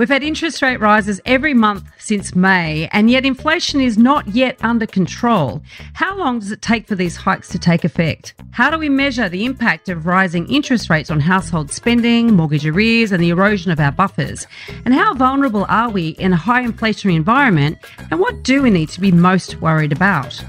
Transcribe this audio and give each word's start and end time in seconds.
We've 0.00 0.08
had 0.08 0.22
interest 0.22 0.62
rate 0.62 0.80
rises 0.80 1.20
every 1.26 1.52
month 1.52 1.84
since 1.98 2.34
May, 2.34 2.88
and 2.90 3.10
yet 3.10 3.26
inflation 3.26 3.82
is 3.82 3.98
not 3.98 4.26
yet 4.28 4.56
under 4.62 4.86
control. 4.86 5.60
How 5.92 6.16
long 6.16 6.38
does 6.38 6.50
it 6.50 6.62
take 6.62 6.86
for 6.86 6.94
these 6.94 7.16
hikes 7.16 7.50
to 7.50 7.58
take 7.58 7.84
effect? 7.84 8.32
How 8.50 8.70
do 8.70 8.78
we 8.78 8.88
measure 8.88 9.28
the 9.28 9.44
impact 9.44 9.90
of 9.90 10.06
rising 10.06 10.50
interest 10.50 10.88
rates 10.88 11.10
on 11.10 11.20
household 11.20 11.70
spending, 11.70 12.34
mortgage 12.34 12.66
arrears, 12.66 13.12
and 13.12 13.22
the 13.22 13.28
erosion 13.28 13.70
of 13.72 13.78
our 13.78 13.92
buffers? 13.92 14.46
And 14.86 14.94
how 14.94 15.12
vulnerable 15.12 15.66
are 15.68 15.90
we 15.90 16.08
in 16.18 16.32
a 16.32 16.36
high 16.36 16.64
inflationary 16.64 17.16
environment? 17.16 17.76
And 18.10 18.20
what 18.20 18.42
do 18.42 18.62
we 18.62 18.70
need 18.70 18.88
to 18.88 19.02
be 19.02 19.12
most 19.12 19.60
worried 19.60 19.92
about? 19.92 20.42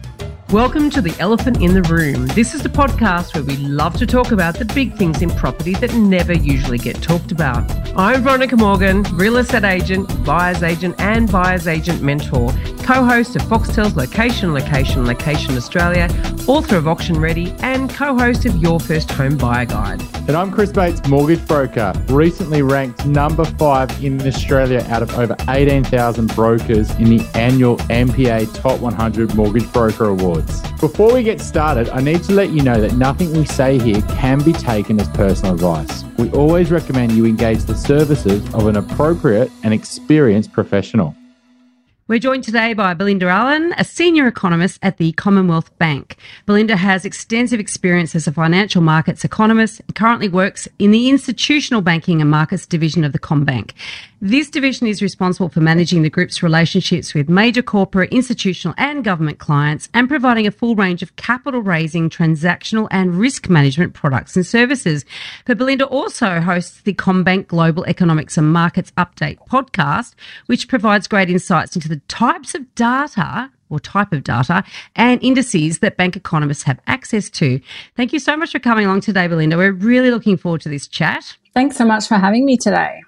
Welcome 0.51 0.89
to 0.89 1.01
The 1.01 1.17
Elephant 1.17 1.61
in 1.61 1.73
the 1.73 1.81
Room. 1.83 2.27
This 2.27 2.53
is 2.53 2.61
the 2.61 2.67
podcast 2.67 3.33
where 3.33 3.43
we 3.45 3.55
love 3.55 3.95
to 3.95 4.05
talk 4.05 4.33
about 4.33 4.59
the 4.59 4.65
big 4.65 4.93
things 4.95 5.21
in 5.21 5.29
property 5.29 5.75
that 5.75 5.93
never 5.93 6.33
usually 6.33 6.77
get 6.77 7.01
talked 7.01 7.31
about. 7.31 7.71
I'm 7.97 8.21
Veronica 8.21 8.57
Morgan, 8.57 9.03
real 9.13 9.37
estate 9.37 9.63
agent, 9.63 10.25
buyer's 10.25 10.61
agent, 10.61 10.99
and 10.99 11.31
buyer's 11.31 11.69
agent 11.69 12.01
mentor, 12.01 12.51
co 12.83 13.05
host 13.05 13.37
of 13.37 13.43
Foxtel's 13.43 13.95
Location, 13.95 14.53
Location, 14.53 15.05
Location 15.05 15.55
Australia, 15.55 16.09
author 16.47 16.75
of 16.75 16.85
Auction 16.85 17.21
Ready, 17.21 17.55
and 17.59 17.89
co 17.89 18.17
host 18.17 18.45
of 18.45 18.57
Your 18.57 18.77
First 18.77 19.09
Home 19.11 19.37
Buyer 19.37 19.65
Guide. 19.65 20.01
And 20.27 20.31
I'm 20.31 20.51
Chris 20.51 20.73
Bates, 20.73 21.07
mortgage 21.07 21.45
broker, 21.47 21.93
recently 22.09 22.61
ranked 22.61 23.05
number 23.05 23.45
five 23.45 24.03
in 24.03 24.21
Australia 24.27 24.85
out 24.89 25.01
of 25.01 25.17
over 25.17 25.35
18,000 25.47 26.35
brokers 26.35 26.91
in 26.95 27.05
the 27.05 27.25
annual 27.35 27.77
MPA 27.77 28.53
Top 28.53 28.81
100 28.81 29.33
Mortgage 29.33 29.71
Broker 29.71 30.05
Award. 30.09 30.40
Before 30.79 31.13
we 31.13 31.23
get 31.23 31.39
started, 31.39 31.89
I 31.89 32.01
need 32.01 32.23
to 32.23 32.33
let 32.33 32.49
you 32.49 32.61
know 32.63 32.81
that 32.81 32.93
nothing 32.93 33.31
we 33.33 33.45
say 33.45 33.77
here 33.79 34.01
can 34.17 34.43
be 34.43 34.53
taken 34.53 34.99
as 34.99 35.07
personal 35.09 35.53
advice. 35.53 36.03
We 36.17 36.31
always 36.31 36.71
recommend 36.71 37.11
you 37.11 37.25
engage 37.25 37.63
the 37.63 37.75
services 37.75 38.41
of 38.53 38.67
an 38.67 38.77
appropriate 38.77 39.51
and 39.63 39.73
experienced 39.73 40.51
professional. 40.51 41.15
We're 42.11 42.19
joined 42.19 42.43
today 42.43 42.73
by 42.73 42.93
Belinda 42.93 43.29
Allen, 43.29 43.73
a 43.77 43.85
senior 43.85 44.27
economist 44.27 44.79
at 44.81 44.97
the 44.97 45.13
Commonwealth 45.13 45.71
Bank. 45.77 46.17
Belinda 46.45 46.75
has 46.75 47.05
extensive 47.05 47.57
experience 47.57 48.15
as 48.15 48.27
a 48.27 48.33
financial 48.33 48.81
markets 48.81 49.23
economist 49.23 49.79
and 49.79 49.95
currently 49.95 50.27
works 50.27 50.67
in 50.77 50.91
the 50.91 51.09
institutional 51.09 51.79
banking 51.79 52.19
and 52.19 52.29
markets 52.29 52.65
division 52.65 53.05
of 53.05 53.13
the 53.13 53.19
CommBank. 53.19 53.71
This 54.23 54.51
division 54.51 54.87
is 54.87 55.01
responsible 55.01 55.49
for 55.49 55.61
managing 55.61 56.03
the 56.03 56.09
group's 56.09 56.43
relationships 56.43 57.15
with 57.15 57.29
major 57.29 57.63
corporate, 57.63 58.11
institutional, 58.11 58.75
and 58.77 59.03
government 59.03 59.39
clients 59.39 59.87
and 59.93 60.07
providing 60.09 60.45
a 60.45 60.51
full 60.51 60.75
range 60.75 61.01
of 61.01 61.15
capital 61.15 61.61
raising, 61.61 62.09
transactional, 62.09 62.87
and 62.91 63.15
risk 63.15 63.49
management 63.49 63.93
products 63.93 64.35
and 64.35 64.45
services. 64.45 65.05
But 65.45 65.57
Belinda 65.57 65.85
also 65.87 66.41
hosts 66.41 66.81
the 66.81 66.93
CommBank 66.93 67.47
Global 67.47 67.85
Economics 67.85 68.37
and 68.37 68.51
Markets 68.51 68.91
Update 68.97 69.39
podcast, 69.47 70.13
which 70.47 70.67
provides 70.67 71.07
great 71.07 71.29
insights 71.29 71.75
into 71.75 71.89
the 71.89 72.00
types 72.07 72.55
of 72.55 72.73
data 72.75 73.49
or 73.69 73.79
type 73.79 74.11
of 74.11 74.23
data 74.23 74.63
and 74.95 75.23
indices 75.23 75.79
that 75.79 75.97
bank 75.97 76.15
economists 76.15 76.63
have 76.63 76.79
access 76.87 77.29
to. 77.29 77.59
Thank 77.95 78.13
you 78.13 78.19
so 78.19 78.35
much 78.37 78.51
for 78.51 78.59
coming 78.59 78.85
along 78.85 79.01
today, 79.01 79.27
Belinda. 79.27 79.57
We're 79.57 79.71
really 79.71 80.11
looking 80.11 80.37
forward 80.37 80.61
to 80.61 80.69
this 80.69 80.87
chat. 80.87 81.37
Thanks 81.53 81.77
so 81.77 81.85
much 81.85 82.07
for 82.07 82.15
having 82.15 82.45
me 82.45 82.57
today. 82.57 83.01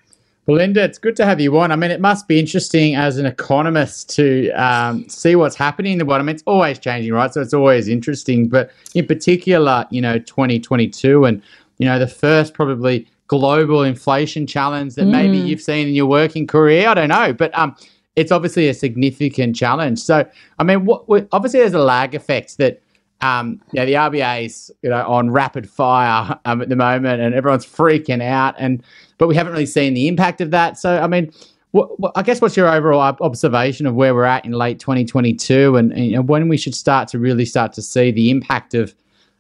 Belinda, 0.46 0.84
it's 0.84 0.98
good 0.98 1.16
to 1.18 1.26
have 1.26 1.40
you 1.40 1.58
on. 1.58 1.72
I 1.72 1.78
mean, 1.78 1.92
it 1.92 2.02
must 2.02 2.28
be 2.28 2.38
interesting 2.38 2.96
as 2.96 3.18
an 3.18 3.26
economist 3.26 4.10
to 4.16 4.50
um, 4.52 5.08
see 5.08 5.38
what's 5.38 5.56
happening 5.56 5.94
in 5.94 6.00
the 6.00 6.06
bottom. 6.06 6.26
I 6.26 6.28
mean 6.28 6.36
it's 6.36 6.44
always 6.46 6.80
changing, 6.80 7.14
right? 7.14 7.34
So 7.34 7.40
it's 7.40 7.54
always 7.54 7.88
interesting. 7.88 8.50
But 8.50 8.72
in 8.94 9.08
particular, 9.08 9.86
you 9.90 10.02
know, 10.02 10.20
2022 10.20 11.24
and, 11.24 11.42
you 11.78 11.86
know, 11.86 11.98
the 11.98 12.08
first 12.08 12.54
probably 12.54 13.08
global 13.28 13.84
inflation 13.84 14.46
challenge 14.46 14.96
that 14.96 15.06
mm. 15.06 15.12
maybe 15.12 15.38
you've 15.38 15.62
seen 15.62 15.88
in 15.88 15.94
your 15.94 16.08
working 16.08 16.46
career. 16.46 16.90
I 16.90 16.94
don't 16.94 17.10
know. 17.10 17.32
But 17.32 17.58
um, 17.58 17.76
it's 18.16 18.32
obviously 18.32 18.68
a 18.68 18.74
significant 18.74 19.56
challenge. 19.56 20.00
So, 20.00 20.28
I 20.60 20.64
mean, 20.64 20.86
what, 20.86 21.28
obviously 21.32 21.60
there's 21.60 21.74
a 21.74 21.80
lag 21.80 22.14
effect 22.16 22.58
that 22.58 22.82
um, 23.22 23.62
yeah, 23.72 23.86
the 23.86 23.94
RBA's 23.94 24.70
you 24.82 24.90
know 24.90 25.06
on 25.08 25.32
rapid 25.32 25.70
fire 25.70 26.38
um, 26.46 26.62
at 26.62 26.70
the 26.70 26.76
moment, 26.76 27.22
and 27.22 27.34
everyone's 27.34 27.66
freaking 27.66 28.22
out. 28.22 28.54
And 28.58 28.84
but 29.18 29.28
we 29.28 29.36
haven't 29.36 29.54
really 29.54 29.66
seen 29.66 29.94
the 29.94 30.08
impact 30.08 30.42
of 30.42 30.52
that. 30.52 30.78
So 30.78 31.00
I 31.00 31.08
mean, 31.08 31.32
what, 31.72 31.98
what, 32.00 32.12
I 32.16 32.22
guess 32.22 32.42
what's 32.42 32.58
your 32.58 32.70
overall 32.70 33.16
observation 33.22 33.86
of 33.86 33.96
where 33.96 34.14
we're 34.14 34.26
at 34.26 34.46
in 34.46 34.52
late 34.52 34.80
2022, 34.80 35.78
and, 35.78 35.94
and 35.94 36.06
you 36.06 36.16
know, 36.16 36.22
when 36.22 36.50
we 36.50 36.58
should 36.58 36.76
start 36.76 37.08
to 37.10 37.20
really 37.20 37.46
start 37.46 37.72
to 37.74 37.82
see 37.82 38.12
the 38.12 38.30
impact 38.30 38.74
of 38.74 38.94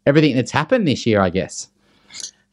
everything 0.05 0.35
that's 0.35 0.51
happened 0.51 0.87
this 0.87 1.05
year? 1.05 1.19
I 1.19 1.29
guess. 1.29 1.67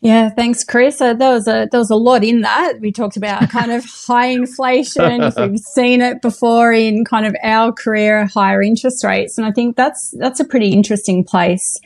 Yeah, 0.03 0.31
thanks, 0.31 0.65
Chris. 0.65 1.01
Uh, 1.01 1.13
there 1.13 1.33
was 1.33 1.47
a 1.47 1.69
there 1.71 1.79
was 1.79 1.91
a 1.91 1.97
lot 1.97 2.25
in 2.25 2.41
that. 2.41 2.75
We 2.81 2.91
talked 2.91 3.17
about 3.17 3.51
kind 3.51 3.71
of 3.71 3.85
high 3.85 4.27
inflation. 4.27 5.23
if 5.23 5.37
we've 5.37 5.59
seen 5.75 6.01
it 6.01 6.23
before 6.23 6.73
in 6.73 7.05
kind 7.05 7.27
of 7.27 7.37
our 7.43 7.73
career, 7.73 8.27
higher 8.27 8.63
interest 8.63 9.05
rates, 9.05 9.37
and 9.37 9.47
I 9.47 9.53
think 9.53 9.77
that's 9.77 10.15
that's 10.19 10.41
a 10.41 10.45
pretty 10.45 10.73
interesting 10.73 11.23
place 11.23 11.79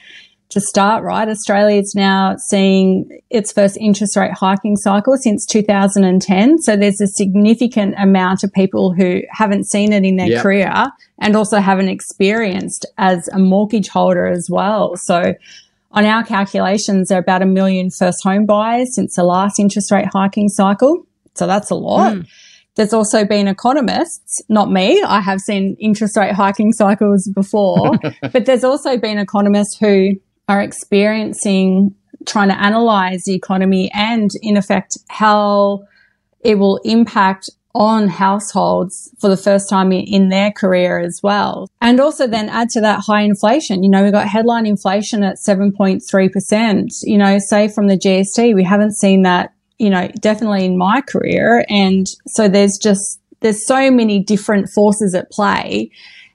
to 0.50 0.60
start. 0.60 1.02
Right, 1.02 1.28
Australia 1.28 1.80
is 1.80 1.96
now 1.96 2.36
seeing 2.36 3.20
its 3.30 3.50
first 3.50 3.76
interest 3.78 4.16
rate 4.16 4.32
hiking 4.32 4.76
cycle 4.76 5.16
since 5.16 5.44
2010. 5.44 6.58
So 6.58 6.76
there's 6.76 7.00
a 7.00 7.08
significant 7.08 7.96
amount 7.98 8.44
of 8.44 8.52
people 8.52 8.92
who 8.92 9.22
haven't 9.30 9.64
seen 9.64 9.92
it 9.92 10.04
in 10.04 10.16
their 10.16 10.28
yep. 10.28 10.42
career 10.42 10.72
and 11.18 11.34
also 11.34 11.58
haven't 11.58 11.88
experienced 11.88 12.86
as 12.96 13.26
a 13.28 13.40
mortgage 13.40 13.88
holder 13.88 14.28
as 14.28 14.48
well. 14.48 14.96
So 14.96 15.34
on 15.94 16.04
our 16.04 16.24
calculations, 16.24 17.08
there 17.08 17.18
are 17.18 17.20
about 17.20 17.40
a 17.40 17.46
million 17.46 17.88
first 17.88 18.22
home 18.22 18.46
buyers 18.46 18.94
since 18.94 19.14
the 19.14 19.24
last 19.24 19.58
interest 19.58 19.90
rate 19.90 20.08
hiking 20.12 20.48
cycle. 20.48 21.06
So 21.34 21.46
that's 21.46 21.70
a 21.70 21.76
lot. 21.76 22.14
Mm. 22.14 22.28
There's 22.74 22.92
also 22.92 23.24
been 23.24 23.46
economists, 23.46 24.42
not 24.48 24.70
me. 24.70 25.00
I 25.02 25.20
have 25.20 25.40
seen 25.40 25.76
interest 25.78 26.16
rate 26.16 26.34
hiking 26.34 26.72
cycles 26.72 27.28
before, 27.28 27.92
but 28.32 28.44
there's 28.44 28.64
also 28.64 28.96
been 28.96 29.18
economists 29.18 29.78
who 29.78 30.14
are 30.48 30.60
experiencing 30.60 31.94
trying 32.26 32.48
to 32.48 32.60
analyze 32.60 33.24
the 33.24 33.34
economy 33.34 33.90
and 33.94 34.30
in 34.42 34.56
effect 34.56 34.98
how 35.08 35.84
it 36.40 36.58
will 36.58 36.80
impact 36.84 37.50
on 37.74 38.06
households 38.06 39.10
for 39.18 39.28
the 39.28 39.36
first 39.36 39.68
time 39.68 39.90
in 39.90 40.28
their 40.28 40.52
career 40.52 41.00
as 41.00 41.20
well. 41.22 41.68
And 41.80 42.00
also 42.00 42.26
then 42.26 42.48
add 42.48 42.68
to 42.70 42.80
that 42.80 43.00
high 43.00 43.22
inflation. 43.22 43.82
You 43.82 43.90
know, 43.90 44.04
we've 44.04 44.12
got 44.12 44.28
headline 44.28 44.66
inflation 44.66 45.24
at 45.24 45.36
7.3%. 45.36 46.88
You 47.02 47.18
know, 47.18 47.38
say 47.38 47.68
from 47.68 47.88
the 47.88 47.98
GST, 47.98 48.54
we 48.54 48.62
haven't 48.62 48.92
seen 48.92 49.22
that, 49.22 49.52
you 49.78 49.90
know, 49.90 50.08
definitely 50.20 50.64
in 50.64 50.78
my 50.78 51.00
career. 51.00 51.64
And 51.68 52.06
so 52.28 52.48
there's 52.48 52.78
just, 52.78 53.20
there's 53.40 53.66
so 53.66 53.90
many 53.90 54.22
different 54.22 54.68
forces 54.68 55.14
at 55.14 55.30
play. 55.32 55.90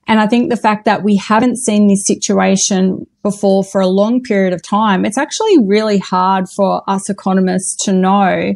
And 0.07 0.19
I 0.19 0.27
think 0.27 0.49
the 0.49 0.57
fact 0.57 0.85
that 0.85 1.03
we 1.03 1.15
haven't 1.15 1.57
seen 1.57 1.87
this 1.87 2.05
situation 2.05 3.05
before 3.21 3.63
for 3.63 3.79
a 3.79 3.87
long 3.87 4.21
period 4.21 4.53
of 4.53 4.61
time, 4.61 5.05
it's 5.05 5.19
actually 5.19 5.59
really 5.59 5.99
hard 5.99 6.49
for 6.49 6.81
us 6.89 7.09
economists 7.09 7.75
to 7.85 7.93
know 7.93 8.55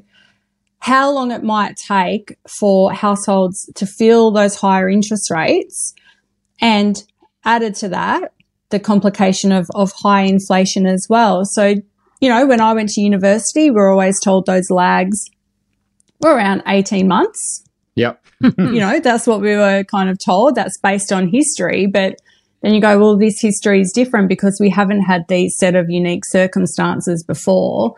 how 0.84 1.10
long 1.10 1.32
it 1.32 1.42
might 1.42 1.78
take 1.78 2.36
for 2.60 2.92
households 2.92 3.72
to 3.74 3.86
feel 3.86 4.32
those 4.32 4.58
higher 4.58 4.90
interest 4.90 5.32
rates. 5.32 5.94
And 6.60 7.02
added 7.46 7.74
to 7.76 7.88
that, 7.88 8.34
the 8.70 8.82
complication 8.82 9.54
of, 9.54 9.70
of 9.74 9.94
high 9.96 10.24
inflation 10.24 10.86
as 10.86 11.08
well. 11.10 11.46
So, 11.46 11.76
you 12.20 12.28
know, 12.28 12.46
when 12.46 12.60
I 12.60 12.74
went 12.74 12.90
to 12.90 13.02
university, 13.02 13.72
we 13.72 13.78
are 13.78 13.92
always 13.92 14.20
told 14.20 14.46
those 14.46 14.70
lags 14.70 15.24
were 16.20 16.36
around 16.36 16.64
18 16.68 17.08
months. 17.08 17.64
Yep. 17.96 18.22
you 18.42 18.80
know, 18.82 19.00
that's 19.00 19.26
what 19.26 19.40
we 19.40 19.56
were 19.56 19.86
kind 19.86 20.10
of 20.10 20.18
told. 20.20 20.56
That's 20.56 20.78
based 20.80 21.14
on 21.14 21.30
history. 21.30 21.88
But 21.88 22.18
then 22.62 22.74
you 22.74 22.82
go, 22.82 23.00
well, 23.00 23.18
this 23.18 23.40
history 23.40 23.80
is 23.80 23.94
different 23.94 24.28
because 24.28 24.58
we 24.60 24.70
haven't 24.70 25.04
had 25.04 25.30
these 25.30 25.58
set 25.58 25.78
of 25.78 25.90
unique 25.90 26.26
circumstances 26.26 27.24
before. 27.24 27.96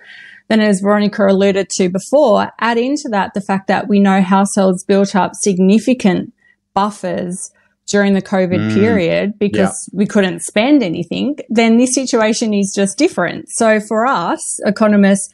Then, 0.47 0.59
as 0.59 0.81
Veronica 0.81 1.25
alluded 1.25 1.69
to 1.71 1.89
before, 1.89 2.51
add 2.59 2.77
into 2.77 3.09
that 3.09 3.33
the 3.33 3.41
fact 3.41 3.67
that 3.67 3.87
we 3.87 3.99
know 3.99 4.21
households 4.21 4.83
built 4.83 5.15
up 5.15 5.33
significant 5.33 6.33
buffers 6.73 7.51
during 7.87 8.13
the 8.13 8.21
COVID 8.21 8.71
mm, 8.71 8.73
period 8.73 9.37
because 9.39 9.89
yeah. 9.91 9.97
we 9.97 10.05
couldn't 10.05 10.41
spend 10.41 10.83
anything, 10.83 11.37
then 11.49 11.77
this 11.77 11.93
situation 11.93 12.53
is 12.53 12.73
just 12.75 12.97
different. 12.97 13.49
So 13.49 13.79
for 13.79 14.05
us, 14.05 14.59
economists, 14.65 15.31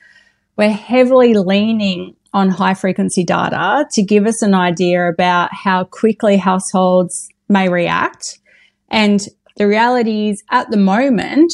we're 0.58 0.70
heavily 0.70 1.34
leaning 1.34 2.16
on 2.34 2.50
high 2.50 2.74
frequency 2.74 3.24
data 3.24 3.86
to 3.92 4.04
give 4.04 4.26
us 4.26 4.42
an 4.42 4.54
idea 4.54 5.10
about 5.10 5.50
how 5.54 5.86
quickly 5.86 6.38
households 6.38 7.28
may 7.50 7.70
react. 7.70 8.40
And 8.90 9.22
the 9.58 9.68
reality 9.68 10.30
is 10.30 10.44
at 10.50 10.70
the 10.72 10.78
moment, 10.78 11.54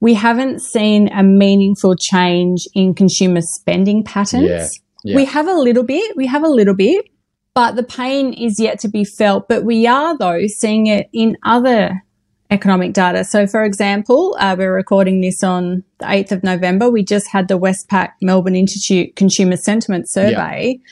we 0.00 0.14
haven't 0.14 0.60
seen 0.60 1.08
a 1.12 1.22
meaningful 1.22 1.96
change 1.96 2.66
in 2.74 2.94
consumer 2.94 3.40
spending 3.40 4.04
patterns. 4.04 4.48
Yeah, 4.48 4.68
yeah. 5.04 5.16
We 5.16 5.24
have 5.26 5.48
a 5.48 5.54
little 5.54 5.84
bit, 5.84 6.16
we 6.16 6.26
have 6.26 6.42
a 6.44 6.48
little 6.48 6.74
bit, 6.74 7.06
but 7.54 7.76
the 7.76 7.82
pain 7.82 8.32
is 8.32 8.58
yet 8.60 8.78
to 8.80 8.88
be 8.88 9.04
felt. 9.04 9.48
But 9.48 9.64
we 9.64 9.86
are, 9.86 10.16
though, 10.18 10.46
seeing 10.46 10.86
it 10.86 11.08
in 11.12 11.36
other 11.44 12.02
economic 12.50 12.92
data. 12.92 13.24
So, 13.24 13.46
for 13.46 13.64
example, 13.64 14.36
uh, 14.38 14.54
we're 14.58 14.74
recording 14.74 15.20
this 15.20 15.42
on 15.42 15.82
the 15.98 16.06
8th 16.06 16.32
of 16.32 16.44
November. 16.44 16.90
We 16.90 17.04
just 17.04 17.28
had 17.28 17.48
the 17.48 17.58
Westpac 17.58 18.10
Melbourne 18.20 18.56
Institute 18.56 19.16
Consumer 19.16 19.56
Sentiment 19.56 20.08
Survey. 20.08 20.78
Yeah. 20.78 20.88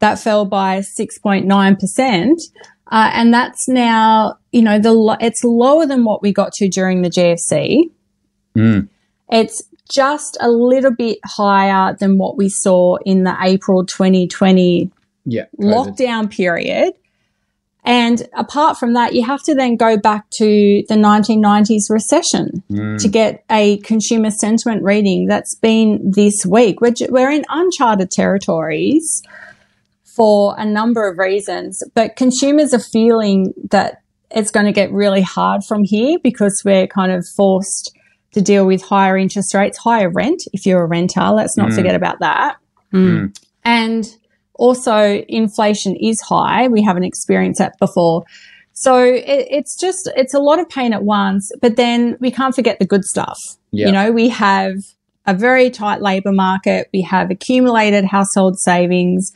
That 0.00 0.18
fell 0.18 0.44
by 0.44 0.80
6.9%. 0.80 2.32
Uh, 2.90 3.10
and 3.12 3.32
that's 3.32 3.68
now, 3.68 4.38
you 4.52 4.62
know, 4.62 4.78
the 4.78 4.92
lo- 4.92 5.16
it's 5.20 5.42
lower 5.44 5.86
than 5.86 6.04
what 6.04 6.20
we 6.22 6.32
got 6.32 6.52
to 6.54 6.68
during 6.68 7.02
the 7.02 7.08
GFC. 7.10 7.90
Mm. 8.56 8.88
It's 9.30 9.62
just 9.90 10.36
a 10.40 10.48
little 10.50 10.92
bit 10.94 11.18
higher 11.24 11.94
than 11.98 12.18
what 12.18 12.36
we 12.36 12.48
saw 12.48 12.96
in 13.04 13.24
the 13.24 13.36
April 13.42 13.84
2020 13.84 14.90
Yeah. 15.26 15.44
Lockdown 15.60 16.30
period. 16.30 16.94
And 17.86 18.26
apart 18.34 18.78
from 18.78 18.94
that, 18.94 19.14
you 19.14 19.24
have 19.26 19.42
to 19.42 19.54
then 19.54 19.76
go 19.76 19.98
back 19.98 20.30
to 20.38 20.82
the 20.88 20.94
1990s 20.96 21.90
recession 21.90 22.62
Mm. 22.70 22.98
to 23.02 23.08
get 23.08 23.44
a 23.50 23.76
consumer 23.78 24.30
sentiment 24.30 24.82
reading 24.82 25.26
that's 25.26 25.54
been 25.54 26.00
this 26.10 26.46
weak. 26.46 26.80
We're, 26.80 26.94
we're 27.10 27.30
in 27.30 27.44
uncharted 27.50 28.10
territories 28.10 29.22
for 30.16 30.54
a 30.56 30.64
number 30.64 31.06
of 31.08 31.18
reasons, 31.18 31.82
but 31.94 32.16
consumers 32.16 32.72
are 32.72 32.78
feeling 32.78 33.52
that 33.70 33.98
it's 34.30 34.50
going 34.50 34.66
to 34.66 34.72
get 34.72 34.90
really 34.92 35.22
hard 35.22 35.62
from 35.64 35.82
here 35.84 36.16
because 36.22 36.62
we're 36.64 36.86
kind 36.86 37.12
of 37.12 37.26
forced 37.36 37.92
to 38.34 38.42
deal 38.42 38.66
with 38.66 38.82
higher 38.82 39.16
interest 39.16 39.54
rates, 39.54 39.78
higher 39.78 40.10
rent 40.10 40.42
if 40.52 40.66
you're 40.66 40.82
a 40.82 40.86
renter. 40.86 41.30
Let's 41.30 41.56
not 41.56 41.70
Mm. 41.70 41.74
forget 41.76 41.94
about 41.94 42.20
that. 42.20 42.56
Mm. 42.92 43.36
And 43.64 44.04
also, 44.54 45.24
inflation 45.28 45.96
is 45.96 46.20
high. 46.20 46.68
We 46.68 46.82
haven't 46.82 47.04
experienced 47.04 47.58
that 47.58 47.78
before. 47.80 48.24
So 48.72 49.02
it, 49.02 49.46
it's 49.50 49.78
just, 49.80 50.10
it's 50.16 50.34
a 50.34 50.38
lot 50.40 50.58
of 50.60 50.68
pain 50.68 50.92
at 50.92 51.04
once, 51.04 51.50
but 51.62 51.76
then 51.76 52.16
we 52.20 52.30
can't 52.30 52.54
forget 52.54 52.78
the 52.78 52.86
good 52.86 53.04
stuff. 53.04 53.38
Yeah. 53.70 53.86
You 53.86 53.92
know, 53.92 54.12
we 54.12 54.28
have 54.28 54.74
a 55.26 55.34
very 55.34 55.70
tight 55.70 56.02
labor 56.02 56.32
market. 56.32 56.88
We 56.92 57.00
have 57.02 57.30
accumulated 57.30 58.04
household 58.04 58.58
savings. 58.58 59.32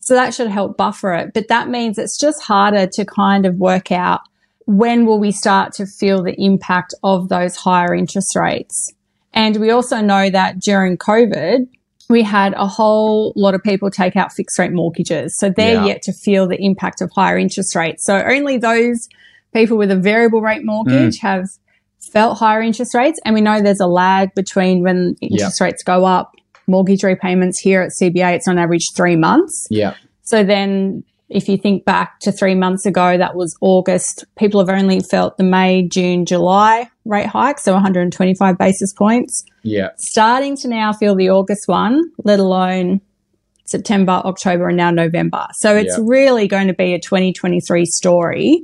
So 0.00 0.14
that 0.14 0.34
should 0.34 0.48
help 0.48 0.76
buffer 0.76 1.12
it. 1.14 1.32
But 1.34 1.48
that 1.48 1.68
means 1.68 1.98
it's 1.98 2.18
just 2.18 2.42
harder 2.42 2.86
to 2.86 3.04
kind 3.04 3.46
of 3.46 3.56
work 3.56 3.92
out 3.92 4.20
when 4.66 5.06
will 5.06 5.18
we 5.18 5.32
start 5.32 5.72
to 5.74 5.86
feel 5.86 6.22
the 6.22 6.34
impact 6.38 6.94
of 7.02 7.28
those 7.28 7.56
higher 7.56 7.94
interest 7.94 8.36
rates. 8.36 8.92
And 9.34 9.56
we 9.56 9.70
also 9.70 10.00
know 10.00 10.30
that 10.30 10.60
during 10.60 10.96
COVID, 10.98 11.66
we 12.08 12.22
had 12.22 12.52
a 12.54 12.66
whole 12.66 13.32
lot 13.34 13.54
of 13.54 13.62
people 13.62 13.90
take 13.90 14.16
out 14.16 14.32
fixed 14.32 14.58
rate 14.58 14.72
mortgages. 14.72 15.36
So 15.38 15.50
they're 15.50 15.74
Yeah. 15.74 15.86
yet 15.86 16.02
to 16.02 16.12
feel 16.12 16.46
the 16.46 16.62
impact 16.62 17.00
of 17.00 17.10
higher 17.14 17.38
interest 17.38 17.74
rates. 17.74 18.04
So 18.04 18.22
only 18.22 18.58
those 18.58 19.08
people 19.54 19.76
with 19.76 19.90
a 19.90 19.96
variable 19.96 20.42
rate 20.42 20.64
mortgage 20.64 21.18
mm. 21.18 21.22
have 21.22 21.46
felt 22.00 22.38
higher 22.38 22.60
interest 22.60 22.94
rates. 22.94 23.18
And 23.24 23.34
we 23.34 23.40
know 23.40 23.60
there's 23.60 23.80
a 23.80 23.86
lag 23.86 24.34
between 24.34 24.82
when 24.82 25.16
interest 25.20 25.60
rates 25.60 25.82
go 25.82 26.04
up, 26.04 26.34
mortgage 26.66 27.02
repayments 27.02 27.58
here 27.58 27.80
at 27.82 27.92
CBA, 27.92 28.34
it's 28.34 28.48
on 28.48 28.58
average 28.58 28.92
three 28.94 29.16
months. 29.16 29.66
Yeah. 29.70 29.94
So 30.22 30.44
then 30.44 31.04
if 31.32 31.48
you 31.48 31.56
think 31.56 31.84
back 31.84 32.20
to 32.20 32.32
three 32.32 32.54
months 32.54 32.86
ago, 32.86 33.16
that 33.18 33.34
was 33.34 33.56
August, 33.60 34.24
people 34.38 34.60
have 34.64 34.68
only 34.68 35.00
felt 35.00 35.36
the 35.36 35.44
May, 35.44 35.82
June, 35.86 36.24
July 36.24 36.88
rate 37.04 37.26
hike, 37.26 37.58
so 37.58 37.72
125 37.72 38.58
basis 38.58 38.92
points. 38.92 39.44
Yeah. 39.62 39.88
Starting 39.96 40.56
to 40.58 40.68
now 40.68 40.92
feel 40.92 41.14
the 41.14 41.30
August 41.30 41.66
one, 41.66 42.00
let 42.24 42.38
alone 42.38 43.00
September, 43.64 44.12
October, 44.12 44.68
and 44.68 44.76
now 44.76 44.90
November. 44.90 45.46
So 45.54 45.74
it's 45.76 45.96
Yeah. 45.96 46.04
really 46.06 46.46
going 46.46 46.68
to 46.68 46.74
be 46.74 46.94
a 46.94 47.00
2023 47.00 47.86
story. 47.86 48.62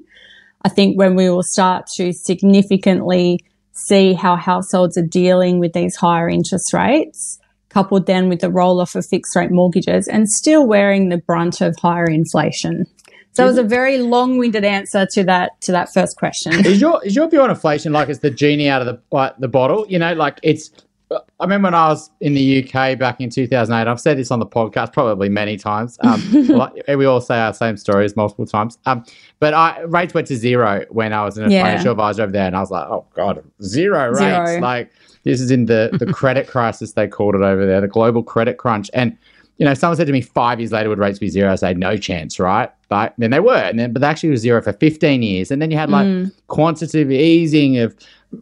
I 0.64 0.68
think 0.68 0.98
when 0.98 1.14
we 1.14 1.30
will 1.30 1.42
start 1.42 1.86
to 1.96 2.12
significantly 2.12 3.40
see 3.72 4.12
how 4.12 4.36
households 4.36 4.98
are 4.98 5.06
dealing 5.06 5.58
with 5.60 5.72
these 5.72 5.96
higher 5.96 6.28
interest 6.28 6.72
rates, 6.72 7.38
coupled 7.70 8.06
then 8.06 8.28
with 8.28 8.40
the 8.40 8.50
roll 8.50 8.80
off 8.80 8.94
of 8.94 9.04
fixed 9.06 9.34
rate 9.36 9.50
mortgages 9.50 10.08
and 10.08 10.28
still 10.28 10.66
wearing 10.66 11.08
the 11.08 11.18
brunt 11.18 11.60
of 11.60 11.76
higher 11.80 12.06
inflation. 12.06 12.86
So 13.32 13.44
it 13.44 13.48
was 13.48 13.58
a 13.58 13.62
very 13.62 13.98
long 13.98 14.36
winded 14.38 14.64
answer 14.64 15.06
to 15.12 15.22
that 15.24 15.60
to 15.60 15.72
that 15.72 15.92
first 15.94 16.16
question. 16.16 16.66
Is 16.66 16.80
your 16.80 17.04
is 17.04 17.14
your 17.14 17.28
view 17.30 17.40
on 17.40 17.50
inflation 17.50 17.92
like 17.92 18.08
it's 18.08 18.18
the 18.18 18.30
genie 18.30 18.68
out 18.68 18.80
of 18.82 18.86
the 18.88 19.00
like, 19.12 19.36
the 19.38 19.46
bottle? 19.46 19.86
You 19.88 19.98
know, 19.98 20.12
like 20.14 20.40
it's. 20.42 20.70
I 21.10 21.44
remember 21.44 21.68
when 21.68 21.74
I 21.74 21.88
was 21.88 22.10
in 22.20 22.34
the 22.34 22.62
UK 22.62 22.98
back 22.98 23.18
in 23.20 23.30
2008. 23.30 23.88
I've 23.90 23.98
said 24.00 24.18
this 24.18 24.30
on 24.30 24.40
the 24.40 24.46
podcast 24.46 24.92
probably 24.92 25.30
many 25.30 25.56
times. 25.56 25.96
Um, 26.02 26.20
like, 26.48 26.72
we 26.86 27.06
all 27.06 27.22
say 27.22 27.38
our 27.38 27.54
same 27.54 27.78
stories 27.78 28.14
multiple 28.14 28.44
times. 28.44 28.76
Um, 28.84 29.04
but 29.40 29.54
I 29.54 29.80
rates 29.82 30.12
went 30.12 30.26
to 30.26 30.36
zero 30.36 30.84
when 30.90 31.14
I 31.14 31.24
was 31.24 31.38
an 31.38 31.50
Yeah. 31.50 31.62
financial 31.64 31.92
advisor 31.92 32.24
over 32.24 32.32
there, 32.32 32.46
and 32.46 32.54
I 32.54 32.60
was 32.60 32.70
like, 32.70 32.86
oh 32.88 33.06
god, 33.14 33.42
zero 33.62 34.08
rates. 34.08 34.18
Zero. 34.18 34.60
Like 34.60 34.90
this 35.28 35.40
is 35.40 35.50
in 35.50 35.66
the 35.66 35.90
the 35.98 36.06
credit 36.20 36.46
crisis 36.48 36.92
they 36.92 37.06
called 37.06 37.34
it 37.34 37.42
over 37.42 37.66
there, 37.66 37.80
the 37.80 37.88
global 37.88 38.22
credit 38.22 38.56
crunch, 38.56 38.90
and 38.94 39.16
you 39.58 39.64
know, 39.66 39.74
someone 39.74 39.96
said 39.96 40.06
to 40.06 40.12
me 40.12 40.20
five 40.20 40.60
years 40.60 40.70
later 40.72 40.88
would 40.88 40.98
rates 40.98 41.18
be 41.18 41.28
zero. 41.28 41.52
I 41.52 41.56
say 41.56 41.74
no 41.74 41.96
chance, 41.96 42.38
right? 42.38 42.70
Like 42.90 43.12
then 43.18 43.30
they 43.30 43.40
were, 43.40 43.54
and 43.56 43.78
then 43.78 43.92
but 43.92 44.00
they 44.00 44.06
actually 44.08 44.30
was 44.30 44.40
zero 44.40 44.62
for 44.62 44.72
fifteen 44.72 45.22
years, 45.22 45.50
and 45.50 45.60
then 45.60 45.70
you 45.70 45.76
had 45.76 45.90
like 45.90 46.06
Mm. 46.06 46.32
quantitative 46.46 47.10
easing 47.10 47.76
of, 47.78 47.94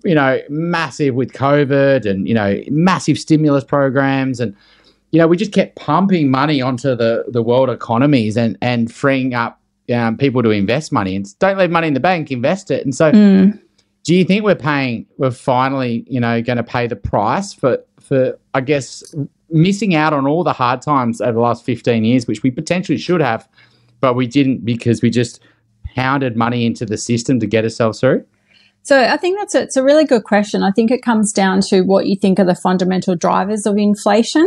you 0.05 0.15
know, 0.15 0.39
massive 0.49 1.15
with 1.15 1.33
COVID, 1.33 2.07
and 2.07 2.29
you 2.29 2.35
know, 2.35 2.61
massive 2.71 3.19
stimulus 3.19 3.65
programs, 3.65 4.39
and 4.41 4.55
you 5.11 5.19
know, 5.19 5.27
we 5.27 5.37
just 5.37 5.53
kept 5.53 5.75
pumping 5.77 6.31
money 6.31 6.61
onto 6.61 6.95
the 6.95 7.25
the 7.29 7.43
world 7.43 7.69
economies 7.71 8.37
and 8.37 8.57
and 8.61 8.93
freeing 8.93 9.35
up 9.35 9.59
um, 9.93 10.17
people 10.17 10.43
to 10.43 10.51
invest 10.51 10.93
money, 10.93 11.17
and 11.17 11.37
don't 11.39 11.59
leave 11.59 11.71
money 11.71 11.89
in 11.89 11.95
the 11.95 12.01
bank, 12.01 12.31
invest 12.31 12.71
it, 12.71 12.85
and 12.85 12.95
so 12.95 13.11
Mm. 13.11 13.59
Do 14.07 14.15
you 14.15 14.25
think 14.25 14.45
we're 14.45 14.55
paying 14.55 15.05
we're 15.19 15.31
finally 15.31 16.05
you 16.09 16.21
know 16.21 16.41
going 16.41 16.57
to 16.57 16.63
pay 16.65 16.87
the 16.87 16.97
price 16.97 17.53
for 17.53 17.79
for 18.01 18.39
i 18.55 18.61
guess 18.61 19.15
missing 19.51 19.95
out 19.95 20.13
on 20.13 20.27
all 20.27 20.43
the 20.43 20.53
hard 20.53 20.81
times 20.81 21.21
over 21.21 21.33
the 21.33 21.41
last 21.41 21.65
15 21.65 22.05
years 22.05 22.27
which 22.27 22.43
we 22.43 22.51
potentially 22.51 22.99
should 22.99 23.21
have 23.21 23.49
but 24.01 24.15
we 24.15 24.27
didn't 24.27 24.65
because 24.65 25.03
we 25.03 25.11
just 25.11 25.41
pounded 25.95 26.37
money 26.37 26.65
into 26.67 26.85
the 26.87 26.97
system 26.97 27.41
to 27.41 27.47
get 27.47 27.65
ourselves 27.65 28.01
through 28.01 28.25
So 28.83 28.97
I 28.99 29.17
think 29.17 29.39
that's 29.39 29.55
a, 29.57 29.63
it's 29.63 29.77
a 29.77 29.83
really 29.83 30.05
good 30.05 30.23
question. 30.23 30.63
I 30.63 30.71
think 30.71 30.93
it 30.93 31.03
comes 31.03 31.33
down 31.33 31.61
to 31.71 31.81
what 31.83 32.07
you 32.07 32.15
think 32.15 32.39
are 32.39 32.45
the 32.45 32.55
fundamental 32.55 33.17
drivers 33.17 33.67
of 33.67 33.77
inflation. 33.77 34.47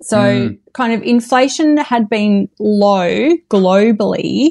So 0.00 0.16
Mm. 0.18 0.58
kind 0.74 0.92
of 0.92 1.02
inflation 1.02 1.76
had 1.76 2.08
been 2.08 2.48
low 2.60 3.34
globally 3.50 4.50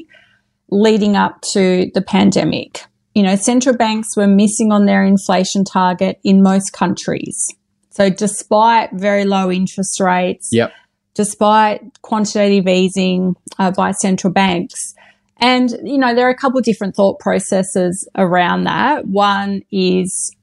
leading 0.71 1.15
up 1.15 1.39
to 1.53 1.89
the 1.94 2.01
pandemic. 2.01 2.83
You 3.15 3.23
know, 3.23 3.35
central 3.35 3.75
banks 3.75 4.15
were 4.15 4.27
missing 4.27 4.71
on 4.71 4.85
their 4.85 5.03
inflation 5.03 5.63
target 5.65 6.19
in 6.23 6.41
most 6.41 6.71
countries. 6.71 7.47
So 7.89 8.09
despite 8.09 8.91
very 8.94 9.25
low 9.25 9.51
interest 9.51 10.00
rates, 10.00 10.50
yep 10.51 10.71
despite 11.19 11.81
quantitative 12.01 12.65
easing 12.65 13.35
uh, 13.57 13.71
by 13.71 13.91
central 13.91 14.31
banks. 14.31 14.94
And, 15.41 15.69
you 15.83 15.97
know, 15.97 16.16
there 16.16 16.25
are 16.28 16.31
a 16.31 16.37
couple 16.37 16.59
of 16.59 16.63
different 16.63 16.95
thought 16.95 17.19
processes 17.19 18.07
around 18.16 18.63
that. 18.63 19.06
One 19.06 19.61
is, 19.69 20.33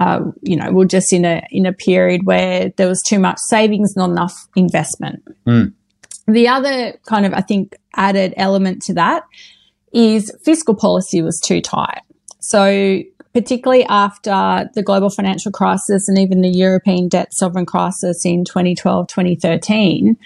uh, 0.00 0.22
you 0.42 0.56
know, 0.56 0.72
we're 0.72 0.86
just 0.86 1.12
in 1.12 1.24
a, 1.24 1.46
in 1.52 1.66
a 1.66 1.72
period 1.72 2.22
where 2.24 2.70
there 2.76 2.88
was 2.88 3.00
too 3.06 3.20
much 3.20 3.38
savings, 3.46 3.94
not 3.94 4.10
enough 4.10 4.48
investment. 4.56 5.22
Mm. 5.46 5.72
The 6.26 6.48
other 6.48 6.98
kind 7.06 7.26
of, 7.26 7.32
I 7.32 7.40
think, 7.40 7.76
added 7.94 8.34
element 8.36 8.82
to 8.86 8.94
that 8.94 9.22
is 9.92 10.32
fiscal 10.44 10.74
policy 10.74 11.22
was 11.22 11.40
too 11.40 11.60
tight. 11.60 12.00
So 12.48 13.00
particularly 13.32 13.84
after 13.86 14.70
the 14.74 14.82
global 14.82 15.10
financial 15.10 15.50
crisis 15.50 16.08
and 16.08 16.18
even 16.18 16.40
the 16.40 16.48
European 16.48 17.08
debt 17.08 17.34
sovereign 17.34 17.66
crisis 17.66 18.24
in 18.24 18.44
2012, 18.44 19.08
2013, 19.08 20.16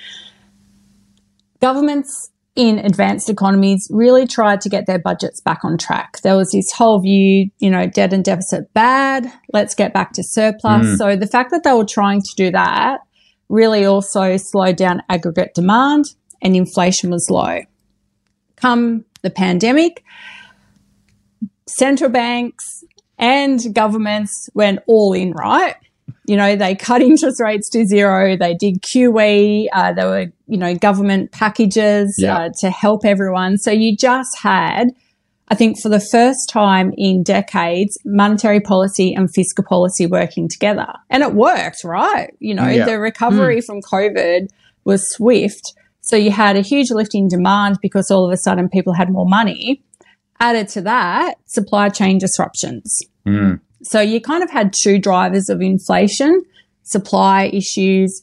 governments 1.60 2.30
in 2.54 2.78
advanced 2.80 3.30
economies 3.30 3.86
really 3.88 4.26
tried 4.26 4.60
to 4.60 4.68
get 4.68 4.86
their 4.86 4.98
budgets 4.98 5.40
back 5.40 5.64
on 5.64 5.78
track. 5.78 6.20
There 6.22 6.36
was 6.36 6.50
this 6.50 6.72
whole 6.72 7.00
view, 7.00 7.50
you 7.60 7.70
know, 7.70 7.86
debt 7.86 8.12
and 8.12 8.24
deficit 8.24 8.72
bad, 8.74 9.32
let's 9.52 9.76
get 9.76 9.94
back 9.94 10.12
to 10.14 10.24
surplus. 10.24 10.86
Mm. 10.86 10.96
So 10.96 11.16
the 11.16 11.28
fact 11.28 11.52
that 11.52 11.62
they 11.62 11.72
were 11.72 11.84
trying 11.84 12.20
to 12.20 12.34
do 12.36 12.50
that 12.50 12.98
really 13.48 13.84
also 13.84 14.36
slowed 14.36 14.76
down 14.76 15.02
aggregate 15.08 15.54
demand 15.54 16.06
and 16.42 16.56
inflation 16.56 17.10
was 17.10 17.30
low. 17.30 17.60
Come 18.56 19.04
the 19.22 19.30
pandemic, 19.30 20.04
central 21.68 22.10
banks 22.10 22.64
and 23.18 23.60
governments 23.74 24.48
went 24.54 24.80
all 24.86 25.12
in, 25.12 25.32
right? 25.32 25.74
You 26.26 26.36
know, 26.36 26.56
they 26.56 26.74
cut 26.74 27.02
interest 27.02 27.40
rates 27.40 27.68
to 27.70 27.84
zero. 27.86 28.36
They 28.36 28.54
did 28.54 28.82
QE. 28.82 29.66
Uh, 29.72 29.92
there 29.92 30.06
were, 30.08 30.26
you 30.46 30.56
know, 30.58 30.74
government 30.74 31.32
packages 31.32 32.14
Yeah. 32.18 32.36
uh, 32.36 32.48
to 32.60 32.70
help 32.70 33.04
everyone. 33.04 33.58
So 33.58 33.70
you 33.70 33.96
just 33.96 34.38
had, 34.38 34.90
I 35.48 35.54
think, 35.54 35.80
for 35.80 35.88
the 35.88 36.00
first 36.00 36.48
time 36.48 36.92
in 36.96 37.22
decades, 37.22 37.98
monetary 38.04 38.60
policy 38.60 39.14
and 39.14 39.28
fiscal 39.34 39.64
policy 39.64 40.06
working 40.06 40.48
together. 40.48 40.86
And 41.10 41.22
it 41.22 41.34
worked, 41.34 41.82
right? 41.84 42.34
You 42.40 42.54
know, 42.54 42.68
Yeah. 42.68 42.84
the 42.84 42.98
recovery 42.98 43.60
from 43.60 43.80
COVID 43.82 44.48
was 44.84 45.10
swift. 45.12 45.74
So 46.00 46.16
you 46.16 46.30
had 46.30 46.56
a 46.56 46.62
huge 46.62 46.90
lift 46.90 47.14
in 47.14 47.28
demand 47.28 47.78
because 47.82 48.10
all 48.10 48.24
of 48.26 48.32
a 48.32 48.36
sudden 48.38 48.68
people 48.68 48.94
had 48.94 49.10
more 49.10 49.26
money. 49.26 49.82
Added 50.40 50.68
to 50.68 50.82
that, 50.82 51.34
supply 51.46 51.88
chain 51.88 52.18
disruptions. 52.18 52.98
Mm. 53.26 53.60
So 53.82 54.00
you 54.00 54.20
kind 54.20 54.42
of 54.42 54.50
had 54.50 54.72
two 54.72 54.98
drivers 54.98 55.48
of 55.48 55.60
inflation, 55.60 56.42
supply 56.82 57.50
issues 57.52 58.22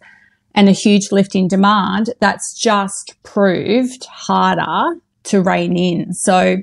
and 0.56 0.70
a 0.70 0.72
huge 0.72 1.12
lift 1.12 1.36
in 1.36 1.48
demand, 1.48 2.14
that's 2.20 2.54
just 2.54 3.16
proved 3.24 4.06
harder 4.06 5.00
to 5.24 5.42
rein 5.42 5.78
in. 5.78 6.14
So 6.14 6.58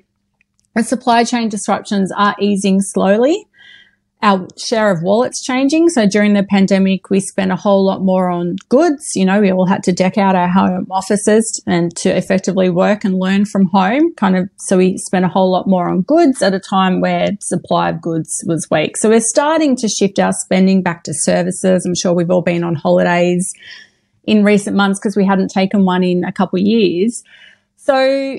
the 0.74 0.82
supply 0.82 1.24
chain 1.24 1.48
disruptions 1.48 2.10
are 2.16 2.34
easing 2.40 2.80
slowly. 2.80 3.46
Our 4.22 4.46
share 4.56 4.92
of 4.92 5.02
wallets 5.02 5.42
changing. 5.42 5.88
So 5.88 6.06
during 6.06 6.34
the 6.34 6.44
pandemic, 6.44 7.10
we 7.10 7.18
spent 7.18 7.50
a 7.50 7.56
whole 7.56 7.84
lot 7.84 8.02
more 8.02 8.30
on 8.30 8.54
goods. 8.68 9.16
You 9.16 9.24
know, 9.24 9.40
we 9.40 9.50
all 9.50 9.66
had 9.66 9.82
to 9.84 9.92
deck 9.92 10.16
out 10.16 10.36
our 10.36 10.48
home 10.48 10.86
offices 10.92 11.60
and 11.66 11.94
to 11.96 12.16
effectively 12.16 12.70
work 12.70 13.04
and 13.04 13.18
learn 13.18 13.46
from 13.46 13.66
home, 13.66 14.14
kind 14.14 14.36
of. 14.36 14.48
So 14.58 14.78
we 14.78 14.96
spent 14.98 15.24
a 15.24 15.28
whole 15.28 15.50
lot 15.50 15.66
more 15.66 15.88
on 15.88 16.02
goods 16.02 16.40
at 16.40 16.54
a 16.54 16.60
time 16.60 17.00
where 17.00 17.30
supply 17.40 17.90
of 17.90 18.00
goods 18.00 18.44
was 18.46 18.68
weak. 18.70 18.96
So 18.96 19.08
we're 19.08 19.20
starting 19.20 19.74
to 19.78 19.88
shift 19.88 20.20
our 20.20 20.32
spending 20.32 20.82
back 20.82 21.02
to 21.04 21.12
services. 21.12 21.84
I'm 21.84 21.96
sure 21.96 22.12
we've 22.12 22.30
all 22.30 22.42
been 22.42 22.62
on 22.62 22.76
holidays 22.76 23.52
in 24.22 24.44
recent 24.44 24.76
months 24.76 25.00
because 25.00 25.16
we 25.16 25.26
hadn't 25.26 25.50
taken 25.50 25.84
one 25.84 26.04
in 26.04 26.22
a 26.22 26.32
couple 26.32 26.60
of 26.60 26.64
years. 26.64 27.24
So 27.76 28.38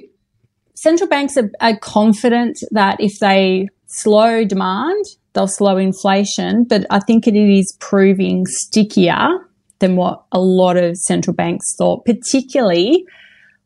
central 0.75 1.10
banks 1.10 1.38
are, 1.38 1.52
are 1.60 1.78
confident 1.78 2.60
that 2.72 3.02
if 3.02 3.20
they 3.20 3.68
slow 3.94 4.44
demand, 4.44 5.06
they'll 5.34 5.48
slow 5.48 5.78
inflation, 5.78 6.64
but 6.64 6.86
I 6.90 7.00
think 7.00 7.28
it 7.28 7.36
is 7.36 7.76
proving 7.80 8.46
stickier 8.46 9.30
than 9.80 9.96
what 9.96 10.24
a 10.32 10.40
lot 10.40 10.78
of 10.78 10.98
central 10.98 11.36
banks 11.36 11.76
thought, 11.78 12.06
particularly 12.06 13.06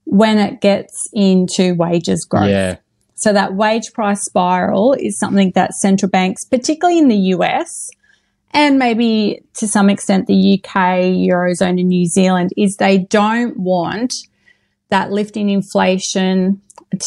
when 0.05 0.37
it 0.37 0.61
gets 0.61 1.09
into 1.13 1.75
wages 1.75 2.25
growth. 2.25 2.49
Yeah. 2.49 2.77
So 3.15 3.33
that 3.33 3.55
wage 3.55 3.93
price 3.93 4.23
spiral 4.23 4.93
is 4.93 5.17
something 5.17 5.51
that 5.55 5.73
central 5.73 6.09
banks, 6.09 6.45
particularly 6.45 6.99
in 6.99 7.07
the 7.07 7.33
US 7.35 7.89
and 8.51 8.79
maybe 8.79 9.41
to 9.55 9.67
some 9.67 9.89
extent 9.89 10.27
the 10.27 10.59
UK, 10.59 10.75
Eurozone 11.29 11.79
and 11.79 11.89
New 11.89 12.05
Zealand, 12.05 12.51
is 12.57 12.77
they 12.77 12.99
don't 12.99 13.57
want 13.57 14.13
that 14.89 15.11
lift 15.11 15.35
in 15.37 15.49
inflation 15.49 16.61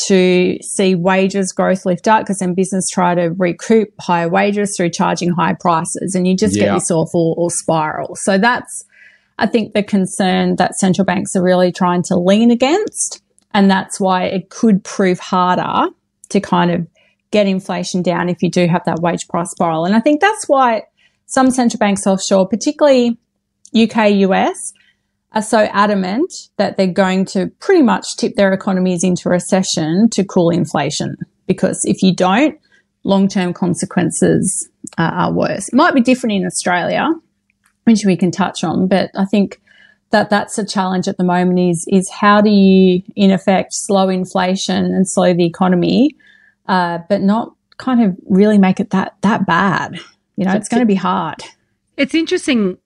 to 0.07 0.59
see 0.61 0.95
wages 0.95 1.53
growth 1.53 1.87
lift 1.87 2.07
up 2.07 2.23
because 2.23 2.39
then 2.39 2.55
business 2.55 2.89
try 2.91 3.15
to 3.15 3.31
recoup 3.39 3.89
higher 4.01 4.29
wages 4.29 4.75
through 4.77 4.91
charging 4.91 5.31
high 5.31 5.55
prices 5.59 6.15
and 6.15 6.27
you 6.29 6.37
just 6.37 6.57
Yeah. 6.57 6.65
get 6.67 6.75
this 6.75 6.91
awful 6.91 7.35
or 7.39 7.51
spiral. 7.51 8.15
So 8.17 8.37
that's, 8.37 8.85
I 9.39 9.47
think, 9.47 9.73
the 9.73 9.83
concern 9.83 10.57
that 10.57 10.77
central 10.77 11.05
banks 11.07 11.35
are 11.35 11.43
really 11.43 11.73
trying 11.73 12.03
to 12.05 12.17
lean 12.17 12.51
against. 12.51 13.23
And 13.55 13.71
that's 13.71 13.99
why 13.99 14.25
it 14.25 14.51
could 14.51 14.85
prove 14.85 15.19
harder 15.19 15.91
to 16.29 16.41
kind 16.41 16.71
of 16.71 16.87
get 17.31 17.47
inflation 17.47 18.03
down 18.03 18.29
if 18.29 18.43
you 18.43 18.51
do 18.51 18.67
have 18.67 18.85
that 18.85 19.01
wage 19.01 19.27
price 19.29 19.51
spiral. 19.51 19.87
And 19.87 19.95
I 19.97 20.01
think 20.01 20.21
that's 20.21 20.47
why 20.49 20.83
some 21.27 21.51
central 21.51 21.79
banks 21.79 22.07
offshore, 22.07 22.47
particularly 22.49 23.17
UK, 23.75 24.11
US, 24.29 24.73
are 25.33 25.43
so 25.43 25.61
adamant 25.73 26.33
that 26.57 26.77
they're 26.77 26.87
going 26.87 27.25
to 27.25 27.49
pretty 27.61 27.83
much 27.83 28.17
tip 28.17 28.35
their 28.35 28.53
economies 28.53 29.05
into 29.05 29.29
recession 29.29 30.09
to 30.11 30.25
cool 30.25 30.51
inflation. 30.51 31.17
Because 31.47 31.81
if 31.85 32.03
you 32.03 32.15
don't, 32.15 32.59
long 33.05 33.29
term 33.29 33.53
consequences 33.53 34.69
uh, 34.99 35.03
are 35.03 35.33
worse. 35.33 35.69
It 35.69 35.75
might 35.75 35.95
be 35.95 36.01
different 36.01 36.35
in 36.35 36.47
Australia, 36.47 37.09
which 37.85 38.05
we 38.05 38.17
can 38.17 38.31
touch 38.31 38.65
on, 38.65 38.89
but 38.89 39.11
I 39.17 39.25
think 39.25 39.61
that 40.11 40.29
that's 40.29 40.59
a 40.59 40.67
challenge 40.67 41.07
at 41.07 41.17
the 41.17 41.25
moment 41.25 41.59
is 41.59 41.87
is 41.89 42.11
how 42.11 42.41
do 42.41 42.51
you 42.51 43.03
in 43.15 43.31
effect 43.31 43.69
slow 43.73 44.09
inflation 44.09 44.87
and 44.87 45.09
slow 45.09 45.33
the 45.33 45.47
economy, 45.47 46.11
uh, 46.67 46.99
but 47.09 47.21
not 47.21 47.55
kind 47.79 48.03
of 48.03 48.17
really 48.29 48.59
make 48.59 48.81
it 48.81 48.91
that 48.91 49.15
that 49.23 49.47
bad. 49.47 49.99
You 50.37 50.47
know, 50.47 50.53
it's 50.53 50.69
going 50.69 50.81
to 50.81 50.87
be 50.87 50.95
hard. 50.95 51.43
It's 51.97 52.15
interesting. 52.15 52.79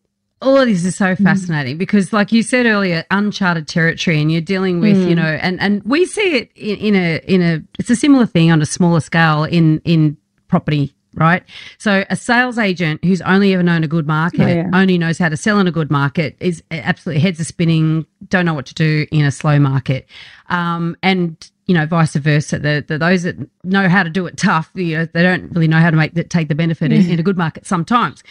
All 0.43 0.59
of 0.59 0.69
this 0.69 0.85
is 0.85 0.95
so 0.97 1.17
fascinating 1.17 1.79
because, 1.79 2.13
like 2.13 2.31
you 2.31 2.43
said 2.43 2.67
earlier, 2.67 3.05
uncharted 3.11 3.67
territory, 3.67 4.21
and 4.21 4.31
you're 4.31 4.43
dealing 4.43 4.81
with, 4.81 4.97
you 5.09 5.15
know, 5.15 5.23
and 5.41 5.59
and 5.61 5.83
we 5.85 6.05
see 6.05 6.37
it 6.37 6.51
in, 6.55 6.77
in 6.77 6.95
a 6.97 7.21
in 7.27 7.41
a. 7.43 7.63
It's 7.79 7.89
a 7.89 7.97
similar 7.97 8.27
thing 8.27 8.51
on 8.53 8.61
a 8.61 8.67
smaller 8.67 9.01
scale 9.01 9.45
in 9.45 9.81
in 9.85 10.19
property, 10.49 10.95
right? 11.15 11.43
So 11.79 12.05
a 12.11 12.17
sales 12.17 12.59
agent 12.59 13.03
who's 13.05 13.23
only 13.23 13.55
ever 13.55 13.63
known 13.63 13.85
a 13.85 13.89
good 13.89 14.07
market, 14.07 14.41
Oh, 14.43 14.47
yeah. 14.47 14.71
only 14.75 14.99
knows 14.99 15.17
how 15.17 15.31
to 15.31 15.37
sell 15.37 15.59
in 15.61 15.67
a 15.67 15.73
good 15.73 15.91
market, 15.91 16.37
is 16.41 16.63
absolutely 16.71 17.23
heads 17.23 17.41
are 17.41 17.45
spinning, 17.45 18.05
don't 18.29 18.45
know 18.45 18.55
what 18.55 18.67
to 18.67 18.75
do 18.75 19.07
in 19.11 19.25
a 19.25 19.31
slow 19.31 19.59
market, 19.59 20.07
um, 20.51 20.95
and 21.03 21.51
you 21.67 21.75
know, 21.75 21.87
vice 21.87 22.15
versa. 22.17 22.59
The, 22.59 22.85
the 22.87 22.99
those 22.99 23.23
that 23.23 23.37
know 23.65 23.89
how 23.89 24.03
to 24.03 24.11
do 24.11 24.27
it 24.27 24.37
tough, 24.37 24.71
you 24.75 24.99
know, 24.99 25.07
they 25.07 25.23
don't 25.23 25.51
really 25.53 25.69
know 25.69 25.79
how 25.81 25.91
to 25.91 25.97
make 25.97 26.13
the, 26.13 26.23
take 26.25 26.49
the 26.49 26.55
benefit 26.55 26.93
in, 26.93 27.09
in 27.09 27.19
a 27.19 27.23
good 27.23 27.39
market 27.39 27.65
sometimes. 27.67 28.23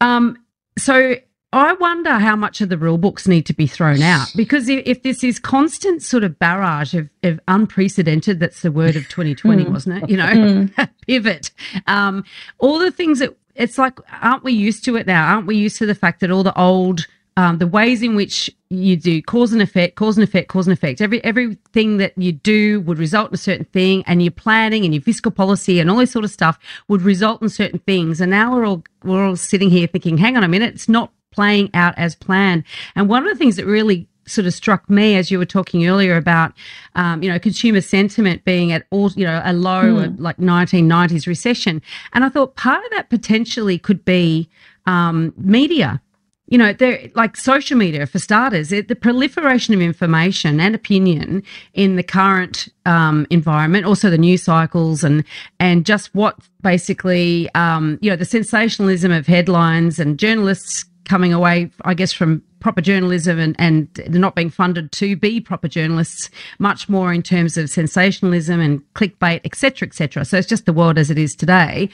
Um, 0.00 0.36
so 0.76 1.14
I 1.54 1.72
wonder 1.74 2.14
how 2.14 2.34
much 2.34 2.60
of 2.60 2.68
the 2.68 2.76
rule 2.76 2.98
books 2.98 3.28
need 3.28 3.46
to 3.46 3.52
be 3.52 3.66
thrown 3.66 4.02
out 4.02 4.28
because 4.34 4.68
if, 4.68 4.82
if 4.86 5.02
this 5.04 5.22
is 5.22 5.38
constant 5.38 6.02
sort 6.02 6.24
of 6.24 6.38
barrage 6.38 6.94
of, 6.94 7.08
of 7.22 7.38
unprecedented, 7.46 8.40
that's 8.40 8.62
the 8.62 8.72
word 8.72 8.96
of 8.96 9.08
2020, 9.08 9.64
wasn't 9.66 10.02
it? 10.02 10.10
You 10.10 10.16
know, 10.16 10.68
pivot, 11.06 11.52
um, 11.86 12.24
all 12.58 12.78
the 12.78 12.90
things 12.90 13.20
that 13.20 13.36
it's 13.54 13.78
like, 13.78 14.00
aren't 14.20 14.42
we 14.42 14.52
used 14.52 14.84
to 14.86 14.96
it 14.96 15.06
now? 15.06 15.32
Aren't 15.32 15.46
we 15.46 15.56
used 15.56 15.78
to 15.78 15.86
the 15.86 15.94
fact 15.94 16.20
that 16.20 16.30
all 16.32 16.42
the 16.42 16.58
old 16.58 17.06
um, 17.36 17.58
the 17.58 17.66
ways 17.66 18.02
in 18.02 18.14
which 18.14 18.48
you 18.70 18.96
do 18.96 19.20
cause 19.20 19.52
and 19.52 19.60
effect, 19.60 19.96
cause 19.96 20.16
and 20.16 20.22
effect, 20.22 20.48
cause 20.48 20.66
and 20.66 20.72
effect. 20.72 21.00
Every 21.00 21.22
everything 21.24 21.96
that 21.96 22.16
you 22.16 22.32
do 22.32 22.80
would 22.82 22.98
result 22.98 23.30
in 23.30 23.34
a 23.34 23.38
certain 23.38 23.64
thing, 23.66 24.04
and 24.06 24.22
your 24.22 24.30
planning 24.30 24.84
and 24.84 24.94
your 24.94 25.02
fiscal 25.02 25.32
policy 25.32 25.80
and 25.80 25.90
all 25.90 25.96
this 25.96 26.12
sort 26.12 26.24
of 26.24 26.30
stuff 26.30 26.58
would 26.88 27.02
result 27.02 27.42
in 27.42 27.48
certain 27.48 27.80
things. 27.80 28.20
And 28.20 28.30
now 28.30 28.54
we're 28.54 28.64
all 28.64 28.84
we're 29.02 29.26
all 29.26 29.36
sitting 29.36 29.70
here 29.70 29.88
thinking, 29.88 30.18
hang 30.18 30.36
on 30.36 30.44
a 30.44 30.48
minute, 30.48 30.74
it's 30.74 30.88
not 30.88 31.10
playing 31.34 31.70
out 31.74 31.94
as 31.96 32.14
planned. 32.14 32.64
And 32.94 33.08
one 33.08 33.26
of 33.26 33.32
the 33.32 33.38
things 33.38 33.56
that 33.56 33.66
really 33.66 34.08
sort 34.26 34.46
of 34.46 34.54
struck 34.54 34.88
me 34.88 35.16
as 35.16 35.30
you 35.30 35.38
were 35.38 35.44
talking 35.46 35.86
earlier 35.86 36.16
about, 36.16 36.52
um, 36.94 37.22
you 37.22 37.30
know, 37.30 37.38
consumer 37.38 37.80
sentiment 37.80 38.44
being 38.44 38.72
at 38.72 38.86
all, 38.90 39.10
you 39.12 39.24
know, 39.24 39.42
a 39.44 39.52
low 39.52 39.98
of 39.98 40.18
like 40.18 40.36
1990s 40.38 41.26
recession. 41.26 41.82
And 42.12 42.24
I 42.24 42.28
thought 42.28 42.56
part 42.56 42.84
of 42.84 42.90
that 42.92 43.10
potentially 43.10 43.78
could 43.78 44.04
be 44.04 44.48
um, 44.86 45.32
media. 45.36 46.00
You 46.46 46.58
know, 46.58 46.74
they're 46.74 47.10
like 47.14 47.36
social 47.36 47.76
media 47.76 48.06
for 48.06 48.18
starters. 48.18 48.70
It, 48.70 48.88
the 48.88 48.94
proliferation 48.94 49.72
of 49.72 49.80
information 49.80 50.60
and 50.60 50.74
opinion 50.74 51.42
in 51.72 51.96
the 51.96 52.02
current 52.02 52.68
um, 52.84 53.26
environment, 53.30 53.86
also 53.86 54.10
the 54.10 54.18
news 54.18 54.42
cycles, 54.42 55.02
and 55.02 55.24
and 55.58 55.86
just 55.86 56.14
what 56.14 56.36
basically, 56.60 57.48
um, 57.54 57.98
you 58.02 58.10
know, 58.10 58.16
the 58.16 58.26
sensationalism 58.26 59.10
of 59.10 59.26
headlines 59.26 59.98
and 59.98 60.18
journalists 60.18 60.84
coming 61.04 61.32
away, 61.32 61.70
I 61.84 61.94
guess, 61.94 62.12
from 62.12 62.42
proper 62.60 62.80
journalism 62.80 63.38
and, 63.38 63.54
and 63.58 63.88
not 64.08 64.34
being 64.34 64.50
funded 64.50 64.90
to 64.92 65.16
be 65.16 65.40
proper 65.40 65.68
journalists, 65.68 66.30
much 66.58 66.88
more 66.88 67.12
in 67.12 67.22
terms 67.22 67.56
of 67.58 67.68
sensationalism 67.68 68.60
and 68.60 68.82
clickbait, 68.94 69.40
etc., 69.44 69.54
cetera, 69.56 69.88
et 69.88 69.94
cetera. 69.94 70.24
So 70.24 70.38
it's 70.38 70.48
just 70.48 70.66
the 70.66 70.72
world 70.72 70.98
as 70.98 71.10
it 71.10 71.18
is 71.18 71.36
today. 71.36 71.90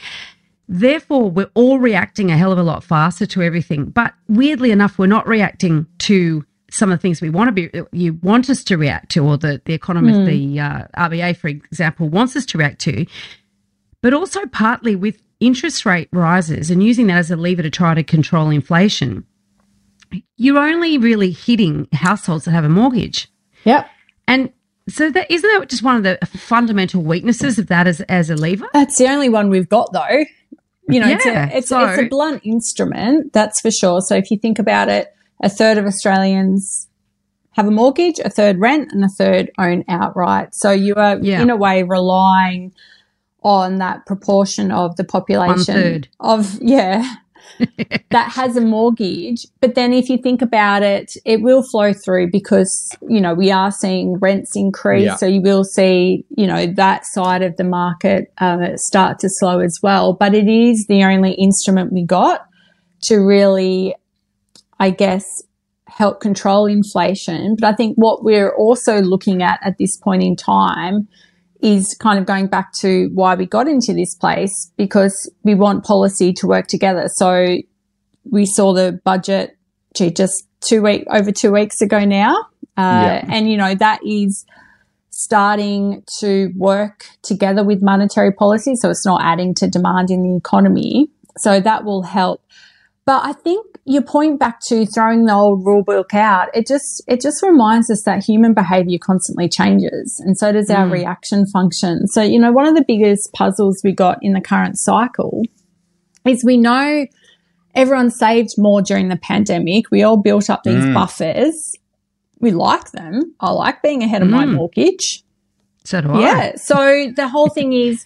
Therefore, 0.69 1.29
we're 1.29 1.51
all 1.55 1.81
reacting 1.81 2.31
a 2.31 2.37
hell 2.37 2.53
of 2.53 2.59
a 2.59 2.63
lot 2.63 2.85
faster 2.85 3.27
to 3.27 3.43
everything. 3.43 3.87
But 3.87 4.15
weirdly 4.29 4.71
enough, 4.71 4.99
we're 4.99 5.07
not 5.07 5.27
reacting 5.27 5.87
to 5.99 6.45
some 6.71 6.93
of 6.93 6.99
the 6.99 7.03
things 7.03 7.21
we 7.21 7.31
want 7.31 7.49
to 7.49 7.53
be 7.53 7.83
you 7.91 8.15
want 8.23 8.49
us 8.49 8.63
to 8.63 8.79
react 8.79 9.11
to, 9.11 9.25
or 9.25 9.37
the 9.37 9.61
the 9.65 9.75
economist, 9.75 10.25
the 10.27 10.61
uh, 10.61 10.85
RBA, 10.97 11.37
for 11.37 11.49
example, 11.49 12.09
wants 12.09 12.37
us 12.37 12.47
to 12.47 12.59
react 12.59 12.81
to. 12.83 13.05
But 14.03 14.15
also 14.15 14.47
partly 14.47 14.95
with 14.95 15.21
interest 15.41 15.85
rate 15.87 16.09
rises 16.13 16.71
and 16.71 16.83
using 16.83 17.07
that 17.09 17.17
as 17.19 17.31
a 17.31 17.37
lever 17.37 17.63
to 17.63 17.71
try 17.71 17.95
to 17.95 18.03
control 18.05 18.51
inflation, 18.51 19.25
you're 20.37 20.59
only 20.59 20.99
really 20.99 21.31
hitting 21.31 21.89
households 21.93 22.45
that 22.45 22.51
have 22.53 22.65
a 22.65 22.69
mortgage. 22.69 23.29
Yep. 23.65 23.87
And 24.29 24.53
so 24.89 25.11
that 25.11 25.31
isn't 25.31 25.49
that 25.61 25.69
just 25.69 25.83
one 25.83 25.97
of 25.97 26.03
the 26.03 26.19
fundamental 26.27 27.03
weaknesses 27.03 27.59
of 27.59 27.69
that 27.69 27.87
as 27.87 28.01
as 28.03 28.31
a 28.31 28.37
lever? 28.37 28.67
That's 28.73 28.99
the 28.99 29.07
only 29.09 29.29
one 29.29 29.51
we've 29.51 29.69
got, 29.69 29.93
though. 29.93 30.25
You 30.89 30.99
know, 30.99 31.09
it's, 31.09 31.25
Yeah, 31.25 31.49
a, 31.53 31.57
it's, 31.59 31.69
so- 31.69 31.85
it's 31.87 32.01
a 32.03 32.09
blunt 32.09 32.41
instrument, 32.45 33.33
that's 33.33 33.61
for 33.61 33.71
sure. 33.71 34.01
So 34.01 34.17
if 34.17 34.31
you 34.31 34.39
think 34.39 34.59
about 34.59 34.89
it, 34.89 35.15
a 35.43 35.49
third 35.49 35.79
of 35.79 35.85
Australians 35.85 36.89
have 37.53 37.67
a 37.69 37.71
mortgage, 37.71 38.19
a 38.19 38.31
third 38.31 38.59
rent, 38.59 38.91
and 38.93 39.05
a 39.05 39.09
third 39.09 39.51
own 39.59 39.85
outright. 39.89 40.55
So 40.55 40.73
you 40.73 40.95
are, 40.97 41.19
Yeah. 41.21 41.43
in 41.43 41.51
a 41.51 41.57
way, 41.57 41.83
relying 41.85 42.73
on 43.43 43.77
that 43.77 44.07
proportion 44.07 44.71
of 44.71 44.97
the 44.97 45.05
population 45.05 46.05
of 46.21 46.59
yeah 46.61 47.17
that 48.11 48.33
has 48.33 48.57
a 48.57 48.61
mortgage. 48.61 49.47
But 49.61 49.75
then 49.75 49.93
if 49.93 50.09
you 50.09 50.19
think 50.19 50.43
about 50.43 50.83
it 50.83 51.13
it 51.25 51.43
will 51.43 51.63
flow 51.63 51.93
through 51.93 52.31
because 52.31 52.97
you 53.09 53.21
know 53.21 53.35
we 53.35 53.51
are 53.51 53.71
seeing 53.71 54.17
rents 54.19 54.57
increase. 54.57 55.05
Yeah. 55.05 55.17
so 55.17 55.27
you 55.27 55.41
will 55.41 55.65
see 55.65 56.25
you 56.37 56.47
know 56.47 56.67
that 56.67 57.07
side 57.07 57.43
of 57.43 57.57
the 57.57 57.65
market 57.65 58.33
uh, 58.39 58.77
start 58.77 59.19
to 59.21 59.29
slow 59.29 59.61
as 59.61 59.79
well. 59.83 60.15
But 60.15 60.35
it 60.35 60.49
is 60.49 60.87
the 60.87 61.05
only 61.05 61.33
instrument 61.33 61.93
we 61.93 62.05
got 62.05 62.47
to 63.03 63.17
really 63.17 63.95
i 64.79 64.91
guess 64.91 65.43
help 65.89 66.21
control 66.21 66.67
inflation. 66.67 67.57
But 67.59 67.69
i 67.69 67.73
think 67.75 67.97
what 67.97 68.23
we're 68.23 68.55
also 68.55 69.01
looking 69.01 69.43
at 69.43 69.61
at 69.65 69.79
this 69.79 69.97
point 69.97 70.23
in 70.23 70.37
time 70.37 71.09
is 71.63 71.97
kind 72.01 72.19
of 72.19 72.27
going 72.27 72.47
back 72.47 72.73
to 72.81 73.11
why 73.15 73.35
we 73.35 73.47
got 73.47 73.69
into 73.69 73.93
this 73.93 74.15
place 74.15 74.71
because 74.77 75.31
we 75.45 75.55
want 75.55 75.85
policy 75.85 76.33
to 76.35 76.47
work 76.47 76.67
together. 76.67 77.05
So 77.17 77.59
we 78.31 78.47
saw 78.47 78.73
the 78.73 79.01
budget 79.05 79.57
gee, 79.97 80.11
just 80.11 80.45
two 80.61 80.83
week 80.83 81.05
over 81.11 81.33
two 81.33 81.53
weeks 81.53 81.81
ago 81.81 82.05
now, 82.05 82.37
uh, 82.77 83.21
Yeah. 83.23 83.27
and 83.29 83.51
you 83.51 83.57
know 83.57 83.75
that 83.75 84.01
is 84.07 84.45
starting 85.11 86.03
to 86.21 86.53
work 86.57 87.07
together 87.23 87.65
with 87.65 87.83
monetary 87.83 88.33
policy, 88.33 88.75
so 88.77 88.89
it's 88.91 89.05
not 89.05 89.21
adding 89.23 89.55
to 89.55 89.69
demand 89.69 90.11
in 90.11 90.23
the 90.23 90.37
economy. 90.37 91.09
So 91.39 91.61
that 91.61 91.85
will 91.85 92.03
help. 92.03 92.43
But 93.07 93.25
I 93.25 93.33
think 93.33 93.67
your 93.87 94.03
point 94.03 94.39
back 94.39 94.61
to 94.67 94.87
throwing 94.87 95.25
the 95.25 95.33
old 95.35 95.65
rule 95.67 95.83
book 95.83 96.15
out, 96.15 96.49
it 96.55 96.67
just 96.67 97.03
it 97.09 97.21
just 97.21 97.43
reminds 97.43 97.91
us 97.91 98.03
that 98.03 98.23
human 98.23 98.55
behavior 98.55 98.99
constantly 99.01 99.49
changes, 99.49 100.21
and 100.25 100.39
so 100.39 100.53
does 100.53 100.71
our 100.71 100.87
Mm. 100.87 100.93
reaction 100.93 101.47
function. 101.47 102.07
So 102.07 102.23
you 102.23 102.39
know, 102.39 102.53
one 102.53 102.67
of 102.67 102.75
the 102.77 102.85
biggest 102.87 103.33
puzzles 103.33 103.81
we 103.83 103.93
got 103.93 104.19
in 104.23 104.33
the 104.35 104.41
current 104.41 104.79
cycle 104.79 105.43
is 106.25 106.45
we 106.45 106.57
know 106.57 107.07
everyone 107.75 108.11
saved 108.11 108.55
more 108.59 108.83
during 108.83 109.09
the 109.09 109.17
pandemic. 109.17 109.91
We 109.91 110.03
all 110.03 110.17
built 110.19 110.51
up 110.51 110.63
these 110.65 110.85
Mm. 110.85 110.95
buffers. 110.95 111.75
We 112.39 112.51
like 112.53 112.93
them. 112.93 113.35
I 113.41 113.51
like 113.51 113.83
being 113.83 114.03
ahead 114.03 114.23
of 114.23 114.29
my 114.29 114.45
Mm. 114.45 114.55
mortgage. 114.55 115.25
So 115.85 116.01
do 116.03 116.11
I. 116.13 116.21
Yeah. 116.21 116.57
So 116.57 117.11
the 117.17 117.29
whole 117.29 117.49
thing 117.49 117.73
is 117.73 118.05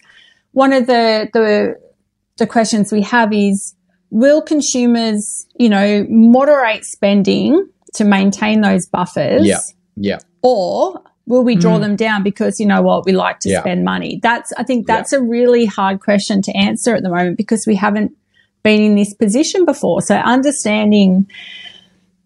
one 0.53 0.71
of 0.73 0.87
the 0.87 1.29
the 1.33 1.75
the 2.37 2.47
questions 2.47 2.91
we 2.91 3.01
have 3.01 3.31
is 3.33 3.74
will 4.15 4.41
consumers, 4.41 5.45
you 5.59 5.67
know, 5.67 6.05
moderate 6.09 6.85
spending 6.85 7.67
to 7.95 8.05
maintain 8.05 8.61
those 8.61 8.87
buffers? 8.87 9.45
Yeah. 9.45 9.59
Yeah. 9.97 10.19
Or 10.41 11.01
will 11.27 11.43
we 11.43 11.55
draw 11.57 11.77
Mm. 11.77 11.81
them 11.81 11.95
down 11.97 12.23
because 12.23 12.57
you 12.59 12.65
know 12.65 12.81
what 12.81 13.05
we 13.05 13.11
like 13.11 13.39
to 13.41 13.49
Yeah. 13.49 13.59
spend 13.59 13.83
money? 13.83 14.19
That's 14.23 14.53
I 14.57 14.63
think 14.63 14.87
Yeah. 14.87 14.95
that's 14.95 15.11
a 15.11 15.21
really 15.21 15.65
hard 15.65 15.99
question 15.99 16.41
to 16.43 16.55
answer 16.55 16.95
at 16.95 17.03
the 17.03 17.09
moment 17.09 17.35
because 17.35 17.65
we 17.67 17.75
haven't 17.75 18.13
been 18.63 18.81
in 18.81 18.95
this 18.95 19.13
position 19.13 19.65
before. 19.65 20.01
So 20.01 20.15
understanding 20.15 21.27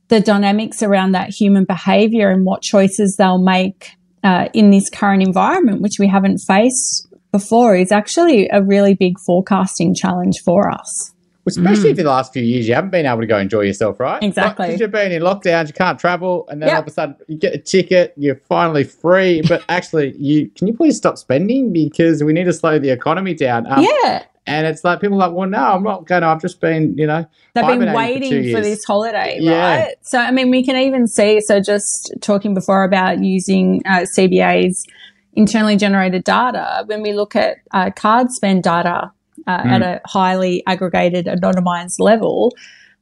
the 0.10 0.20
dynamics 0.20 0.84
around 0.84 1.14
that 1.14 1.30
human 1.30 1.66
behavior 1.66 2.30
and 2.30 2.46
what 2.46 2.62
choices 2.62 3.16
they'll 3.18 3.42
make 3.42 3.92
uh, 4.24 4.48
in 4.54 4.70
this 4.70 4.90
current 4.92 5.24
environment, 5.24 5.82
which 5.82 5.98
we 6.00 6.08
haven't 6.08 6.38
faced 6.40 7.08
before, 7.32 7.76
is 7.76 7.92
actually 7.92 8.48
a 8.52 8.62
really 8.62 8.94
big 8.94 9.18
forecasting 9.26 9.96
challenge 9.96 10.36
for 10.46 10.70
us. 10.70 11.14
Especially 11.58 11.94
for 11.94 12.04
the 12.04 12.10
last 12.10 12.34
few 12.34 12.44
years, 12.44 12.68
you 12.68 12.74
haven't 12.76 12.90
been 12.92 13.06
able 13.06 13.20
to 13.22 13.28
go 13.28 13.38
enjoy 13.38 13.62
yourself, 13.62 14.00
right? 14.00 14.22
Exactly. 14.24 14.68
Because 14.68 14.80
you've 14.80 14.92
been 14.92 15.12
in 15.12 15.22
lockdowns, 15.22 15.68
you 15.68 15.74
can't 15.74 16.00
travel, 16.00 16.48
and 16.50 16.62
then 16.62 16.68
Yep. 16.70 16.76
all 16.76 16.82
of 16.82 16.88
a 16.88 16.92
sudden 16.92 17.16
you 17.28 17.38
get 17.38 17.54
a 17.54 17.58
ticket, 17.58 18.14
you're 18.18 18.36
finally 18.48 18.84
free. 18.84 19.42
But 19.50 19.64
actually, 19.70 20.16
you 20.18 20.50
can 20.56 20.68
you 20.68 20.74
please 20.74 20.96
stop 20.98 21.18
spending 21.18 21.74
because 21.74 22.24
we 22.24 22.34
need 22.34 22.46
to 22.46 22.54
slow 22.54 22.80
the 22.80 22.90
economy 22.90 23.34
down. 23.34 23.66
Um, 23.72 23.84
yeah. 23.84 24.24
And 24.48 24.66
it's 24.66 24.84
like 24.84 25.00
people 25.00 25.16
are 25.22 25.28
like, 25.28 25.38
well, 25.38 25.48
no, 25.48 25.60
I'm 25.60 25.84
not 25.84 26.08
going 26.08 26.24
to. 26.24 26.28
I've 26.28 26.42
just 26.42 26.60
been, 26.60 26.98
you 26.98 27.06
know, 27.06 27.24
They've 27.54 27.66
been 27.68 27.82
hibernating 27.88 27.94
for 27.94 28.36
waiting 28.36 28.56
for, 28.56 28.62
this 28.62 28.84
holiday, 28.84 29.38
Yeah. 29.40 29.76
right? 29.86 29.96
So, 30.02 30.18
I 30.18 30.32
mean, 30.32 30.50
we 30.50 30.64
can 30.66 30.76
even 30.76 31.06
see, 31.08 31.40
so 31.42 31.60
just 31.60 32.12
talking 32.22 32.56
before 32.56 32.84
about 32.84 33.24
using 33.24 33.84
uh, 33.86 34.06
CBA's 34.18 34.88
internally 35.34 35.76
generated 35.76 36.24
data, 36.24 36.84
when 36.88 37.04
we 37.04 37.14
look 37.14 37.36
at 37.36 37.58
uh, 37.74 37.92
card 37.92 38.32
spend 38.32 38.64
data 38.64 39.12
uh, 39.50 39.62
Hmm. 39.64 39.70
at 39.70 39.82
a 39.82 40.02
highly 40.06 40.64
aggregated, 40.68 41.26
anonymized 41.26 42.00
level, 42.00 42.54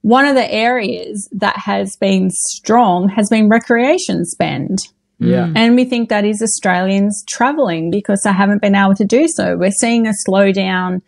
one 0.01 0.25
of 0.25 0.35
the 0.35 0.53
areas 0.53 1.27
that 1.31 1.57
has 1.57 1.95
been 1.97 2.29
strong 2.29 3.09
has 3.09 3.29
been 3.29 3.49
recreation 3.49 4.25
spend. 4.25 4.79
yeah. 5.19 5.51
And 5.55 5.75
we 5.75 5.83
think 5.85 6.09
that 6.09 6.25
is 6.25 6.41
Australians 6.41 7.23
travelling 7.27 7.89
because 7.89 8.21
they 8.21 8.31
haven't 8.31 8.61
been 8.61 8.75
able 8.75 8.95
to 8.95 9.05
do 9.05 9.27
so. 9.27 9.57
We're 9.57 9.71
seeing 9.71 10.05
a 10.07 10.13
slowdown 10.27 11.01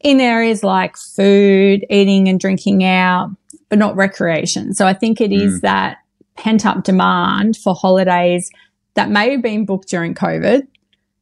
in 0.00 0.20
areas 0.20 0.62
like 0.62 0.96
food, 0.96 1.84
eating 1.90 2.28
and 2.28 2.38
drinking 2.40 2.84
out, 2.84 3.30
but 3.68 3.78
not 3.78 3.96
recreation. 3.96 4.72
So 4.74 4.86
I 4.86 4.94
think 4.94 5.20
it 5.20 5.32
is 5.32 5.60
that 5.62 5.98
pent 6.36 6.64
up 6.64 6.84
demand 6.84 7.56
for 7.56 7.74
holidays 7.74 8.48
that 8.94 9.10
may 9.10 9.30
have 9.32 9.42
been 9.42 9.66
booked 9.66 9.88
during 9.88 10.14
COVID 10.14 10.66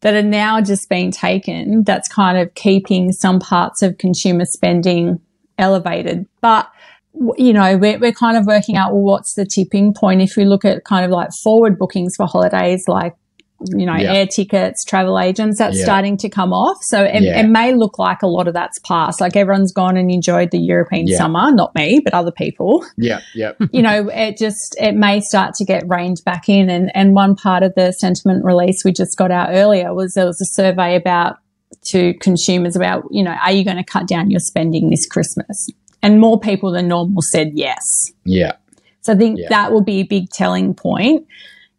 that 0.00 0.14
are 0.14 0.23
now 0.23 0.61
just 0.61 0.88
being 0.88 1.11
taken 1.11 1.83
that's 1.83 2.09
kind 2.09 2.38
of 2.38 2.55
keeping 2.55 3.12
some 3.12 3.40
parts 3.40 3.83
of 3.83 3.99
consumer 3.99 4.44
spending 4.44 5.20
elevated. 5.59 6.27
But 6.40 6.70
you 7.37 7.53
know, 7.53 7.77
we're, 7.77 7.99
we're 7.99 8.12
kind 8.12 8.37
of 8.37 8.46
working 8.46 8.77
out 8.77 8.92
well, 8.92 9.03
what's 9.03 9.35
the 9.35 9.44
tipping 9.44 9.92
point 9.92 10.23
if 10.23 10.37
we 10.37 10.44
look 10.44 10.64
at 10.64 10.85
kind 10.85 11.05
of 11.05 11.11
like 11.11 11.31
forward 11.33 11.79
bookings 11.79 12.14
for 12.16 12.27
holidays, 12.27 12.87
like, 12.87 13.16
you 13.75 13.85
know, 13.87 13.97
Yeah. 13.97 14.14
air 14.14 14.27
tickets, 14.27 14.85
travel 14.85 15.18
agents, 15.18 15.59
that's 15.59 15.79
Yeah. 15.79 15.85
starting 15.85 16.16
to 16.18 16.29
come 16.29 16.53
off. 16.53 16.77
So 16.83 17.03
it, 17.03 17.23
Yeah. 17.23 17.40
it 17.40 17.49
may 17.49 17.75
look 17.75 17.99
like 17.99 18.23
a 18.23 18.27
lot 18.29 18.47
of 18.47 18.55
that's 18.55 18.79
passed. 18.81 19.21
Like 19.21 19.35
everyone's 19.37 19.73
gone 19.73 19.97
and 19.97 20.11
enjoyed 20.11 20.53
the 20.53 20.59
European 20.61 21.09
summer, 21.09 21.51
not 21.51 21.75
me, 21.75 22.01
but 22.03 22.14
other 22.14 22.31
people 22.31 22.85
Yeah. 22.97 23.21
Yeah. 23.35 23.53
you 23.73 23.83
know, 23.83 24.09
it 24.12 24.37
just 24.38 24.77
it 24.81 24.94
may 24.94 25.21
start 25.21 25.55
to 25.55 25.64
get 25.64 25.83
reined 25.88 26.18
back 26.25 26.49
in. 26.49 26.71
And 26.71 26.90
and 26.94 27.14
one 27.14 27.35
part 27.35 27.62
of 27.64 27.75
the 27.75 27.92
sentiment 27.92 28.44
release 28.44 28.85
we 28.85 28.92
just 28.92 29.16
got 29.16 29.31
out 29.33 29.49
earlier 29.51 29.92
was 29.92 30.14
there 30.14 30.27
was 30.27 30.40
a 30.40 30.47
survey 30.47 30.94
about 30.94 31.38
to 31.87 32.14
consumers 32.14 32.77
about 32.77 33.05
you 33.11 33.23
know 33.23 33.35
are 33.42 33.53
you 33.53 33.64
going 33.64 33.77
to 33.77 33.85
cut 33.85 34.07
down 34.07 34.31
your 34.31 34.40
spending 34.40 34.90
this 34.90 35.07
Christmas? 35.07 35.68
And 36.01 36.21
more 36.21 36.38
people 36.38 36.71
than 36.71 36.87
normal 36.87 37.23
said 37.23 37.51
yes. 37.55 38.12
Yeah. 38.25 38.53
So 39.01 39.14
I 39.14 39.16
think 39.16 39.40
that 39.49 39.73
will 39.73 39.83
be 39.83 40.01
a 40.01 40.05
big 40.05 40.29
telling 40.31 40.75
point. 40.75 41.27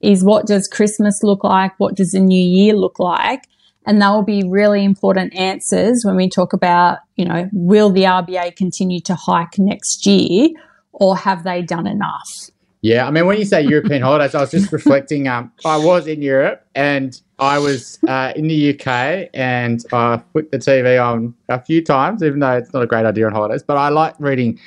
Is 0.02 0.24
what 0.24 0.46
does 0.46 0.68
Christmas 0.68 1.22
look 1.24 1.44
like? 1.44 1.78
What 1.78 1.96
does 1.96 2.12
the 2.12 2.20
new 2.20 2.40
year 2.40 2.74
look 2.74 3.00
like? 3.00 3.48
And 3.86 4.02
that 4.02 4.10
will 4.12 4.24
be 4.24 4.44
really 4.48 4.84
important 4.84 5.36
answers 5.36 6.04
when 6.06 6.16
we 6.16 6.30
talk 6.30 6.54
about, 6.54 7.00
you 7.16 7.26
know, 7.26 7.50
will 7.52 7.90
the 7.90 8.04
RBA 8.04 8.56
continue 8.56 9.02
to 9.02 9.16
hike 9.16 9.58
next 9.58 10.06
year 10.06 10.50
or 10.92 11.18
have 11.18 11.44
they 11.44 11.62
done 11.62 11.88
enough? 11.88 12.50
Yeah, 12.82 13.08
I 13.08 13.12
mean, 13.12 13.26
when 13.26 13.38
you 13.38 13.46
say 13.46 13.62
European 13.62 14.02
holidays, 14.02 14.34
I 14.36 14.42
was 14.42 14.52
just 14.52 14.72
reflecting. 14.72 15.28
Um, 15.28 15.52
I 15.66 15.78
was 15.78 16.08
in 16.08 16.22
Europe 16.22 16.66
and 16.76 17.20
I 17.38 17.60
was 17.60 18.00
uh, 18.08 18.32
in 18.36 18.48
the 18.48 18.74
UK, 18.74 19.30
and 19.34 19.84
I 19.92 20.22
put 20.34 20.52
the 20.52 20.58
TV 20.58 21.02
on 21.04 21.34
a 21.50 21.62
few 21.62 21.84
times, 21.84 22.24
even 22.24 22.40
though 22.40 22.58
it's 22.58 22.74
not 22.74 22.84
a 22.84 22.88
great 22.88 23.06
idea 23.06 23.26
on 23.26 23.34
holidays. 23.34 23.64
But 23.64 23.78
I 23.78 23.90
like 23.90 24.14
reading. 24.20 24.60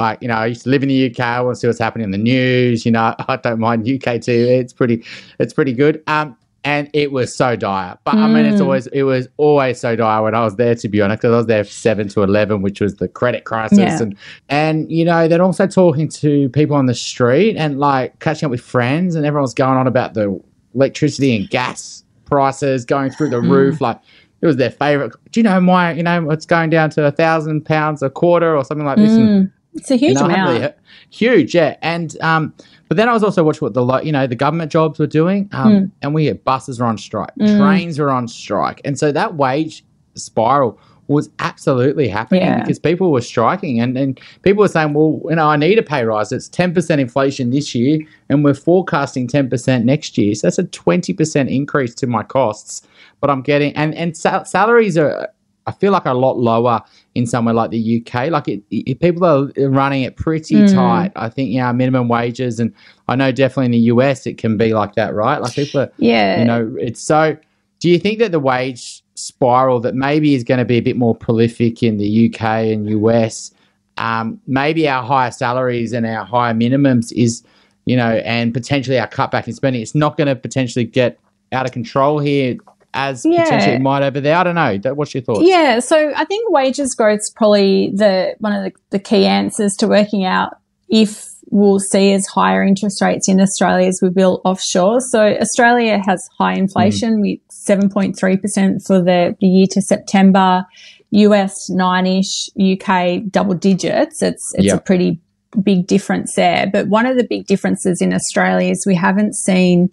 Like 0.00 0.20
you 0.22 0.28
know, 0.28 0.34
I 0.34 0.46
used 0.46 0.62
to 0.64 0.70
live 0.70 0.82
in 0.82 0.88
the 0.88 1.10
UK. 1.10 1.20
I 1.20 1.40
want 1.40 1.56
to 1.56 1.60
see 1.60 1.66
what's 1.66 1.78
happening 1.78 2.04
in 2.04 2.10
the 2.10 2.18
news. 2.18 2.84
You 2.86 2.92
know, 2.92 3.14
I 3.28 3.36
don't 3.36 3.60
mind 3.60 3.82
UK 3.82 4.16
TV. 4.20 4.58
It's 4.60 4.72
pretty, 4.72 5.04
it's 5.38 5.52
pretty 5.52 5.72
good. 5.72 6.02
Um, 6.06 6.36
and 6.64 6.90
it 6.94 7.12
was 7.12 7.32
so 7.32 7.54
dire. 7.54 7.96
But 8.02 8.16
I 8.16 8.26
mean, 8.26 8.44
it's 8.44 8.60
Mm. 8.60 8.64
always 8.64 8.86
it 8.88 9.04
was 9.04 9.28
always 9.36 9.78
so 9.78 9.94
dire 9.94 10.22
when 10.24 10.34
I 10.34 10.42
was 10.42 10.56
there. 10.56 10.74
To 10.74 10.88
be 10.88 11.00
honest, 11.00 11.20
because 11.20 11.32
I 11.32 11.36
was 11.36 11.46
there 11.46 11.62
from 11.64 11.70
seven 11.70 12.08
to 12.08 12.22
eleven, 12.24 12.60
which 12.60 12.80
was 12.80 12.96
the 12.96 13.06
credit 13.06 13.44
crisis, 13.44 13.78
Yeah. 13.78 14.02
and 14.02 14.16
and 14.48 14.90
you 14.90 15.04
know 15.04 15.28
they're 15.28 15.40
also 15.42 15.66
talking 15.68 16.08
to 16.08 16.48
people 16.48 16.74
on 16.74 16.86
the 16.86 16.94
street 16.94 17.56
and 17.56 17.78
like 17.78 18.18
catching 18.18 18.46
up 18.46 18.50
with 18.50 18.60
friends, 18.62 19.14
and 19.14 19.24
everyone's 19.24 19.54
going 19.54 19.76
on 19.78 19.86
about 19.86 20.14
the 20.14 20.40
electricity 20.74 21.36
and 21.36 21.48
gas 21.50 22.02
prices 22.24 22.84
going 22.84 23.10
through 23.10 23.30
the 23.30 23.40
roof. 23.40 23.80
Like 23.80 24.00
it 24.40 24.46
was 24.46 24.56
their 24.56 24.70
favorite. 24.72 25.12
Do 25.30 25.38
you 25.40 25.44
know 25.44 25.60
my? 25.60 25.92
You 25.92 26.02
know 26.02 26.30
it's 26.30 26.46
going 26.46 26.70
down 26.70 26.90
to 26.90 27.04
a 27.06 27.12
thousand 27.12 27.64
pounds 27.64 28.02
a 28.02 28.10
quarter 28.10 28.56
or 28.56 28.64
something 28.64 28.84
like 28.86 28.98
this. 28.98 29.16
And 29.16 29.28
Mm, 29.46 29.52
it's 29.76 29.90
a 29.90 29.96
huge 29.96 30.14
you 30.14 30.14
know, 30.14 30.26
I 30.26 30.30
haven't 30.30 30.56
amount. 30.56 30.60
really 30.62 30.74
huge, 31.10 31.54
yeah. 31.54 31.76
And 31.82 32.16
um, 32.20 32.54
but 32.88 32.96
then 32.96 33.08
I 33.08 33.12
was 33.12 33.22
also 33.22 33.42
watching 33.44 33.60
what 33.66 33.74
the 33.74 33.82
lo- 33.84 34.00
you 34.00 34.12
know 34.12 34.26
the 34.26 34.36
government 34.36 34.70
jobs 34.72 34.98
were 34.98 35.06
doing, 35.06 35.48
um, 35.52 35.72
Mm. 35.72 35.90
and 36.02 36.14
we 36.14 36.26
had 36.26 36.42
buses 36.44 36.80
were 36.80 36.86
on 36.86 36.98
strike, 36.98 37.30
Mm. 37.40 37.58
trains 37.58 37.98
were 37.98 38.10
on 38.10 38.28
strike, 38.28 38.80
and 38.84 38.98
so 38.98 39.12
that 39.12 39.34
wage 39.36 39.84
spiral 40.14 40.78
was 41.08 41.30
absolutely 41.38 42.08
happening 42.08 42.42
Yeah. 42.42 42.58
because 42.60 42.80
people 42.80 43.12
were 43.12 43.20
striking 43.20 43.78
and, 43.78 43.96
and 43.96 44.18
people 44.42 44.62
were 44.62 44.66
saying, 44.68 44.92
well, 44.92 45.20
you 45.30 45.36
know, 45.36 45.46
I 45.48 45.54
need 45.56 45.78
a 45.78 45.82
pay 45.84 46.04
rise. 46.04 46.32
It's 46.32 46.48
10% 46.48 46.98
inflation 46.98 47.50
this 47.50 47.76
year 47.76 48.00
and 48.28 48.42
we're 48.42 48.54
forecasting 48.54 49.28
10% 49.28 49.84
next 49.84 50.18
year. 50.18 50.34
So 50.34 50.48
that's 50.48 50.58
a 50.58 50.64
20% 50.64 51.48
increase 51.48 51.94
to 51.94 52.08
my 52.08 52.24
costs. 52.24 52.82
But 53.20 53.30
I'm 53.30 53.40
getting, 53.42 53.72
and, 53.76 53.94
and 53.94 54.16
sal- 54.16 54.44
salaries 54.46 54.98
are, 54.98 55.28
I 55.66 55.72
feel 55.72 55.92
like 55.92 56.06
are 56.06 56.14
a 56.14 56.18
lot 56.18 56.38
lower 56.38 56.80
in 57.14 57.26
somewhere 57.26 57.54
like 57.54 57.70
the 57.70 58.02
UK. 58.06 58.30
Like 58.30 58.46
it, 58.48 58.62
it, 58.70 59.00
people 59.00 59.24
are 59.24 59.46
running 59.68 60.02
it 60.02 60.16
pretty 60.16 60.62
Mm. 60.62 60.72
tight. 60.72 61.12
I 61.16 61.28
think, 61.28 61.50
yeah, 61.50 61.72
minimum 61.72 62.08
wages. 62.08 62.60
And 62.60 62.72
I 63.08 63.16
know 63.16 63.32
definitely 63.32 63.66
in 63.66 63.70
the 63.72 63.78
US 63.94 64.26
it 64.26 64.38
can 64.38 64.56
be 64.56 64.74
like 64.74 64.94
that, 64.94 65.14
right? 65.14 65.40
Like 65.40 65.54
people 65.54 65.80
are, 65.80 65.90
Yeah. 65.98 66.38
you 66.38 66.44
know, 66.44 66.74
it's 66.78 67.00
so. 67.00 67.36
Do 67.80 67.90
you 67.90 67.98
think 67.98 68.18
that 68.20 68.32
the 68.32 68.40
wage 68.40 69.02
spiral 69.16 69.80
that 69.80 69.94
maybe 69.94 70.34
is 70.34 70.44
going 70.44 70.58
to 70.58 70.64
be 70.64 70.76
a 70.76 70.80
bit 70.80 70.96
more 70.96 71.14
prolific 71.14 71.82
in 71.82 71.98
the 71.98 72.26
UK 72.26 72.42
and 72.72 72.88
US, 72.90 73.50
um, 73.98 74.40
maybe 74.46 74.88
our 74.88 75.02
higher 75.02 75.30
salaries 75.30 75.92
and 75.92 76.06
our 76.06 76.24
higher 76.24 76.54
minimums 76.54 77.12
is, 77.12 77.42
you 77.86 77.96
know, 77.96 78.16
and 78.24 78.54
potentially 78.54 78.98
our 78.98 79.08
cutback 79.08 79.46
in 79.46 79.52
spending, 79.52 79.82
it's 79.82 79.94
not 79.94 80.16
going 80.16 80.26
to 80.28 80.36
potentially 80.36 80.84
get 80.84 81.18
out 81.52 81.66
of 81.66 81.72
control 81.72 82.18
here 82.18 82.56
as 82.94 83.24
Yeah. 83.24 83.44
potentially 83.44 83.76
it 83.76 83.82
might 83.82 84.02
over 84.02 84.20
there. 84.20 84.36
I 84.36 84.44
don't 84.44 84.54
know. 84.54 84.94
What's 84.94 85.14
your 85.14 85.22
thoughts? 85.22 85.42
Yeah, 85.44 85.80
so 85.80 86.12
I 86.16 86.24
think 86.24 86.50
wages 86.50 86.94
growth 86.94 87.20
is 87.20 87.32
probably 87.34 87.92
the 87.94 88.34
one 88.38 88.52
of 88.52 88.64
the, 88.64 88.72
the 88.90 88.98
key 88.98 89.26
answers 89.26 89.74
to 89.76 89.88
working 89.88 90.24
out 90.24 90.56
if 90.88 91.28
we'll 91.50 91.78
see 91.78 92.12
as 92.12 92.26
higher 92.26 92.62
interest 92.62 93.00
rates 93.00 93.28
in 93.28 93.40
Australia 93.40 93.86
as 93.86 94.00
we 94.02 94.08
build 94.10 94.40
offshore. 94.44 95.00
So 95.00 95.20
Australia 95.22 96.02
has 96.04 96.28
high 96.38 96.54
inflation 96.54 97.18
mm. 97.18 97.20
with 97.20 97.40
7.3% 97.50 98.84
for 98.86 99.00
the, 99.00 99.36
the 99.40 99.46
year 99.46 99.66
to 99.70 99.80
September, 99.80 100.64
US 101.10 101.70
nine-ish, 101.70 102.50
UK 102.58 103.22
double 103.30 103.54
digits. 103.54 104.22
It's 104.22 104.52
it's 104.54 104.66
Yeah. 104.66 104.74
a 104.74 104.80
pretty 104.80 105.20
big 105.62 105.86
difference 105.86 106.34
there. 106.34 106.68
But 106.70 106.88
one 106.88 107.06
of 107.06 107.16
the 107.16 107.24
big 107.24 107.46
differences 107.46 108.00
in 108.02 108.12
Australia 108.12 108.72
is 108.72 108.84
we 108.86 108.94
haven't 108.96 109.34
seen 109.34 109.88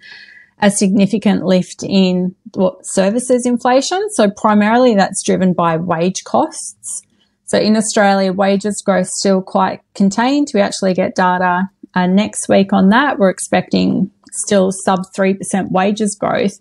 a 0.64 0.72
significant 0.72 1.44
lift 1.46 1.84
in 1.84 2.34
what, 2.54 2.78
services 2.84 3.46
inflation. 3.46 4.02
So 4.12 4.30
primarily 4.32 4.96
that's 4.96 5.22
driven 5.22 5.52
by 5.54 5.76
wage 5.76 6.24
costs. 6.24 7.02
So 7.44 7.58
in 7.60 7.76
Australia, 7.76 8.32
wages 8.32 8.82
growth 8.84 9.10
still 9.10 9.42
quite 9.42 9.82
contained. 9.94 10.48
We 10.54 10.62
actually 10.62 10.94
get 10.94 11.16
data 11.16 11.70
uh, 11.94 12.08
next 12.08 12.48
week 12.48 12.72
on 12.72 12.90
that. 12.90 13.20
We're 13.20 13.30
expecting 13.30 14.10
still 14.32 14.72
sub 14.72 15.02
3% 15.16 15.38
wages 15.72 16.16
growth. 16.16 16.58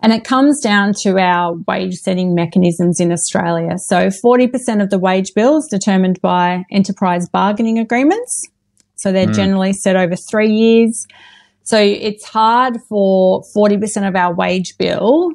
And 0.00 0.12
it 0.12 0.24
comes 0.24 0.60
down 0.60 0.94
to 1.02 1.18
our 1.18 1.56
wage 1.66 1.94
setting 1.94 2.34
mechanisms 2.34 3.00
in 3.00 3.12
Australia. 3.12 3.78
So 3.78 4.10
40% 4.24 4.80
of 4.80 4.90
the 4.90 4.98
wage 4.98 5.34
bill 5.34 5.58
is 5.58 5.68
determined 5.68 6.20
by 6.22 6.64
enterprise 6.70 7.28
bargaining 7.28 7.78
agreements. 7.78 8.48
So 8.94 9.10
they're 9.10 9.26
mm. 9.26 9.34
generally 9.34 9.72
set 9.72 9.96
over 9.96 10.14
three 10.14 10.52
years. 10.52 11.06
So 11.70 11.78
it's 11.78 12.24
hard 12.24 12.78
for 12.88 13.44
40% 13.56 14.08
of 14.08 14.16
our 14.16 14.34
wage 14.34 14.76
bill 14.76 15.30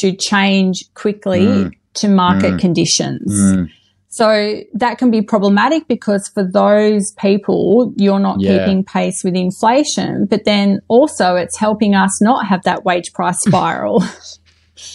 to 0.00 0.12
change 0.14 0.84
quickly 0.92 1.46
mm. 1.46 1.72
to 1.94 2.08
market 2.08 2.52
mm. 2.52 2.60
conditions. 2.60 3.32
Mm. 3.32 3.70
So 4.10 4.60
that 4.74 4.98
can 4.98 5.10
be 5.10 5.22
problematic 5.22 5.88
because 5.88 6.28
for 6.28 6.44
those 6.44 7.12
people, 7.12 7.94
you're 7.96 8.18
not 8.18 8.42
yeah. 8.42 8.58
keeping 8.58 8.84
pace 8.84 9.24
with 9.24 9.34
inflation, 9.34 10.26
but 10.26 10.44
then 10.44 10.80
also 10.88 11.34
it's 11.36 11.56
helping 11.56 11.94
us 11.94 12.20
not 12.20 12.46
have 12.46 12.62
that 12.64 12.84
wage 12.84 13.14
price 13.14 13.40
spiral. 13.46 14.04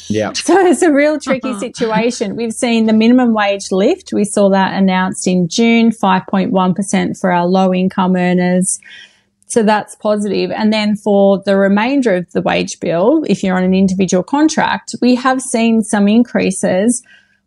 yeah. 0.08 0.34
So 0.36 0.68
it's 0.68 0.84
a 0.84 0.94
real 0.94 1.20
tricky 1.20 1.58
situation. 1.58 2.36
We've 2.36 2.54
seen 2.54 2.86
the 2.86 2.94
minimum 2.94 3.34
wage 3.34 3.72
lift. 3.72 4.14
We 4.14 4.24
saw 4.24 4.52
that 4.52 4.76
announced 4.76 5.26
in 5.26 5.48
June, 5.48 5.90
5.1% 5.90 7.20
for 7.20 7.32
our 7.32 7.48
low 7.48 7.74
income 7.74 8.16
earners. 8.16 8.78
So 9.48 9.64
that's 9.64 9.96
positive. 9.96 10.52
And 10.52 10.74
then 10.74 10.96
for 10.96 11.42
the 11.46 11.56
remainder 11.56 12.16
of 12.16 12.32
the 12.32 12.42
wage 12.42 12.80
bill, 12.80 13.24
if 13.28 13.44
you're 13.44 13.56
on 13.56 13.64
an 13.64 13.74
individual 13.74 14.24
contract, 14.24 14.96
we 15.02 15.16
have 15.16 15.42
seen 15.42 15.82
some 15.84 16.08
increases 16.08 17.04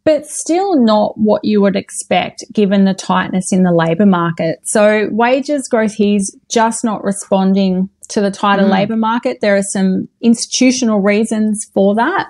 but 0.08 0.26
still 0.26 0.82
not 0.82 1.18
what 1.18 1.44
you 1.44 1.60
would 1.60 1.76
expect 1.76 2.42
given 2.50 2.86
the 2.86 2.94
tightness 2.94 3.52
in 3.52 3.62
the 3.62 3.70
labour 3.70 4.06
market. 4.06 4.58
So 4.64 5.06
wages 5.10 5.68
growth 5.68 5.92
here 5.92 6.16
is 6.16 6.34
just 6.50 6.82
not 6.82 7.04
responding 7.04 7.90
to 8.08 8.22
the 8.22 8.30
tighter 8.30 8.62
mm. 8.62 8.70
labour 8.70 8.96
market. 8.96 9.42
There 9.42 9.54
are 9.54 9.62
some 9.62 10.08
institutional 10.22 11.00
reasons 11.00 11.66
for 11.74 11.94
that. 11.96 12.28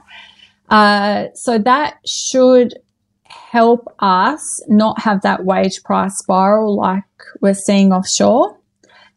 Uh, 0.69 1.27
so 1.35 1.57
that 1.59 1.99
should 2.05 2.75
help 3.29 3.87
us 4.01 4.43
not 4.67 5.01
have 5.01 5.23
that 5.23 5.45
wage 5.45 5.81
price 5.85 6.19
spiral 6.19 6.77
like 6.77 7.05
we're 7.41 7.55
seeing 7.55 7.93
offshore. 7.93 8.59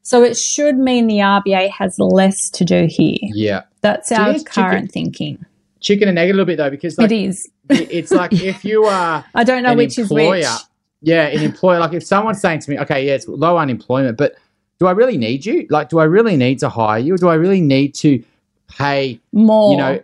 So 0.03 0.23
it 0.23 0.37
should 0.37 0.77
mean 0.77 1.07
the 1.07 1.17
RBA 1.17 1.69
has 1.71 1.97
less 1.99 2.49
to 2.51 2.65
do 2.65 2.87
here. 2.89 3.17
Yeah. 3.21 3.63
That's 3.81 4.11
our 4.11 4.39
current 4.39 4.45
chicken, 4.51 4.87
thinking. 4.87 5.45
Chicken 5.79 6.09
and 6.09 6.17
egg 6.17 6.29
a 6.29 6.33
little 6.33 6.45
bit 6.45 6.57
though, 6.57 6.69
because 6.69 6.97
like, 6.97 7.11
it 7.11 7.15
is 7.15 7.49
it's 7.69 8.11
like 8.11 8.33
if 8.33 8.63
you 8.65 8.83
are 8.85 9.25
I 9.33 9.43
don't 9.43 9.63
know 9.63 9.75
which 9.75 9.97
employer, 9.97 10.35
is 10.35 10.45
which. 10.45 10.61
Yeah, 11.01 11.27
an 11.27 11.41
employer. 11.41 11.79
Like 11.79 11.93
if 11.93 12.03
someone's 12.03 12.39
saying 12.39 12.59
to 12.59 12.69
me, 12.69 12.79
okay, 12.79 13.05
yeah, 13.05 13.15
it's 13.15 13.27
low 13.27 13.57
unemployment, 13.57 14.17
but 14.17 14.35
do 14.79 14.87
I 14.87 14.91
really 14.91 15.17
need 15.17 15.45
you? 15.45 15.67
Like, 15.69 15.89
do 15.89 15.99
I 15.99 16.03
really 16.05 16.37
need 16.37 16.59
to 16.59 16.69
hire 16.69 16.99
you? 16.99 17.13
Or 17.13 17.17
do 17.17 17.29
I 17.29 17.35
really 17.35 17.61
need 17.61 17.93
to 17.95 18.23
pay 18.67 19.19
more? 19.31 19.71
You 19.71 19.77
know, 19.77 20.03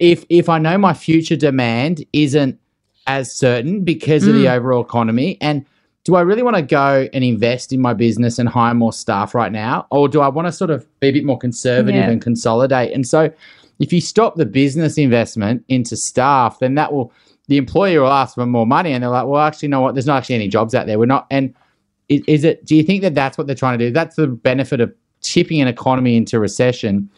if 0.00 0.24
if 0.28 0.48
I 0.48 0.58
know 0.58 0.78
my 0.78 0.94
future 0.94 1.36
demand 1.36 2.04
isn't 2.12 2.58
as 3.06 3.34
certain 3.34 3.84
because 3.84 4.24
mm. 4.24 4.28
of 4.28 4.34
the 4.34 4.44
mm. 4.44 4.52
overall 4.52 4.82
economy, 4.82 5.38
and 5.40 5.64
do 6.08 6.14
I 6.14 6.22
really 6.22 6.42
want 6.42 6.56
to 6.56 6.62
go 6.62 7.06
and 7.12 7.22
invest 7.22 7.70
in 7.70 7.82
my 7.82 7.92
business 7.92 8.38
and 8.38 8.48
hire 8.48 8.72
more 8.72 8.94
staff 8.94 9.34
right 9.34 9.52
now, 9.52 9.86
or 9.90 10.08
do 10.08 10.22
I 10.22 10.28
want 10.28 10.48
to 10.48 10.52
sort 10.52 10.70
of 10.70 10.86
be 11.00 11.08
a 11.08 11.12
bit 11.12 11.22
more 11.22 11.36
conservative 11.36 12.00
yeah. 12.00 12.08
and 12.08 12.22
consolidate? 12.22 12.94
And 12.94 13.06
so 13.06 13.30
if 13.78 13.92
you 13.92 14.00
stop 14.00 14.36
the 14.36 14.46
business 14.46 14.96
investment 14.96 15.66
into 15.68 15.98
staff, 15.98 16.60
then 16.60 16.76
that 16.76 16.94
will 16.94 17.12
the 17.48 17.58
employer 17.58 18.00
will 18.00 18.10
ask 18.10 18.36
for 18.36 18.46
more 18.46 18.66
money, 18.66 18.94
and 18.94 19.02
they're 19.02 19.10
like, 19.10 19.26
well, 19.26 19.42
actually, 19.42 19.66
you 19.66 19.70
know 19.70 19.82
what? 19.82 19.96
There's 19.96 20.06
not 20.06 20.16
actually 20.16 20.36
any 20.36 20.48
jobs 20.48 20.74
out 20.74 20.86
there. 20.86 20.98
We're 20.98 21.04
not. 21.04 21.26
And 21.30 21.54
is, 22.08 22.22
is 22.26 22.42
it? 22.42 22.64
Do 22.64 22.74
you 22.74 22.82
think 22.82 23.02
that 23.02 23.14
that's 23.14 23.36
what 23.36 23.46
they're 23.46 23.54
trying 23.54 23.78
to 23.78 23.88
do? 23.88 23.92
That's 23.92 24.16
the 24.16 24.28
benefit 24.28 24.80
of 24.80 24.90
tipping 25.20 25.60
an 25.60 25.68
economy 25.68 26.16
into 26.16 26.40
recession, 26.40 27.10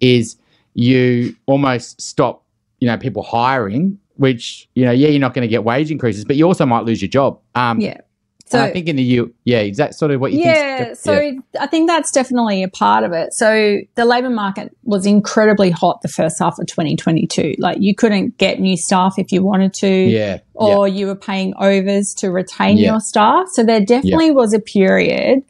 is 0.00 0.36
you 0.74 1.34
almost 1.46 1.98
stop, 1.98 2.44
you 2.80 2.88
know, 2.88 2.98
people 2.98 3.22
hiring. 3.22 3.98
Which 4.16 4.68
you 4.74 4.84
know, 4.84 4.92
yeah, 4.92 5.08
you're 5.08 5.18
not 5.18 5.32
going 5.32 5.48
to 5.48 5.48
get 5.48 5.64
wage 5.64 5.90
increases, 5.90 6.26
but 6.26 6.36
you 6.36 6.46
also 6.46 6.66
might 6.66 6.84
lose 6.84 7.00
your 7.00 7.08
job. 7.08 7.40
Um, 7.54 7.80
yeah. 7.80 8.02
So 8.46 8.58
and 8.58 8.66
I 8.66 8.72
think 8.72 8.88
in 8.88 8.96
the 8.96 9.02
U, 9.02 9.34
yeah, 9.44 9.60
is 9.60 9.78
that 9.78 9.94
sort 9.94 10.10
of 10.10 10.20
what 10.20 10.32
you 10.32 10.40
yeah, 10.40 10.84
think? 10.84 10.96
So 10.96 11.12
yeah, 11.18 11.32
so 11.32 11.60
I 11.60 11.66
think 11.66 11.88
that's 11.88 12.10
definitely 12.10 12.62
a 12.62 12.68
part 12.68 13.02
of 13.02 13.12
it. 13.12 13.32
So 13.32 13.78
the 13.94 14.04
labour 14.04 14.28
market 14.28 14.76
was 14.82 15.06
incredibly 15.06 15.70
hot 15.70 16.02
the 16.02 16.08
first 16.08 16.36
half 16.40 16.58
of 16.58 16.66
2022. 16.66 17.54
Like 17.58 17.78
you 17.80 17.94
couldn't 17.94 18.36
get 18.36 18.60
new 18.60 18.76
staff 18.76 19.14
if 19.18 19.32
you 19.32 19.42
wanted 19.42 19.72
to, 19.74 19.88
yeah, 19.88 20.38
or 20.52 20.86
yeah. 20.86 20.94
you 20.94 21.06
were 21.06 21.16
paying 21.16 21.54
overs 21.56 22.12
to 22.18 22.30
retain 22.30 22.76
yeah. 22.76 22.92
your 22.92 23.00
staff. 23.00 23.46
So 23.52 23.64
there 23.64 23.80
definitely 23.80 24.30
was 24.30 24.52
a 24.52 24.60
period 24.60 25.42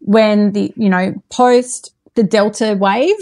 when 0.00 0.52
the 0.52 0.72
you 0.76 0.88
know 0.88 1.14
post 1.30 1.94
the 2.16 2.24
Delta 2.24 2.76
wave 2.78 3.14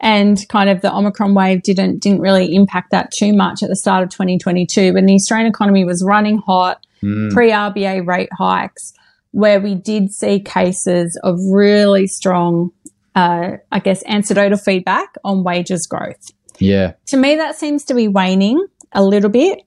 and 0.00 0.38
kind 0.48 0.70
of 0.70 0.82
the 0.82 0.94
Omicron 0.94 1.34
wave 1.34 1.62
didn't 1.62 1.98
didn't 1.98 2.20
really 2.20 2.54
impact 2.54 2.90
that 2.92 3.10
too 3.10 3.32
much 3.32 3.62
at 3.62 3.68
the 3.68 3.76
start 3.76 4.04
of 4.04 4.10
2022 4.10 4.94
when 4.94 5.06
the 5.06 5.14
Australian 5.14 5.48
economy 5.48 5.84
was 5.84 6.04
running 6.06 6.38
hot 6.38 6.83
mm. 7.04 7.32
pre 7.32 7.50
RBA 7.50 8.06
rate 8.06 8.30
hikes, 8.36 8.92
where 9.32 9.60
we 9.60 9.74
did 9.74 10.12
see 10.12 10.40
cases 10.40 11.18
of 11.22 11.38
really 11.50 12.06
strong, 12.06 12.70
uh, 13.14 13.52
I 13.70 13.78
guess, 13.80 14.02
anecdotal 14.04 14.58
feedback 14.58 15.14
on 15.24 15.44
wages 15.44 15.86
growth. 15.86 16.30
Yeah. 16.58 16.92
To 17.06 17.16
me, 17.16 17.36
that 17.36 17.56
seems 17.56 17.84
to 17.86 17.94
be 17.94 18.08
waning 18.08 18.64
a 18.92 19.04
little 19.04 19.30
bit. 19.30 19.60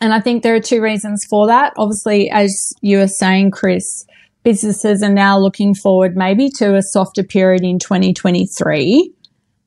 And 0.00 0.14
I 0.14 0.20
think 0.20 0.42
there 0.42 0.54
are 0.54 0.60
two 0.60 0.80
reasons 0.80 1.24
for 1.28 1.48
that. 1.48 1.72
Obviously, 1.76 2.30
as 2.30 2.72
you 2.80 2.98
were 2.98 3.08
saying, 3.08 3.50
Chris, 3.50 4.06
businesses 4.44 5.02
are 5.02 5.12
now 5.12 5.38
looking 5.38 5.74
forward 5.74 6.16
maybe 6.16 6.48
to 6.58 6.76
a 6.76 6.82
softer 6.82 7.24
period 7.24 7.62
in 7.64 7.78
2023 7.78 9.12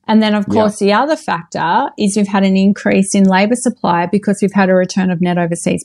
and 0.08 0.22
then, 0.22 0.34
of 0.34 0.46
course, 0.48 0.80
yeah. 0.80 0.86
the 0.86 1.02
other 1.04 1.16
factor 1.16 1.90
is 1.96 2.16
we've 2.16 2.26
had 2.26 2.44
an 2.44 2.56
increase 2.56 3.14
in 3.14 3.24
labour 3.24 3.54
supply 3.54 4.06
because 4.06 4.38
we've 4.42 4.52
had 4.52 4.68
a 4.68 4.74
return 4.74 5.10
of 5.10 5.20
net 5.20 5.38
overseas 5.38 5.84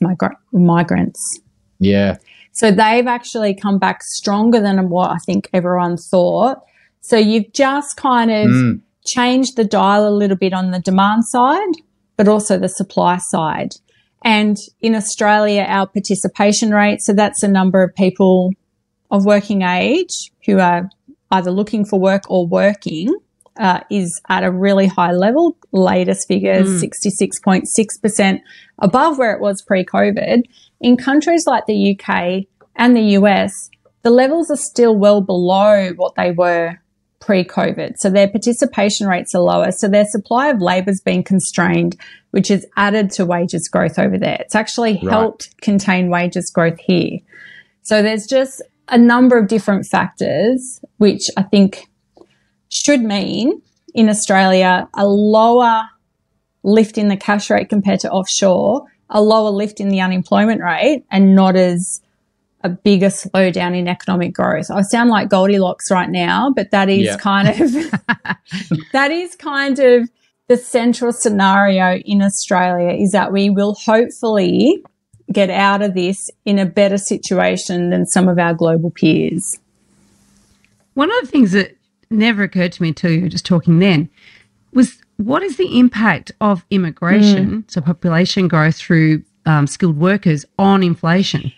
migrants. 0.51 1.39
Yeah. 1.79 2.17
So 2.51 2.71
they've 2.71 3.05
actually 3.05 3.53
come 3.53 3.77
back 3.77 4.01
stronger 4.01 4.59
than 4.59 4.89
what 4.89 5.11
I 5.11 5.17
think 5.17 5.47
everyone 5.53 5.97
thought. 5.97 6.57
So 7.01 7.15
you've 7.15 7.53
just 7.53 7.97
kind 7.97 8.31
of 8.31 8.47
mm. 8.47 8.81
changed 9.05 9.55
the 9.55 9.63
dial 9.63 10.07
a 10.07 10.09
little 10.09 10.37
bit 10.37 10.53
on 10.53 10.71
the 10.71 10.79
demand 10.79 11.25
side, 11.25 11.75
but 12.15 12.27
also 12.27 12.57
the 12.57 12.69
supply 12.69 13.17
side. 13.17 13.75
And 14.23 14.57
in 14.81 14.95
Australia, 14.95 15.63
our 15.67 15.85
participation 15.85 16.71
rate, 16.71 17.01
so 17.01 17.13
that's 17.13 17.41
the 17.41 17.47
number 17.47 17.83
of 17.83 17.93
people 17.93 18.51
of 19.11 19.25
working 19.25 19.61
age 19.61 20.31
who 20.45 20.59
are 20.59 20.89
either 21.29 21.51
looking 21.51 21.85
for 21.85 21.99
work 21.99 22.23
or 22.29 22.47
working 22.47 23.15
uh, 23.59 23.81
is 23.89 24.21
at 24.29 24.43
a 24.43 24.51
really 24.51 24.87
high 24.87 25.11
level. 25.11 25.57
Latest 25.71 26.27
figures, 26.27 26.83
mm. 26.83 26.89
66.6% 26.89 28.39
above 28.79 29.17
where 29.17 29.33
it 29.33 29.41
was 29.41 29.61
pre 29.61 29.83
COVID. 29.83 30.41
In 30.81 30.97
countries 30.97 31.45
like 31.47 31.65
the 31.65 31.97
UK 31.97 32.45
and 32.75 32.95
the 32.95 33.17
US, 33.19 33.69
the 34.03 34.09
levels 34.09 34.49
are 34.51 34.57
still 34.57 34.95
well 34.95 35.21
below 35.21 35.91
what 35.95 36.15
they 36.15 36.31
were 36.31 36.79
pre 37.19 37.43
COVID. 37.43 37.97
So 37.97 38.09
their 38.09 38.29
participation 38.29 39.07
rates 39.07 39.33
are 39.35 39.41
lower. 39.41 39.71
So 39.71 39.87
their 39.87 40.05
supply 40.05 40.47
of 40.47 40.61
labour 40.61 40.91
has 40.91 41.01
been 41.01 41.23
constrained, 41.23 41.95
which 42.31 42.47
has 42.49 42.65
added 42.77 43.11
to 43.11 43.25
wages 43.25 43.67
growth 43.67 43.99
over 43.99 44.17
there. 44.17 44.37
It's 44.39 44.55
actually 44.55 44.93
right. 44.93 45.11
helped 45.11 45.59
contain 45.61 46.09
wages 46.09 46.51
growth 46.53 46.79
here. 46.79 47.19
So 47.81 48.01
there's 48.01 48.27
just 48.27 48.61
a 48.89 48.97
number 48.97 49.37
of 49.37 49.47
different 49.47 49.85
factors, 49.85 50.79
which 50.97 51.23
I 51.35 51.43
think 51.43 51.89
should 52.69 53.01
mean 53.01 53.61
in 53.93 54.09
Australia 54.09 54.87
a 54.95 55.07
lower 55.07 55.83
lift 56.63 56.97
in 56.97 57.07
the 57.07 57.17
cash 57.17 57.49
rate 57.49 57.69
compared 57.69 57.99
to 58.01 58.11
offshore, 58.11 58.85
a 59.09 59.21
lower 59.21 59.49
lift 59.49 59.79
in 59.79 59.89
the 59.89 60.01
unemployment 60.01 60.61
rate, 60.61 61.05
and 61.09 61.35
not 61.35 61.55
as 61.55 62.01
a 62.63 62.69
bigger 62.69 63.07
slowdown 63.07 63.77
in 63.77 63.87
economic 63.87 64.33
growth. 64.33 64.69
I 64.69 64.81
sound 64.81 65.09
like 65.09 65.29
Goldilocks 65.29 65.89
right 65.91 66.09
now, 66.09 66.51
but 66.55 66.71
that 66.71 66.89
is 66.89 67.05
yeah. 67.05 67.17
kind 67.17 67.47
of 67.47 67.57
that 68.91 69.11
is 69.11 69.35
kind 69.35 69.79
of 69.79 70.09
the 70.47 70.57
central 70.57 71.11
scenario 71.11 71.97
in 71.97 72.21
Australia 72.21 72.89
is 72.89 73.11
that 73.11 73.31
we 73.31 73.49
will 73.49 73.75
hopefully 73.75 74.83
get 75.31 75.49
out 75.49 75.81
of 75.81 75.93
this 75.93 76.29
in 76.45 76.57
a 76.57 76.65
better 76.65 76.97
situation 76.97 77.89
than 77.89 78.05
some 78.05 78.27
of 78.27 78.39
our 78.39 78.53
global 78.53 78.91
peers. 78.91 79.59
One 80.93 81.11
of 81.11 81.21
the 81.21 81.27
things 81.27 81.51
that 81.51 81.76
never 82.09 82.43
occurred 82.43 82.71
to 82.73 82.81
me 82.81 82.89
until 82.89 83.11
you 83.11 83.21
were 83.21 83.29
just 83.29 83.45
talking 83.45 83.79
then 83.79 84.09
was 84.73 85.01
what 85.17 85.43
is 85.43 85.57
the 85.57 85.79
impact 85.79 86.31
of 86.41 86.65
immigration, 86.69 87.63
mm. 87.63 87.71
so 87.71 87.81
population 87.81 88.47
growth 88.47 88.75
through 88.75 89.23
um, 89.45 89.65
skilled 89.65 89.97
workers, 89.97 90.45
on 90.59 90.83
inflation? 90.83 91.51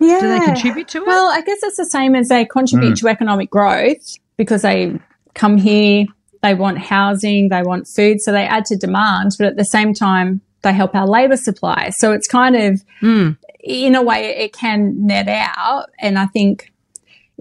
Yeah. 0.00 0.20
Do 0.20 0.28
they 0.28 0.40
contribute 0.40 0.88
to 0.88 0.98
it? 0.98 1.06
Well, 1.06 1.26
I 1.26 1.42
guess 1.42 1.62
it's 1.62 1.76
the 1.76 1.84
same 1.84 2.14
as 2.14 2.28
they 2.28 2.44
contribute 2.44 2.94
mm. 2.94 3.00
to 3.00 3.08
economic 3.08 3.50
growth 3.50 4.16
because 4.36 4.62
they 4.62 4.98
come 5.34 5.58
here, 5.58 6.06
they 6.42 6.54
want 6.54 6.78
housing, 6.78 7.50
they 7.50 7.62
want 7.62 7.86
food, 7.86 8.20
so 8.20 8.32
they 8.32 8.44
add 8.44 8.64
to 8.66 8.76
demand, 8.76 9.32
but 9.38 9.46
at 9.46 9.56
the 9.56 9.64
same 9.64 9.94
time, 9.94 10.40
they 10.62 10.72
help 10.72 10.94
our 10.94 11.06
labor 11.06 11.36
supply. 11.36 11.90
So 11.90 12.12
it's 12.12 12.26
kind 12.26 12.56
of, 12.56 12.84
mm. 13.00 13.36
in 13.60 13.94
a 13.94 14.02
way, 14.02 14.36
it 14.36 14.52
can 14.52 15.06
net 15.06 15.28
out. 15.28 15.90
And 15.98 16.18
I 16.18 16.26
think, 16.26 16.71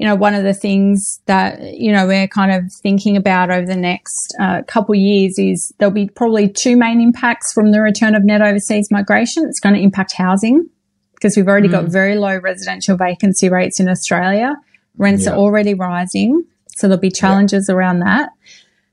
you 0.01 0.07
know, 0.07 0.15
one 0.15 0.33
of 0.33 0.43
the 0.43 0.55
things 0.55 1.21
that, 1.27 1.61
you 1.77 1.91
know, 1.91 2.07
we're 2.07 2.27
kind 2.27 2.51
of 2.51 2.73
thinking 2.73 3.15
about 3.15 3.51
over 3.51 3.67
the 3.67 3.75
next 3.75 4.35
uh, 4.41 4.63
couple 4.63 4.95
years 4.95 5.37
is 5.37 5.71
there'll 5.77 5.93
be 5.93 6.07
probably 6.07 6.49
two 6.49 6.75
main 6.75 6.99
impacts 6.99 7.53
from 7.53 7.71
the 7.71 7.79
return 7.79 8.15
of 8.15 8.23
net 8.23 8.41
overseas 8.41 8.89
migration. 8.89 9.45
It's 9.47 9.59
going 9.59 9.75
to 9.75 9.81
impact 9.81 10.13
housing 10.15 10.67
because 11.13 11.37
we've 11.37 11.47
already 11.47 11.67
mm. 11.67 11.73
got 11.73 11.85
very 11.85 12.17
low 12.17 12.35
residential 12.39 12.97
vacancy 12.97 13.47
rates 13.47 13.79
in 13.79 13.87
Australia. 13.87 14.55
Rents 14.97 15.27
are 15.27 15.37
already 15.37 15.75
rising. 15.75 16.45
So 16.69 16.87
there'll 16.87 16.99
be 16.99 17.11
challenges 17.11 17.69
around 17.69 17.99
that. 17.99 18.31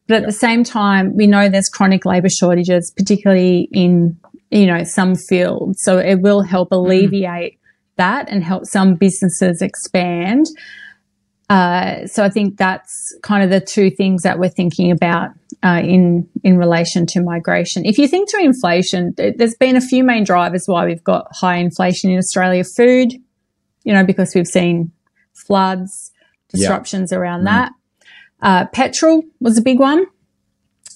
But 0.08 0.18
at 0.18 0.26
the 0.26 0.32
same 0.32 0.62
time, 0.62 1.16
we 1.16 1.26
know 1.26 1.48
there's 1.48 1.70
chronic 1.70 2.04
labor 2.04 2.28
shortages, 2.28 2.92
particularly 2.94 3.70
in, 3.72 4.18
you 4.50 4.66
know, 4.66 4.84
some 4.84 5.14
fields. 5.14 5.80
So 5.80 5.96
it 5.96 6.16
will 6.16 6.42
help 6.42 6.68
mm. 6.68 6.76
alleviate 6.76 7.54
mm. 7.54 7.58
that 7.96 8.28
and 8.28 8.44
help 8.44 8.66
some 8.66 8.94
businesses 8.94 9.62
expand. 9.62 10.44
Uh, 11.48 12.06
so 12.06 12.22
I 12.22 12.28
think 12.28 12.58
that's 12.58 13.16
kind 13.22 13.42
of 13.42 13.48
the 13.50 13.60
two 13.60 13.90
things 13.90 14.22
that 14.22 14.38
we're 14.38 14.50
thinking 14.50 14.90
about 14.90 15.30
uh, 15.62 15.80
in 15.82 16.28
in 16.44 16.58
relation 16.58 17.06
to 17.06 17.22
migration. 17.22 17.86
If 17.86 17.96
you 17.96 18.06
think 18.06 18.28
to 18.30 18.38
inflation, 18.38 19.14
there's 19.16 19.54
been 19.54 19.76
a 19.76 19.80
few 19.80 20.04
main 20.04 20.24
drivers 20.24 20.64
why 20.66 20.84
we've 20.84 21.04
got 21.04 21.26
high 21.32 21.56
inflation 21.56 22.10
in 22.10 22.18
Australia. 22.18 22.64
Food, 22.64 23.14
you 23.84 23.94
know, 23.94 24.04
because 24.04 24.34
we've 24.34 24.46
seen 24.46 24.92
floods, 25.32 26.12
disruptions 26.50 27.12
yep. 27.12 27.20
around 27.20 27.40
mm. 27.42 27.46
that. 27.46 27.72
Uh, 28.40 28.66
petrol 28.66 29.24
was 29.40 29.56
a 29.58 29.62
big 29.62 29.78
one 29.78 30.06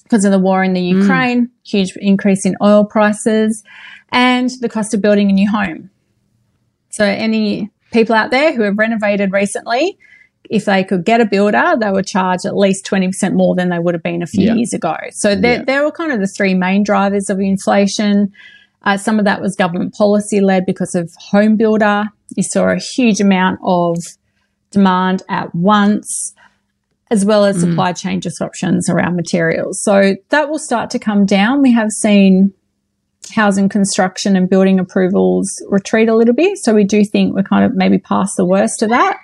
because 0.03 0.23
of 0.23 0.31
the 0.31 0.39
war 0.39 0.63
in 0.63 0.73
the 0.73 0.79
mm. 0.79 1.01
Ukraine, 1.01 1.47
mm. 1.47 1.49
huge 1.63 1.95
increase 1.97 2.45
in 2.45 2.55
oil 2.61 2.85
prices, 2.85 3.63
and 4.11 4.51
the 4.61 4.69
cost 4.69 4.93
of 4.93 5.01
building 5.01 5.29
a 5.31 5.33
new 5.33 5.49
home. 5.49 5.89
So, 6.89 7.03
any 7.03 7.71
people 7.91 8.15
out 8.15 8.29
there 8.29 8.53
who 8.55 8.61
have 8.61 8.77
renovated 8.77 9.31
recently, 9.31 9.97
if 10.53 10.65
they 10.65 10.83
could 10.83 11.03
get 11.03 11.19
a 11.19 11.25
builder, 11.25 11.75
they 11.79 11.89
would 11.89 12.05
charge 12.05 12.45
at 12.45 12.55
least 12.55 12.85
20% 12.85 13.33
more 13.33 13.55
than 13.55 13.69
they 13.69 13.79
would 13.79 13.95
have 13.95 14.03
been 14.03 14.21
a 14.21 14.27
few 14.27 14.45
yeah. 14.45 14.53
years 14.53 14.71
ago. 14.71 14.95
So, 15.11 15.35
there, 15.35 15.63
yeah. 15.67 15.81
were 15.81 15.91
kind 15.91 16.11
of 16.11 16.19
the 16.19 16.27
three 16.27 16.53
main 16.53 16.83
drivers 16.83 17.29
of 17.29 17.39
inflation. 17.39 18.31
Uh, 18.83 18.97
some 18.97 19.17
of 19.17 19.25
that 19.25 19.41
was 19.41 19.55
government 19.55 19.95
policy 19.95 20.41
led 20.41 20.67
because 20.67 20.93
of 20.93 21.11
home 21.17 21.57
builder. 21.57 22.03
You 22.35 22.43
saw 22.43 22.69
a 22.69 22.77
huge 22.77 23.19
amount 23.19 23.59
of 23.63 23.97
demand 24.69 25.23
at 25.27 25.53
once 25.55 26.33
as 27.09 27.25
well 27.25 27.45
as 27.45 27.57
mm. 27.57 27.69
supply 27.69 27.93
chain 27.93 28.19
disruptions 28.19 28.89
around 28.89 29.15
materials. 29.15 29.81
So 29.81 30.15
that 30.29 30.49
will 30.49 30.59
start 30.59 30.89
to 30.91 30.99
come 30.99 31.25
down. 31.25 31.61
We 31.61 31.71
have 31.71 31.89
seen 31.91 32.53
housing 33.33 33.69
construction 33.69 34.35
and 34.35 34.49
building 34.49 34.79
approvals 34.79 35.49
retreat 35.69 36.09
a 36.09 36.15
little 36.15 36.33
bit. 36.33 36.57
So 36.59 36.73
we 36.73 36.83
do 36.83 37.03
think 37.05 37.33
we're 37.33 37.43
kind 37.43 37.65
of 37.65 37.75
maybe 37.75 37.97
past 37.97 38.37
the 38.37 38.45
worst 38.45 38.83
of 38.83 38.89
that. 38.89 39.17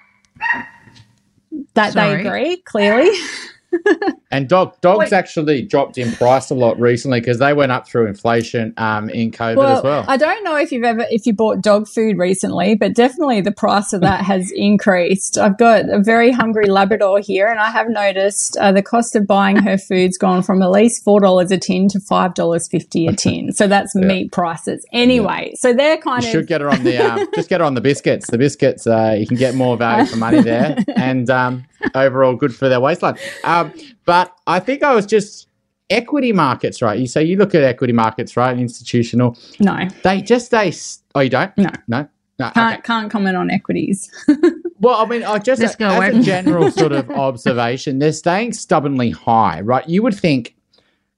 That 1.80 1.94
Sorry. 1.94 2.24
they 2.24 2.28
agree, 2.28 2.58
clearly. 2.58 3.10
and 4.32 4.48
dog 4.48 4.80
dogs 4.82 5.00
Wait. 5.00 5.14
actually 5.14 5.62
dropped 5.62 5.98
in 5.98 6.12
price 6.14 6.50
a 6.50 6.56
lot 6.56 6.80
recently 6.80 7.20
because 7.20 7.40
they 7.40 7.54
went 7.54 7.72
up 7.72 7.88
through 7.88 8.08
inflation 8.08 8.74
um, 8.78 9.10
in 9.10 9.32
COVID 9.32 9.58
well, 9.58 9.78
as 9.78 9.84
well. 9.84 10.06
I 10.08 10.18
don't 10.18 10.44
know 10.44 10.56
if 10.56 10.72
you've 10.72 10.84
ever 10.84 11.06
if 11.10 11.26
you 11.26 11.34
bought 11.34 11.62
dog 11.62 11.88
food 11.88 12.18
recently, 12.18 12.76
but 12.76 12.96
definitely 12.96 13.42
the 13.42 13.52
price 13.52 13.94
of 13.94 14.02
that 14.02 14.24
has 14.26 14.52
increased. 14.56 15.38
I've 15.38 15.58
got 15.58 15.90
a 15.90 16.00
very 16.00 16.32
hungry 16.32 16.68
Labrador 16.68 17.20
here, 17.20 17.48
and 17.48 17.60
I 17.60 17.70
have 17.70 17.90
noticed 17.90 18.58
uh, 18.58 18.72
the 18.72 18.82
cost 18.82 19.16
of 19.16 19.28
buying 19.28 19.58
her 19.58 19.78
food's 19.78 20.18
gone 20.18 20.44
from 20.44 20.62
at 20.62 20.72
least 20.72 21.04
four 21.04 21.20
dollars 21.20 21.52
a 21.52 21.58
tin 21.58 21.88
to 21.90 22.00
five 22.00 22.34
dollars 22.34 22.68
fifty 22.68 23.08
a 23.08 23.14
tin. 23.14 23.52
So 23.52 23.68
that's 23.68 23.94
yeah. 23.96 24.08
meat 24.08 24.32
prices 24.32 24.86
anyway. 24.92 25.50
Yeah. 25.50 25.56
So 25.58 25.74
they're 25.74 25.98
kind 25.98 26.24
you 26.24 26.30
of 26.30 26.32
should 26.32 26.48
get 26.48 26.62
her 26.62 26.70
on 26.70 26.84
the 26.84 26.98
um, 26.98 27.28
just 27.36 27.50
get 27.50 27.62
her 27.62 27.66
on 27.66 27.76
the 27.76 27.82
biscuits. 27.82 28.30
The 28.30 28.38
biscuits 28.38 28.88
uh, 28.88 29.16
you 29.18 29.28
can 29.28 29.38
get 29.38 29.56
more 29.56 29.78
value 29.78 30.06
for 30.06 30.18
money 30.18 30.42
there, 30.42 30.78
and 30.96 31.30
um, 31.30 31.66
overall 31.96 32.36
good 32.36 32.56
for 32.56 32.70
their 32.70 32.80
waistline. 32.80 33.18
Um, 33.44 33.74
but 34.06 34.36
I 34.48 34.60
think 34.60 34.84
I 34.84 34.94
was 34.94 35.06
just 35.06 35.48
equity 35.90 36.32
markets, 36.32 36.82
right? 36.82 37.00
You 37.00 37.08
say 37.08 37.24
you 37.24 37.38
look 37.38 37.56
at 37.56 37.64
equity 37.64 37.94
markets, 37.94 38.38
right? 38.38 38.58
Institutional. 38.58 39.38
No. 39.60 39.88
They 40.04 40.22
just 40.22 40.52
they. 40.52 40.74
Oh, 41.16 41.22
you 41.22 41.30
don't? 41.30 41.56
No. 41.58 41.70
No. 41.88 42.08
No, 42.40 42.50
can't 42.52 42.74
okay. 42.76 42.82
can't 42.84 43.12
comment 43.12 43.36
on 43.36 43.52
equities. 43.52 44.10
well, 44.80 44.96
I 44.96 45.06
mean, 45.06 45.24
I 45.24 45.40
just 45.40 45.62
as 45.62 45.76
a 45.78 46.22
general 46.22 46.72
sort 46.72 46.94
of 46.94 47.12
observation, 47.12 48.00
they're 48.00 48.14
staying 48.14 48.54
stubbornly 48.54 49.10
high, 49.10 49.60
right? 49.60 49.88
You 49.90 50.02
would 50.04 50.16
think 50.16 50.56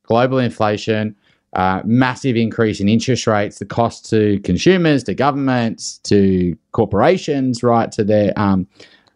global 0.04 0.40
inflation, 0.40 1.16
uh, 1.54 1.84
massive 1.86 2.36
increase 2.36 2.80
in 2.80 2.90
interest 2.90 3.28
rates, 3.28 3.60
the 3.60 3.66
cost 3.66 4.10
to 4.10 4.40
consumers, 4.40 5.04
to 5.04 5.14
governments, 5.14 6.00
to 6.06 6.58
corporations, 6.72 7.62
right, 7.62 7.92
to 7.92 8.04
their 8.04 8.34
um, 8.36 8.68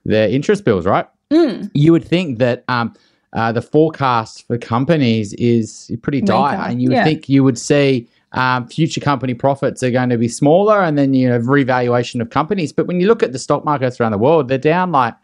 their 0.06 0.30
interest 0.30 0.64
bills, 0.64 0.86
right? 0.86 1.08
Mm. 1.36 1.72
You 1.74 1.92
would 1.92 2.06
think 2.06 2.40
that 2.40 2.64
um, 2.68 2.94
uh, 3.34 3.52
the 3.52 3.62
forecast 3.62 4.48
for 4.48 4.58
companies 4.58 5.34
is 5.34 5.92
pretty 6.02 6.22
dire, 6.22 6.58
and 6.58 6.82
you 6.82 6.90
would 6.90 6.96
yeah. 6.96 7.04
think 7.04 7.28
you 7.28 7.44
would 7.44 7.60
see 7.60 8.08
um, 8.32 8.68
future 8.68 9.02
company 9.02 9.34
profits 9.34 9.84
are 9.84 9.92
going 9.92 10.10
to 10.10 10.18
be 10.18 10.28
smaller, 10.28 10.82
and 10.82 10.98
then 10.98 11.14
you 11.14 11.28
know 11.28 11.38
revaluation 11.38 12.22
of 12.22 12.30
companies. 12.30 12.72
But 12.72 12.88
when 12.88 13.00
you 13.00 13.08
look 13.08 13.24
at 13.24 13.32
the 13.34 13.40
stock 13.40 13.66
markets 13.66 14.00
around 14.00 14.14
the 14.14 14.18
world, 14.18 14.48
they're 14.48 14.58
down 14.58 14.92
like 14.92 15.16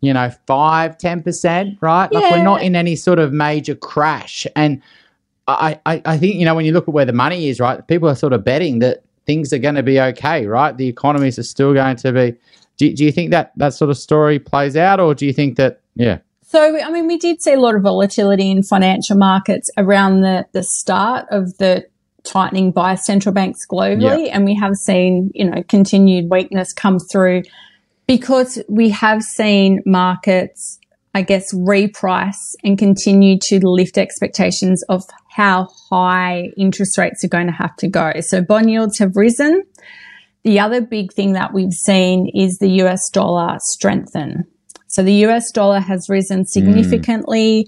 you 0.00 0.12
know 0.14 0.30
five, 0.46 0.96
ten 0.98 1.22
percent, 1.22 1.78
right? 1.80 2.08
Yeah. 2.10 2.20
Like 2.20 2.32
we're 2.32 2.42
not 2.42 2.62
in 2.62 2.74
any 2.74 2.96
sort 2.96 3.18
of 3.18 3.32
major 3.32 3.74
crash, 3.74 4.46
and 4.56 4.80
I, 5.48 5.78
I, 5.86 6.02
I 6.04 6.18
think 6.18 6.36
you 6.36 6.44
know 6.44 6.54
when 6.54 6.64
you 6.64 6.72
look 6.72 6.88
at 6.88 6.94
where 6.94 7.04
the 7.04 7.12
money 7.12 7.48
is, 7.48 7.60
right? 7.60 7.86
People 7.86 8.08
are 8.08 8.14
sort 8.14 8.32
of 8.32 8.44
betting 8.44 8.78
that 8.78 9.02
things 9.26 9.52
are 9.52 9.58
going 9.58 9.74
to 9.74 9.82
be 9.82 10.00
okay, 10.00 10.46
right? 10.46 10.76
The 10.76 10.88
economies 10.88 11.38
are 11.38 11.42
still 11.42 11.74
going 11.74 11.96
to 11.96 12.12
be 12.12 12.34
do, 12.76 12.92
do 12.92 13.04
you 13.04 13.12
think 13.12 13.30
that 13.30 13.52
that 13.56 13.74
sort 13.74 13.90
of 13.90 13.98
story 13.98 14.38
plays 14.38 14.76
out, 14.76 15.00
or 15.00 15.14
do 15.14 15.26
you 15.26 15.32
think 15.32 15.56
that, 15.56 15.80
yeah? 15.94 16.18
So, 16.42 16.78
I 16.78 16.90
mean, 16.90 17.06
we 17.06 17.16
did 17.16 17.40
see 17.42 17.54
a 17.54 17.60
lot 17.60 17.74
of 17.74 17.82
volatility 17.82 18.50
in 18.50 18.62
financial 18.62 19.16
markets 19.16 19.70
around 19.78 20.20
the, 20.20 20.46
the 20.52 20.62
start 20.62 21.26
of 21.30 21.56
the 21.56 21.86
tightening 22.24 22.72
by 22.72 22.94
central 22.94 23.34
banks 23.34 23.60
globally. 23.70 24.28
And 24.30 24.44
we 24.44 24.54
have 24.56 24.74
seen, 24.74 25.30
you 25.34 25.48
know, 25.48 25.62
continued 25.62 26.30
weakness 26.30 26.72
come 26.72 26.98
through 27.10 27.42
because 28.06 28.62
we 28.68 28.90
have 28.90 29.22
seen 29.22 29.80
markets, 29.86 30.78
I 31.14 31.22
guess, 31.22 31.54
reprice 31.54 32.54
and 32.62 32.78
continue 32.78 33.38
to 33.44 33.60
lift 33.62 33.96
expectations 33.98 34.84
of 34.88 35.02
how 35.30 35.68
high 35.90 36.50
interest 36.58 36.98
rates 36.98 37.24
are 37.24 37.28
going 37.28 37.46
to 37.46 37.52
have 37.52 37.74
to 37.76 37.88
go. 37.88 38.12
So 38.20 38.42
bond 38.42 38.70
yields 38.70 38.98
have 38.98 39.16
risen. 39.16 39.62
The 40.44 40.58
other 40.58 40.80
big 40.80 41.12
thing 41.12 41.32
that 41.32 41.52
we've 41.52 41.72
seen 41.72 42.30
is 42.34 42.58
the 42.58 42.70
US 42.82 43.08
dollar 43.10 43.58
strengthen. 43.60 44.44
So 44.88 45.02
the 45.02 45.24
US 45.26 45.50
dollar 45.50 45.80
has 45.80 46.08
risen 46.08 46.44
significantly. 46.44 47.66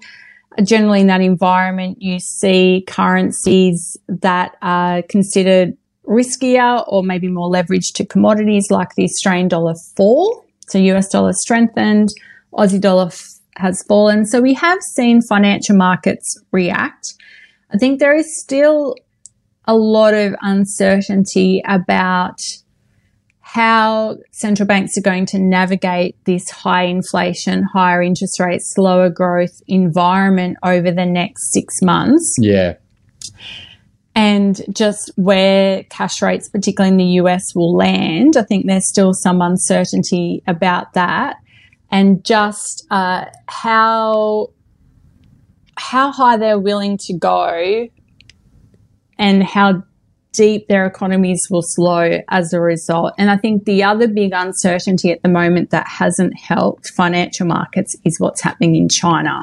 Mm. 0.58 0.66
Generally, 0.66 1.00
in 1.02 1.06
that 1.08 1.20
environment, 1.20 1.98
you 2.00 2.18
see 2.18 2.84
currencies 2.86 3.96
that 4.08 4.56
are 4.62 5.02
considered 5.02 5.76
riskier 6.06 6.84
or 6.86 7.02
maybe 7.02 7.28
more 7.28 7.50
leveraged 7.50 7.94
to 7.94 8.04
commodities 8.04 8.70
like 8.70 8.94
the 8.94 9.04
Australian 9.04 9.48
dollar 9.48 9.74
fall. 9.96 10.44
So 10.68 10.78
US 10.78 11.08
dollar 11.08 11.32
strengthened, 11.32 12.10
Aussie 12.52 12.80
dollar 12.80 13.06
f- 13.06 13.40
has 13.56 13.82
fallen. 13.84 14.26
So 14.26 14.40
we 14.40 14.54
have 14.54 14.80
seen 14.82 15.22
financial 15.22 15.76
markets 15.76 16.38
react. 16.52 17.14
I 17.72 17.78
think 17.78 17.98
there 17.98 18.14
is 18.14 18.38
still 18.38 18.96
a 19.66 19.74
lot 19.74 20.14
of 20.14 20.34
uncertainty 20.42 21.62
about 21.66 22.40
how 23.54 24.16
central 24.32 24.66
banks 24.66 24.98
are 24.98 25.00
going 25.00 25.24
to 25.24 25.38
navigate 25.38 26.16
this 26.24 26.50
high 26.50 26.82
inflation, 26.82 27.62
higher 27.62 28.02
interest 28.02 28.40
rates, 28.40 28.74
slower 28.74 29.08
growth 29.08 29.62
environment 29.68 30.56
over 30.64 30.90
the 30.90 31.06
next 31.06 31.52
six 31.52 31.80
months. 31.80 32.34
Yeah. 32.36 32.74
And 34.16 34.60
just 34.74 35.12
where 35.14 35.84
cash 35.84 36.20
rates, 36.20 36.48
particularly 36.48 36.94
in 36.94 36.96
the 36.96 37.22
US, 37.22 37.54
will 37.54 37.76
land. 37.76 38.36
I 38.36 38.42
think 38.42 38.66
there's 38.66 38.88
still 38.88 39.12
some 39.14 39.40
uncertainty 39.40 40.42
about 40.48 40.94
that. 40.94 41.36
And 41.92 42.24
just 42.24 42.84
uh, 42.90 43.26
how 43.46 44.48
how 45.76 46.10
high 46.10 46.38
they're 46.38 46.58
willing 46.58 46.98
to 47.02 47.16
go 47.16 47.86
and 49.16 49.44
how 49.44 49.84
deep 50.34 50.68
their 50.68 50.84
economies 50.84 51.48
will 51.50 51.62
slow 51.62 52.20
as 52.28 52.52
a 52.52 52.60
result. 52.60 53.14
And 53.16 53.30
I 53.30 53.36
think 53.36 53.64
the 53.64 53.82
other 53.82 54.08
big 54.08 54.32
uncertainty 54.34 55.10
at 55.10 55.22
the 55.22 55.28
moment 55.28 55.70
that 55.70 55.86
hasn't 55.88 56.38
helped 56.38 56.90
financial 56.90 57.46
markets 57.46 57.96
is 58.04 58.20
what's 58.20 58.42
happening 58.42 58.74
in 58.74 58.88
China. 58.88 59.40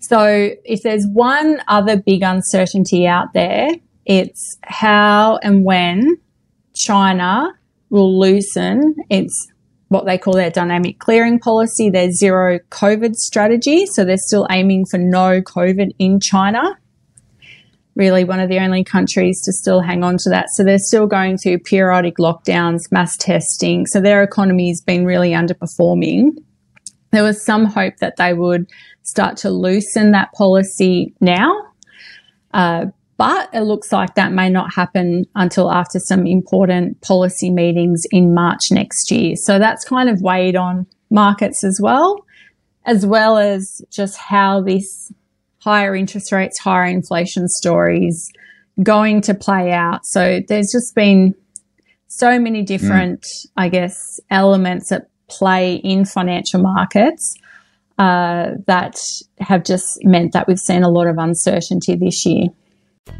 So 0.00 0.50
if 0.64 0.82
there's 0.82 1.06
one 1.06 1.60
other 1.68 1.96
big 1.96 2.22
uncertainty 2.22 3.06
out 3.06 3.34
there, 3.34 3.68
it's 4.06 4.56
how 4.62 5.38
and 5.42 5.64
when 5.64 6.16
China 6.74 7.52
will 7.90 8.18
loosen 8.18 8.94
its 9.10 9.48
what 9.88 10.04
they 10.04 10.18
call 10.18 10.34
their 10.34 10.50
dynamic 10.50 10.98
clearing 10.98 11.38
policy, 11.38 11.90
their 11.90 12.12
zero 12.12 12.58
COVID 12.70 13.16
strategy. 13.16 13.86
So 13.86 14.04
they're 14.04 14.18
still 14.18 14.46
aiming 14.50 14.86
for 14.86 14.98
no 14.98 15.40
COVID 15.40 15.94
in 15.98 16.20
China. 16.20 16.78
Really, 17.98 18.24
one 18.24 18.40
of 18.40 18.48
the 18.48 18.60
only 18.60 18.84
countries 18.84 19.42
to 19.42 19.52
still 19.52 19.80
hang 19.80 20.02
on 20.04 20.16
to 20.18 20.30
that. 20.30 20.48
So 20.50 20.64
they're 20.64 20.78
still 20.78 21.06
going 21.06 21.36
through 21.36 21.58
periodic 21.58 22.16
lockdowns, 22.16 22.90
mass 22.90 23.16
testing. 23.16 23.86
So 23.86 24.00
their 24.00 24.22
economy 24.22 24.68
has 24.68 24.80
been 24.80 25.04
really 25.04 25.32
underperforming. 25.32 26.30
There 27.10 27.24
was 27.24 27.44
some 27.44 27.64
hope 27.64 27.94
that 28.00 28.16
they 28.16 28.34
would 28.34 28.70
start 29.02 29.36
to 29.38 29.50
loosen 29.50 30.12
that 30.12 30.32
policy 30.32 31.12
now. 31.20 31.52
Uh, 32.54 32.86
but 33.16 33.48
it 33.52 33.62
looks 33.62 33.90
like 33.90 34.14
that 34.14 34.32
may 34.32 34.48
not 34.48 34.72
happen 34.72 35.24
until 35.34 35.72
after 35.72 35.98
some 35.98 36.24
important 36.24 37.00
policy 37.00 37.50
meetings 37.50 38.04
in 38.12 38.32
March 38.32 38.70
next 38.70 39.10
year. 39.10 39.34
So 39.34 39.58
that's 39.58 39.84
kind 39.84 40.08
of 40.08 40.22
weighed 40.22 40.54
on 40.54 40.86
markets 41.10 41.64
as 41.64 41.80
well, 41.82 42.24
as 42.86 43.04
well 43.04 43.36
as 43.36 43.82
just 43.90 44.16
how 44.16 44.62
this 44.62 45.12
higher 45.58 45.94
interest 45.94 46.32
rates, 46.32 46.58
higher 46.58 46.86
inflation 46.86 47.48
stories 47.48 48.30
going 48.82 49.20
to 49.22 49.34
play 49.34 49.72
out. 49.72 50.06
So 50.06 50.40
there's 50.48 50.70
just 50.72 50.94
been 50.94 51.34
so 52.06 52.38
many 52.38 52.62
different, 52.62 53.22
mm. 53.22 53.46
I 53.56 53.68
guess, 53.68 54.20
elements 54.30 54.92
at 54.92 55.08
play 55.28 55.74
in 55.74 56.04
financial 56.04 56.62
markets 56.62 57.34
uh, 57.98 58.52
that 58.66 58.96
have 59.40 59.64
just 59.64 59.98
meant 60.04 60.32
that 60.32 60.46
we've 60.48 60.58
seen 60.58 60.82
a 60.82 60.88
lot 60.88 61.06
of 61.06 61.18
uncertainty 61.18 61.96
this 61.96 62.24
year. 62.24 62.48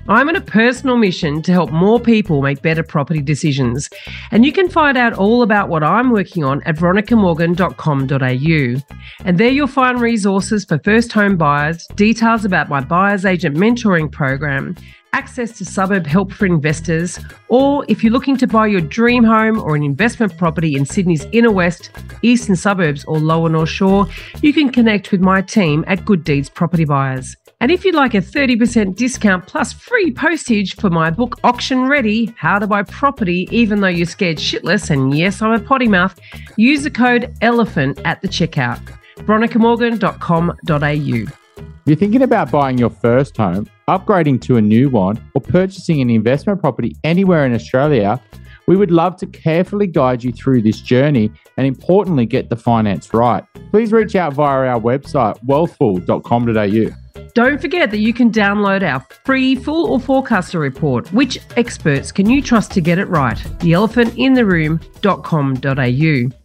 I'm 0.09 0.29
on 0.29 0.37
a 0.37 0.41
personal 0.41 0.97
mission 0.97 1.43
to 1.43 1.53
help 1.53 1.71
more 1.71 2.01
people 2.01 2.41
make 2.41 2.63
better 2.63 2.83
property 2.83 3.21
decisions. 3.21 3.91
And 4.31 4.47
you 4.47 4.53
can 4.53 4.71
find 4.71 4.97
out 4.97 5.13
all 5.13 5.43
about 5.43 5.69
what 5.69 5.85
I'm 5.85 6.11
working 6.11 6.45
on 6.45 6.63
at 6.63 6.77
veronicamorgan.com.au. 6.77 9.27
And 9.27 9.39
there 9.39 9.51
you'll 9.51 9.67
find 9.67 10.01
resources 10.01 10.65
for 10.65 10.79
first 10.79 11.13
home 11.13 11.37
buyers, 11.37 11.87
details 11.89 12.47
about 12.47 12.71
my 12.71 12.81
buyer's 12.81 13.27
agent 13.27 13.57
mentoring 13.57 14.11
program, 14.11 14.75
access 15.13 15.57
to 15.59 15.65
suburb 15.65 16.07
help 16.07 16.33
for 16.33 16.47
investors, 16.47 17.19
or 17.49 17.85
if 17.89 18.03
you're 18.03 18.13
looking 18.13 18.37
to 18.39 18.47
buy 18.47 18.67
your 18.67 18.81
dream 18.81 19.25
home 19.25 19.61
or 19.61 19.77
an 19.77 19.83
investment 19.83 20.37
property 20.39 20.75
in 20.75 20.87
Sydney's 20.87 21.27
inner 21.33 21.51
west, 21.51 21.91
eastern 22.23 22.57
suburbs, 22.57 23.05
or 23.05 23.19
lower 23.19 23.49
North 23.49 23.69
Shore, 23.69 24.07
you 24.43 24.53
can 24.53 24.71
connect 24.71 25.13
with 25.13 25.21
my 25.21 25.43
team 25.43 25.85
at 25.87 26.05
Good 26.05 26.25
Deeds 26.25 26.49
Property 26.49 26.85
Buyers. 26.85 27.37
And 27.61 27.73
if 27.73 27.85
you'd 27.85 27.97
like 27.97 28.15
a 28.15 28.19
30% 28.19 28.95
discount 28.95 29.49
plus 29.49 29.73
free 29.73 30.13
postage 30.13 30.77
for 30.77 30.91
my 30.91 31.11
book 31.11 31.41
Auction 31.43 31.89
Ready 31.89 32.33
How 32.37 32.61
to 32.61 32.69
Buy 32.69 32.85
Property 32.85 33.49
Even 33.51 33.81
Though 33.81 33.89
You're 33.89 34.07
Scared 34.07 34.37
Shitless, 34.37 34.91
and 34.91 35.17
yes, 35.17 35.43
I'm 35.43 35.51
a 35.51 35.59
potty 35.59 35.89
mouth, 35.89 36.17
use 36.57 36.85
the 36.85 36.91
code 36.91 37.35
ELEPHANT 37.43 38.01
at 38.05 38.23
the 38.23 38.29
checkout. 38.29 38.79
veronicamorgan.com.au. 39.17 41.33
If 41.59 41.65
you're 41.85 41.97
thinking 41.97 42.23
about 42.23 42.53
buying 42.53 42.79
your 42.79 42.91
first 42.91 43.37
home, 43.37 43.69
upgrading 43.89 44.41
to 44.43 44.57
a 44.57 44.63
new 44.63 44.89
one, 44.89 45.21
or 45.35 45.41
purchasing 45.41 46.01
an 46.01 46.11
investment 46.11 46.61
property 46.61 46.95
anywhere 47.03 47.45
in 47.45 47.55
Australia, 47.55 48.23
we 48.69 48.77
would 48.77 48.93
love 48.93 49.17
to 49.17 49.27
carefully 49.27 49.89
guide 49.89 50.23
you 50.23 50.31
through 50.31 50.63
this 50.63 50.81
journey 50.81 51.33
and 51.57 51.67
importantly 51.67 52.25
get 52.25 52.51
the 52.51 52.57
finance 52.57 53.13
right. 53.13 53.43
Please 53.73 53.91
reach 53.91 54.15
out 54.15 54.35
via 54.35 54.69
our 54.69 54.81
website, 54.81 55.45
wealthful.com.au. 55.45 57.08
Don't 57.39 57.61
forget 57.61 57.93
that 57.93 58.01
you 58.01 58.13
can 58.13 58.33
download 58.33 58.83
our 58.83 58.99
free 59.25 59.55
full 59.55 59.93
or 59.93 60.01
forecaster 60.01 60.59
report. 60.59 61.13
Which 61.13 61.39
experts 61.57 62.11
can 62.11 62.29
you 62.29 62.43
trust 62.43 62.73
to 62.73 62.81
get 62.81 62.99
it 62.99 63.05
right? 63.05 63.37
Theelephantintheroom.com.au. 63.37 66.37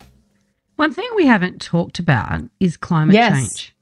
One 0.76 0.94
thing 0.94 1.10
we 1.16 1.26
haven't 1.26 1.64
talked 1.64 1.98
about 1.98 2.44
is 2.60 2.78
climate 2.78 3.16
yes. 3.16 3.34
change. 3.34 3.76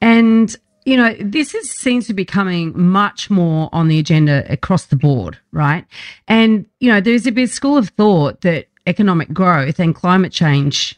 And 0.00 0.54
you 0.84 0.96
know, 0.96 1.16
this 1.18 1.52
is, 1.52 1.68
seems 1.68 2.06
to 2.06 2.14
be 2.14 2.24
coming 2.24 2.80
much 2.80 3.28
more 3.28 3.68
on 3.72 3.88
the 3.88 3.98
agenda 3.98 4.46
across 4.48 4.86
the 4.86 4.94
board, 4.94 5.36
right? 5.50 5.84
And, 6.28 6.64
you 6.78 6.92
know, 6.92 7.00
there's 7.00 7.26
a 7.26 7.32
bit 7.32 7.50
school 7.50 7.76
of 7.76 7.88
thought 7.88 8.42
that 8.42 8.68
economic 8.86 9.32
growth 9.32 9.80
and 9.80 9.96
climate 9.96 10.30
change 10.30 10.96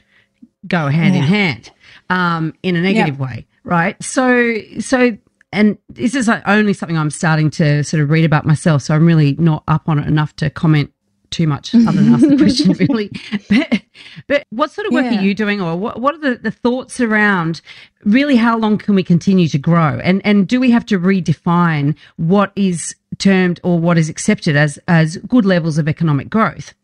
go 0.66 0.88
hand 0.88 1.14
yeah. 1.14 1.22
in 1.22 1.26
hand 1.26 1.70
um, 2.10 2.52
in 2.62 2.76
a 2.76 2.82
negative 2.82 3.18
way, 3.18 3.46
right? 3.64 3.96
So, 4.02 4.56
so 4.78 5.16
and 5.52 5.78
this 5.88 6.14
is 6.14 6.28
only 6.28 6.72
something 6.72 6.98
I'm 6.98 7.10
starting 7.10 7.50
to 7.52 7.82
sort 7.82 8.02
of 8.02 8.10
read 8.10 8.24
about 8.24 8.46
myself, 8.46 8.82
so 8.82 8.94
I'm 8.94 9.06
really 9.06 9.34
not 9.38 9.64
up 9.68 9.88
on 9.88 9.98
it 9.98 10.06
enough 10.06 10.36
to 10.36 10.50
comment 10.50 10.92
too 11.30 11.46
much 11.46 11.74
other 11.74 11.92
than 11.92 12.14
ask 12.14 12.26
the 12.26 12.36
question 12.38 12.72
really 12.88 13.10
but, 13.48 13.82
but 14.28 14.46
what 14.50 14.70
sort 14.70 14.86
of 14.86 14.92
work 14.92 15.04
yeah. 15.04 15.18
are 15.18 15.22
you 15.22 15.34
doing 15.34 15.60
or 15.60 15.76
what, 15.76 16.00
what 16.00 16.14
are 16.14 16.18
the, 16.18 16.36
the 16.36 16.50
thoughts 16.50 17.00
around 17.00 17.60
really 18.04 18.36
how 18.36 18.56
long 18.56 18.78
can 18.78 18.94
we 18.94 19.02
continue 19.02 19.48
to 19.48 19.58
grow 19.58 20.00
and 20.02 20.22
and 20.24 20.48
do 20.48 20.58
we 20.58 20.70
have 20.70 20.86
to 20.86 20.98
redefine 20.98 21.94
what 22.16 22.52
is 22.56 22.94
termed 23.18 23.60
or 23.62 23.78
what 23.78 23.98
is 23.98 24.08
accepted 24.08 24.56
as 24.56 24.78
as 24.88 25.16
good 25.28 25.44
levels 25.44 25.76
of 25.76 25.88
economic 25.88 26.30
growth 26.30 26.74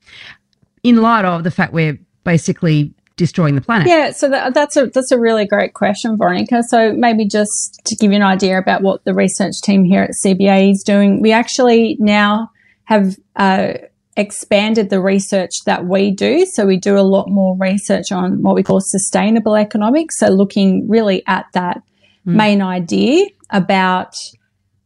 in 0.83 0.97
light 0.97 1.25
of 1.25 1.45
the 1.45 1.51
fact 1.51 1.73
we're 1.73 1.99
basically 2.25 2.93
destroying 3.17 3.55
the 3.55 3.61
planet? 3.61 3.87
Yeah, 3.89 4.11
so 4.11 4.29
that, 4.29 4.55
that's 4.55 4.77
a 4.77 4.87
that's 4.87 5.13
a 5.13 5.19
really 5.19 5.47
great 5.47 5.75
question, 5.75 6.17
Veronica. 6.17 6.63
So 6.69 6.93
maybe 6.93 7.27
just 7.27 7.81
to 7.87 7.97
give 7.97 8.11
you 8.11 8.17
an 8.17 8.23
idea 8.23 8.59
about 8.59 8.83
what 8.83 9.05
the 9.05 9.15
research 9.15 9.61
team 9.63 9.85
here 9.85 10.03
at 10.03 10.11
CBA 10.25 10.73
is 10.73 10.83
doing, 10.83 11.21
we 11.21 11.33
actually 11.33 11.97
now 12.01 12.51
have 12.85 13.17
uh, 13.37 13.75
expanded 14.17 14.91
the 14.91 15.01
research 15.01 15.65
that 15.67 15.87
we 15.87 16.11
do. 16.11 16.47
So 16.47 16.67
we 16.67 16.77
do 16.77 16.99
a 16.99 17.03
lot 17.03 17.29
more 17.29 17.57
research 17.59 18.13
on 18.13 18.43
what 18.43 18.55
we 18.55 18.63
call 18.63 18.81
sustainable 18.81 19.57
economics. 19.57 20.19
So 20.19 20.29
looking 20.29 20.89
really 20.89 21.23
at 21.27 21.47
that 21.55 21.79
mm. 22.27 22.35
main 22.35 22.63
idea 22.63 23.27
about 23.51 24.15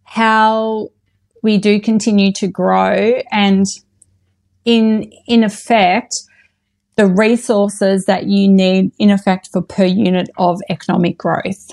how 0.05 0.88
we 1.43 1.59
do 1.59 1.81
continue 1.81 2.33
to 2.33 2.49
grow 2.49 3.21
and 3.31 3.64
in 4.64 5.11
in 5.27 5.45
effect 5.45 6.14
the 6.99 7.07
resources 7.07 8.07
that 8.07 8.27
you 8.27 8.49
need 8.49 8.91
in 8.99 9.09
effect 9.09 9.51
for 9.53 9.63
per 9.63 9.85
unit 9.85 10.29
of 10.37 10.59
economic 10.69 11.17
growth. 11.17 11.71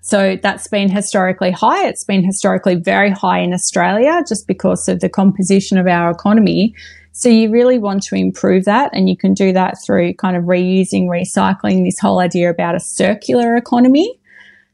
So 0.00 0.36
that's 0.42 0.66
been 0.66 0.90
historically 0.90 1.52
high. 1.52 1.86
It's 1.86 2.02
been 2.02 2.24
historically 2.24 2.74
very 2.74 3.12
high 3.12 3.38
in 3.38 3.54
Australia 3.54 4.22
just 4.28 4.48
because 4.48 4.88
of 4.88 4.98
the 4.98 5.08
composition 5.08 5.78
of 5.78 5.86
our 5.86 6.10
economy. 6.10 6.74
So 7.12 7.28
you 7.28 7.48
really 7.48 7.78
want 7.78 8.02
to 8.04 8.16
improve 8.16 8.64
that 8.64 8.90
and 8.92 9.08
you 9.08 9.16
can 9.16 9.34
do 9.34 9.52
that 9.52 9.76
through 9.86 10.14
kind 10.14 10.36
of 10.36 10.42
reusing, 10.42 11.06
recycling, 11.06 11.84
this 11.84 12.00
whole 12.00 12.18
idea 12.18 12.50
about 12.50 12.74
a 12.74 12.80
circular 12.80 13.54
economy. 13.54 14.18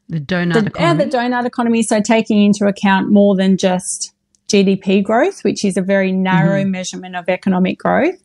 The 0.09 0.21
donut 0.21 0.55
the, 0.55 0.67
economy. 0.67 0.75
Yeah, 0.79 0.95
the 0.95 1.05
donut 1.05 1.45
economy. 1.45 1.83
So 1.83 2.01
taking 2.01 2.43
into 2.43 2.65
account 2.65 3.11
more 3.11 3.37
than 3.37 3.59
just 3.59 4.15
GDP 4.49 5.05
growth, 5.05 5.45
which 5.45 5.67
is 5.67 5.77
a 5.77 5.83
very 5.83 6.13
narrow 6.13 6.63
mm-hmm. 6.63 6.71
measurement 6.71 7.15
of 7.15 7.29
economic 7.29 7.79
growth, 7.79 8.17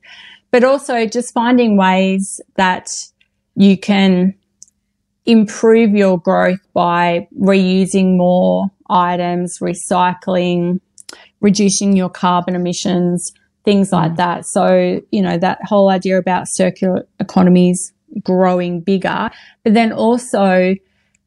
but 0.52 0.64
also 0.64 1.06
just 1.06 1.34
finding 1.34 1.78
ways 1.78 2.42
that 2.56 2.90
you 3.56 3.78
can 3.78 4.34
improve 5.26 5.92
your 5.92 6.18
growth 6.18 6.60
by 6.74 7.28
reusing 7.40 8.16
more 8.16 8.68
items, 8.90 9.60
recycling, 9.60 10.80
reducing 11.42 11.96
your 11.96 12.10
carbon 12.10 12.56
emissions, 12.56 13.34
things 13.66 13.92
like 13.92 14.14
mm. 14.14 14.18
that. 14.18 14.46
So, 14.46 15.02
you 15.12 15.22
know, 15.22 15.38
that 15.38 15.60
whole 15.64 15.90
idea 15.90 16.18
about 16.18 16.48
circular 16.48 17.06
economies 17.20 17.92
growing 18.24 18.80
bigger, 18.80 19.30
but 19.64 19.74
then 19.74 19.92
also 19.92 20.76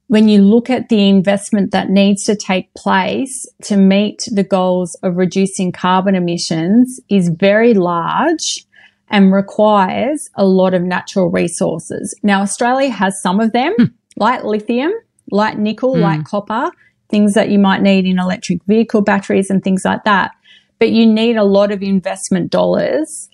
when 0.06 0.26
you 0.26 0.42
look 0.42 0.70
at 0.70 0.88
the 0.88 1.08
investment 1.08 1.70
that 1.70 1.88
needs 1.88 2.24
to 2.24 2.34
take 2.34 2.72
place 2.74 3.46
to 3.62 3.76
meet 3.76 4.26
the 4.32 4.42
goals 4.42 4.96
of 5.04 5.16
reducing 5.16 5.70
carbon 5.70 6.16
emissions 6.16 6.98
is 7.08 7.28
very 7.28 7.74
large 7.74 8.66
and 9.10 9.32
requires 9.32 10.30
a 10.36 10.44
lot 10.44 10.72
of 10.72 10.82
natural 10.82 11.28
resources. 11.28 12.14
Now, 12.22 12.42
Australia 12.42 12.90
has 12.90 13.20
some 13.20 13.40
of 13.40 13.52
them, 13.52 13.74
mm. 13.78 13.92
like 14.16 14.44
lithium, 14.44 14.92
like 15.30 15.58
nickel, 15.58 15.96
mm. 15.96 16.00
like 16.00 16.24
copper, 16.24 16.70
things 17.08 17.34
that 17.34 17.50
you 17.50 17.58
might 17.58 17.82
need 17.82 18.06
in 18.06 18.18
electric 18.18 18.62
vehicle 18.64 19.02
batteries 19.02 19.50
and 19.50 19.62
things 19.62 19.84
like 19.84 20.04
that. 20.04 20.30
But 20.78 20.90
you 20.90 21.06
need 21.06 21.36
a 21.36 21.44
lot 21.44 21.72
of 21.72 21.82
investment 21.82 22.50
dollars. 22.50 23.28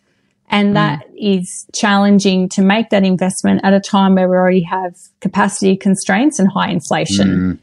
And 0.48 0.70
mm. 0.70 0.74
that 0.74 1.06
is 1.16 1.66
challenging 1.74 2.48
to 2.50 2.62
make 2.62 2.88
that 2.90 3.04
investment 3.04 3.60
at 3.62 3.74
a 3.74 3.80
time 3.80 4.14
where 4.14 4.28
we 4.28 4.36
already 4.36 4.62
have 4.62 4.96
capacity 5.20 5.76
constraints 5.76 6.38
and 6.38 6.48
high 6.50 6.70
inflation 6.70 7.58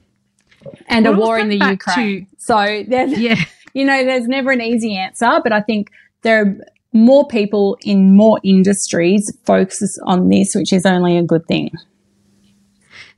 hmm. 0.64 0.70
and 0.88 1.05
well, 1.05 1.14
a 1.14 1.18
war 1.18 1.39
in 1.39 1.47
the 1.47 1.57
Ukraine. 1.57 2.26
To, 2.26 2.32
so 2.38 2.61
yeah. 2.61 3.38
you 3.74 3.86
know, 3.86 4.03
there's 4.03 4.28
never 4.28 4.51
an 4.51 4.61
easy 4.61 4.97
answer, 4.97 5.39
but 5.41 5.53
I 5.53 5.61
think 5.61 5.91
there 6.24 6.41
are 6.41 6.57
more 6.94 7.28
people 7.28 7.78
in 7.82 8.16
more 8.16 8.39
industries 8.44 9.36
focus 9.46 9.98
on 10.06 10.30
this, 10.30 10.54
which 10.56 10.72
is 10.72 10.86
only 10.86 11.18
a 11.18 11.24
good 11.24 11.46
thing. 11.48 11.72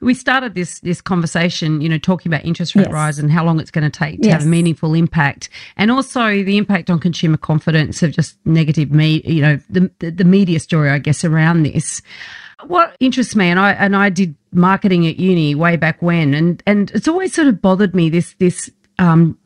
we 0.02 0.14
started 0.14 0.54
this 0.56 0.80
this 0.82 1.02
conversation, 1.02 1.82
you 1.82 1.90
know, 1.90 1.98
talking 1.98 2.32
about 2.32 2.46
interest 2.46 2.76
rate 2.76 2.88
Yes. 2.88 2.94
rise 2.94 3.20
and 3.20 3.32
how 3.32 3.44
long 3.44 3.60
it's 3.60 3.72
going 3.72 3.90
to 3.90 3.98
take 4.00 4.22
to 4.22 4.30
have 4.30 4.44
a 4.44 4.46
meaningful 4.46 4.94
impact, 4.94 5.50
and 5.78 5.90
also 5.92 6.44
the 6.44 6.58
impact 6.58 6.90
on 6.90 7.00
consumer 7.00 7.38
confidence 7.38 8.04
of 8.04 8.12
just 8.12 8.38
negative 8.46 8.92
me, 8.92 9.22
you 9.26 9.42
know, 9.42 9.60
the 9.70 9.92
the, 10.00 10.12
the 10.12 10.26
media 10.26 10.60
story, 10.60 10.90
I 10.90 11.00
guess, 11.00 11.24
around 11.24 11.64
this. 11.64 12.02
What 12.68 12.96
interests 13.00 13.36
me, 13.36 13.50
and 13.50 13.60
I 13.60 13.72
and 13.72 13.96
I 13.96 14.10
did 14.10 14.36
marketing 14.52 15.08
at 15.08 15.18
uni 15.18 15.56
way 15.56 15.76
back 15.76 16.02
when, 16.02 16.34
and 16.34 16.62
and 16.66 16.92
it's 16.92 17.08
always 17.08 17.34
sort 17.34 17.48
of 17.48 17.62
bothered 17.62 17.96
me 17.96 18.10
this 18.10 18.34
this 18.40 18.70
um, 19.00 19.38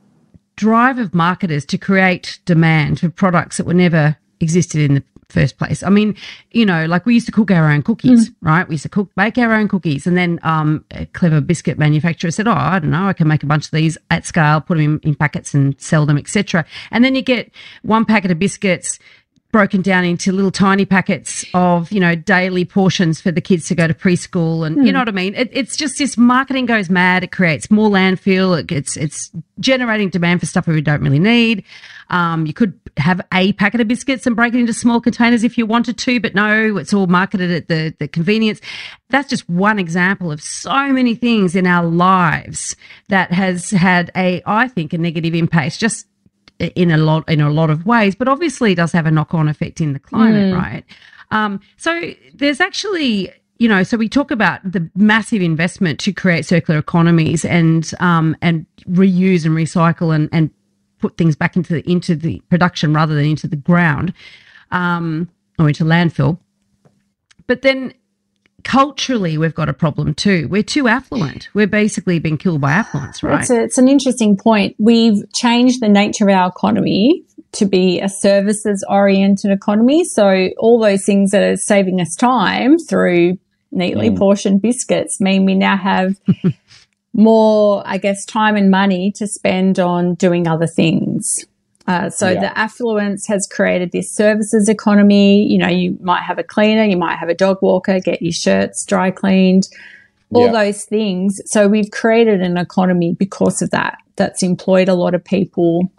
drive 0.60 1.00
of 1.00 1.16
marketers 1.16 1.66
to 1.66 1.78
create 1.78 2.40
demand 2.44 3.00
for 3.00 3.10
products 3.10 3.56
that 3.56 3.66
were 3.66 3.74
never 3.74 4.18
existed 4.42 4.82
in 4.82 4.96
the 4.96 5.04
first 5.30 5.58
place. 5.58 5.84
I 5.84 5.90
mean, 5.90 6.18
you 6.52 6.66
know, 6.66 6.86
like 6.86 7.06
we 7.06 7.14
used 7.14 7.28
to 7.28 7.32
cook 7.32 7.50
our 7.50 7.72
own 7.72 7.82
cookies, 7.82 8.30
right? 8.42 8.68
We 8.68 8.74
used 8.74 8.84
to 8.84 8.90
cook, 8.90 9.10
bake 9.16 9.38
our 9.38 9.54
own 9.54 9.70
cookies, 9.70 10.06
and 10.06 10.18
then 10.18 10.38
um, 10.44 10.84
a 10.92 11.06
clever 11.06 11.40
biscuit 11.40 11.78
manufacturer 11.78 12.32
said, 12.32 12.46
"Oh, 12.46 12.52
I 12.52 12.80
don't 12.80 12.92
know, 12.92 13.08
I 13.08 13.14
can 13.14 13.30
make 13.30 13.42
a 13.42 13.46
bunch 13.46 13.66
of 13.66 13.72
these 13.72 13.98
at 14.12 14.26
scale, 14.26 14.60
put 14.60 14.78
them 14.78 15.00
in, 15.04 15.10
in 15.12 15.16
packets, 15.16 15.54
and 15.54 15.80
sell 15.80 16.06
them, 16.06 16.18
etc." 16.18 16.66
And 16.92 17.06
then 17.06 17.16
you 17.16 17.22
get 17.22 17.52
one 17.84 18.04
packet 18.04 18.32
of 18.32 18.40
biscuits 18.40 19.00
broken 19.52 19.82
down 19.82 20.06
into 20.06 20.32
little 20.32 20.52
tiny 20.52 20.86
packets 20.86 21.44
of 21.56 21.92
you 21.92 22.00
know 22.00 22.14
daily 22.14 22.64
portions 22.64 23.20
for 23.20 23.32
the 23.32 23.42
kids 23.42 23.68
to 23.68 23.74
go 23.74 23.88
to 23.88 23.94
preschool 23.94 24.66
and 24.66 24.86
you 24.86 24.92
know 24.92 25.00
what 25.00 25.10
i 25.10 25.12
mean? 25.12 25.34
It, 25.34 25.50
it's 25.52 25.76
just 25.76 25.98
this 25.98 26.18
marketing 26.18 26.68
goes 26.68 26.90
mad. 26.90 27.24
It 27.24 27.32
creates 27.32 27.72
more 27.72 27.90
landfill. 27.90 28.60
It, 28.60 28.72
it's 28.72 28.96
it's 28.96 29.32
generating 29.60 30.10
demand 30.10 30.40
for 30.40 30.46
stuff 30.46 30.68
we 30.68 30.82
don't 30.82 31.02
really 31.02 31.20
need. 31.20 31.64
Um, 32.12 32.46
you 32.46 32.54
could 32.54 32.80
have 32.98 33.22
a 33.34 33.54
packet 33.54 33.82
of 33.82 33.88
biscuits 33.88 34.26
and 34.26 34.36
break 34.36 34.54
it 34.54 34.60
into 34.60 34.74
small 34.74 35.00
containers 35.00 35.44
if 35.44 35.58
you 35.58 35.66
wanted 35.66 35.98
to 36.00 36.20
but 36.20 36.34
no 36.34 36.78
it's 36.78 36.92
all 36.92 37.06
marketed 37.08 37.52
at 37.52 37.68
the, 37.68 37.96
the 37.98 38.08
convenience. 38.08 38.62
That's 39.10 39.30
just 39.30 39.50
one 39.50 39.80
example 39.80 40.32
of 40.32 40.42
so 40.42 40.92
many 40.94 41.16
things 41.16 41.56
in 41.56 41.66
our 41.66 41.86
lives 41.86 42.76
that 43.08 43.32
has 43.32 43.72
had 43.72 44.12
a 44.16 44.44
i 44.46 44.68
think 44.68 44.94
a 44.94 44.98
negative 45.00 45.34
impact. 45.34 45.80
Just 45.80 46.06
in 46.60 46.92
a 46.92 46.98
lot 46.98 47.28
in 47.30 47.42
a 47.42 47.50
lot 47.50 47.70
of 47.70 47.86
ways, 47.86 48.16
but 48.16 48.28
obviously 48.28 48.74
it 48.74 48.76
does 48.76 48.92
have 48.92 49.06
a 49.06 49.12
knock 49.12 49.34
on 49.34 49.48
effect 49.48 49.82
in 49.82 49.94
the 49.94 50.00
climate, 50.00 50.54
right? 50.54 50.84
Um, 51.32 51.60
so 51.78 52.14
there's 52.34 52.60
actually 52.60 53.32
you 53.60 53.68
know, 53.68 53.84
so 53.84 53.98
we 53.98 54.08
talk 54.08 54.32
about 54.32 54.60
the 54.64 54.90
massive 54.96 55.42
investment 55.42 56.00
to 56.00 56.14
create 56.14 56.46
circular 56.46 56.80
economies 56.80 57.44
and 57.44 57.92
um, 58.00 58.36
and 58.42 58.66
reuse 58.90 59.46
and 59.46 59.56
recycle 59.56 60.16
and, 60.16 60.30
and 60.32 60.50
put 61.00 61.18
things 61.18 61.36
back 61.36 61.56
into 61.56 61.74
the 61.74 61.90
into 61.90 62.16
the 62.16 62.42
production 62.50 62.94
rather 62.94 63.14
than 63.16 63.26
into 63.26 63.48
the 63.48 63.58
ground 63.58 64.14
um, 64.72 65.30
or 65.60 65.68
into 65.68 65.84
landfill. 65.84 66.40
But 67.48 67.62
then 67.62 67.94
culturally, 68.64 69.38
we've 69.38 69.56
got 69.56 69.70
a 69.70 69.74
problem 69.74 70.14
too. 70.14 70.48
We're 70.50 70.64
too 70.64 70.88
affluent. 70.88 71.50
We're 71.54 71.68
basically 71.68 72.20
being 72.20 72.38
killed 72.38 72.62
by 72.62 72.72
affluence, 72.72 73.24
right? 73.24 73.42
It's, 73.42 73.50
a, 73.50 73.64
it's 73.64 73.78
an 73.78 73.88
interesting 73.88 74.38
point. 74.38 74.76
We've 74.80 75.24
changed 75.34 75.82
the 75.82 75.90
nature 75.90 76.30
of 76.30 76.36
our 76.36 76.50
economy 76.50 77.24
to 77.54 77.66
be 77.66 78.00
a 78.00 78.10
services 78.10 78.86
oriented 78.88 79.52
economy. 79.52 80.04
So 80.04 80.50
all 80.58 80.80
those 80.80 81.06
things 81.06 81.32
that 81.32 81.44
are 81.44 81.58
saving 81.58 82.00
us 82.00 82.16
time 82.16 82.78
through 82.78 83.38
neatly 83.72 84.10
mm. 84.10 84.18
portioned 84.18 84.62
biscuits 84.62 85.20
mean 85.20 85.46
we 85.46 85.56
now 85.56 85.78
have 85.78 86.16
more, 87.14 87.84
I 87.86 87.98
guess, 87.98 88.26
time 88.26 88.56
and 88.56 88.70
money 88.70 89.12
to 89.16 89.28
spend 89.28 89.80
on 89.80 90.16
doing 90.16 90.48
other 90.48 90.68
things. 90.68 91.46
Uh, 91.90 92.10
so 92.10 92.30
Yeah. 92.30 92.40
the 92.42 92.58
affluence 92.58 93.26
has 93.28 93.48
created 93.48 93.92
this 93.92 94.12
services 94.14 94.70
economy. 94.70 95.46
You 95.52 95.58
know, 95.58 95.68
you 95.68 95.98
might 96.02 96.22
have 96.22 96.38
a 96.38 96.44
cleaner, 96.44 96.84
you 96.84 96.98
might 96.98 97.16
have 97.18 97.30
a 97.30 97.34
dog 97.34 97.58
walker, 97.62 98.00
get 98.00 98.22
your 98.22 98.32
shirts 98.32 98.86
dry 98.86 99.10
cleaned, 99.12 99.68
all 100.32 100.46
Yeah. 100.46 100.52
those 100.64 100.86
things. 100.86 101.42
So 101.46 101.68
we've 101.68 101.90
created 101.92 102.42
an 102.42 102.58
economy 102.58 103.16
because 103.18 103.62
of 103.64 103.72
that. 103.72 103.98
That's 104.18 104.44
employed 104.44 104.88
a 104.88 104.94
lot 104.94 105.16
of 105.16 105.24
people. 105.24 105.92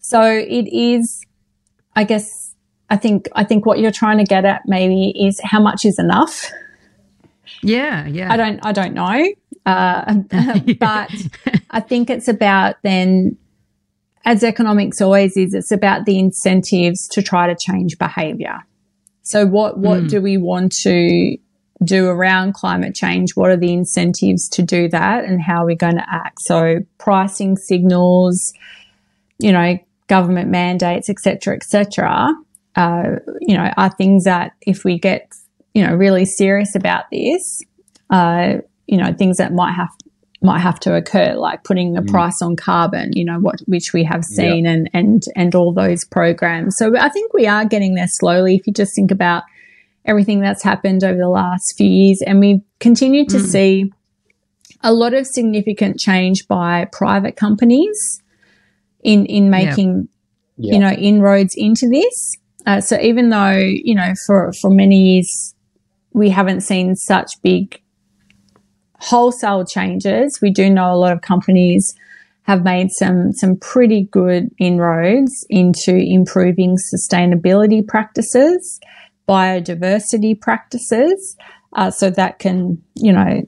So 0.00 0.20
it 0.22 0.66
is, 0.70 1.22
I 1.96 2.04
guess, 2.04 2.54
I 2.90 2.96
think 2.96 3.28
I 3.34 3.44
think 3.44 3.64
what 3.64 3.78
you're 3.78 3.90
trying 4.02 4.18
to 4.18 4.24
get 4.24 4.44
at 4.44 4.62
maybe 4.66 5.14
is 5.18 5.40
how 5.42 5.60
much 5.62 5.86
is 5.86 5.98
enough. 5.98 6.50
yeah, 7.62 8.06
yeah. 8.06 8.30
I 8.32 8.36
don't 8.36 8.60
I 8.62 8.72
don't 8.72 8.92
know, 8.94 9.28
uh, 9.64 10.14
but 10.78 11.10
I 11.70 11.80
think 11.80 12.10
it's 12.10 12.28
about 12.28 12.76
then, 12.82 13.38
as 14.24 14.44
economics 14.44 15.00
always 15.00 15.36
is, 15.36 15.54
it's 15.54 15.72
about 15.72 16.04
the 16.04 16.18
incentives 16.18 17.08
to 17.08 17.22
try 17.22 17.46
to 17.46 17.56
change 17.58 17.98
behaviour. 17.98 18.58
So 19.22 19.46
what 19.46 19.78
what 19.78 20.08
do 20.08 20.20
we 20.20 20.36
want 20.36 20.72
to 20.82 21.36
do 21.84 22.08
around 22.08 22.54
climate 22.54 22.94
change? 22.94 23.34
What 23.34 23.50
are 23.50 23.56
the 23.56 23.72
incentives 23.72 24.48
to 24.50 24.62
do 24.62 24.88
that, 24.88 25.24
and 25.24 25.40
how 25.40 25.62
are 25.62 25.66
we 25.66 25.76
going 25.76 25.96
to 25.96 26.06
act? 26.08 26.40
So 26.42 26.80
pricing 26.98 27.56
signals, 27.56 28.52
you 29.38 29.52
know, 29.52 29.78
government 30.08 30.50
mandates, 30.50 31.08
etc., 31.08 31.54
etc. 31.54 32.34
Uh, 32.74 33.16
you 33.40 33.56
know, 33.56 33.70
are 33.76 33.90
things 33.90 34.24
that 34.24 34.52
if 34.62 34.84
we 34.84 34.98
get 34.98 35.32
you 35.74 35.86
know 35.86 35.94
really 35.94 36.24
serious 36.24 36.74
about 36.74 37.04
this, 37.12 37.62
uh, 38.10 38.54
you 38.86 38.96
know, 38.96 39.12
things 39.12 39.36
that 39.36 39.52
might 39.52 39.72
have 39.72 39.90
might 40.42 40.60
have 40.60 40.80
to 40.80 40.94
occur, 40.94 41.34
like 41.34 41.64
putting 41.64 41.96
a 41.96 42.02
price 42.02 42.42
on 42.42 42.56
carbon, 42.56 43.12
you 43.12 43.24
know, 43.24 43.38
what 43.38 43.60
which 43.66 43.92
we 43.92 44.04
have 44.04 44.24
seen, 44.24 44.66
and 44.66 44.90
and 44.92 45.22
and 45.36 45.54
all 45.54 45.72
those 45.72 46.04
programs. 46.04 46.76
So 46.76 46.96
I 46.98 47.08
think 47.08 47.32
we 47.32 47.46
are 47.46 47.64
getting 47.64 47.94
there 47.94 48.08
slowly. 48.08 48.56
If 48.56 48.66
you 48.66 48.72
just 48.72 48.94
think 48.94 49.10
about 49.10 49.42
everything 50.04 50.40
that's 50.40 50.62
happened 50.62 51.04
over 51.04 51.18
the 51.18 51.28
last 51.28 51.74
few 51.76 51.88
years, 51.88 52.22
and 52.26 52.40
we 52.40 52.62
continue 52.80 53.24
to 53.26 53.38
see 53.40 53.92
a 54.82 54.92
lot 54.92 55.14
of 55.14 55.26
significant 55.26 55.98
change 55.98 56.46
by 56.48 56.86
private 56.92 57.36
companies 57.36 58.22
in 59.02 59.26
in 59.26 59.50
making 59.50 60.08
Yeah. 60.56 60.74
you 60.74 60.78
know 60.80 60.90
inroads 60.90 61.54
into 61.56 61.88
this. 61.88 62.36
Uh, 62.66 62.80
so 62.80 62.98
even 63.00 63.30
though 63.30 63.56
you 63.58 63.94
know 63.94 64.12
for 64.26 64.52
for 64.60 64.70
many 64.70 65.14
years 65.14 65.54
we 66.12 66.30
haven't 66.30 66.60
seen 66.60 66.94
such 66.94 67.40
big 67.42 67.80
wholesale 69.02 69.64
changes, 69.64 70.38
we 70.40 70.50
do 70.50 70.70
know 70.70 70.92
a 70.92 70.96
lot 70.96 71.12
of 71.12 71.22
companies 71.22 71.94
have 72.44 72.62
made 72.64 72.90
some 72.90 73.32
some 73.32 73.56
pretty 73.56 74.04
good 74.10 74.48
inroads 74.58 75.44
into 75.50 75.94
improving 75.96 76.76
sustainability 76.92 77.86
practices, 77.86 78.80
biodiversity 79.28 80.40
practices, 80.40 81.36
uh, 81.74 81.90
so 81.90 82.10
that 82.10 82.38
can 82.38 82.80
you 82.94 83.12
know 83.12 83.42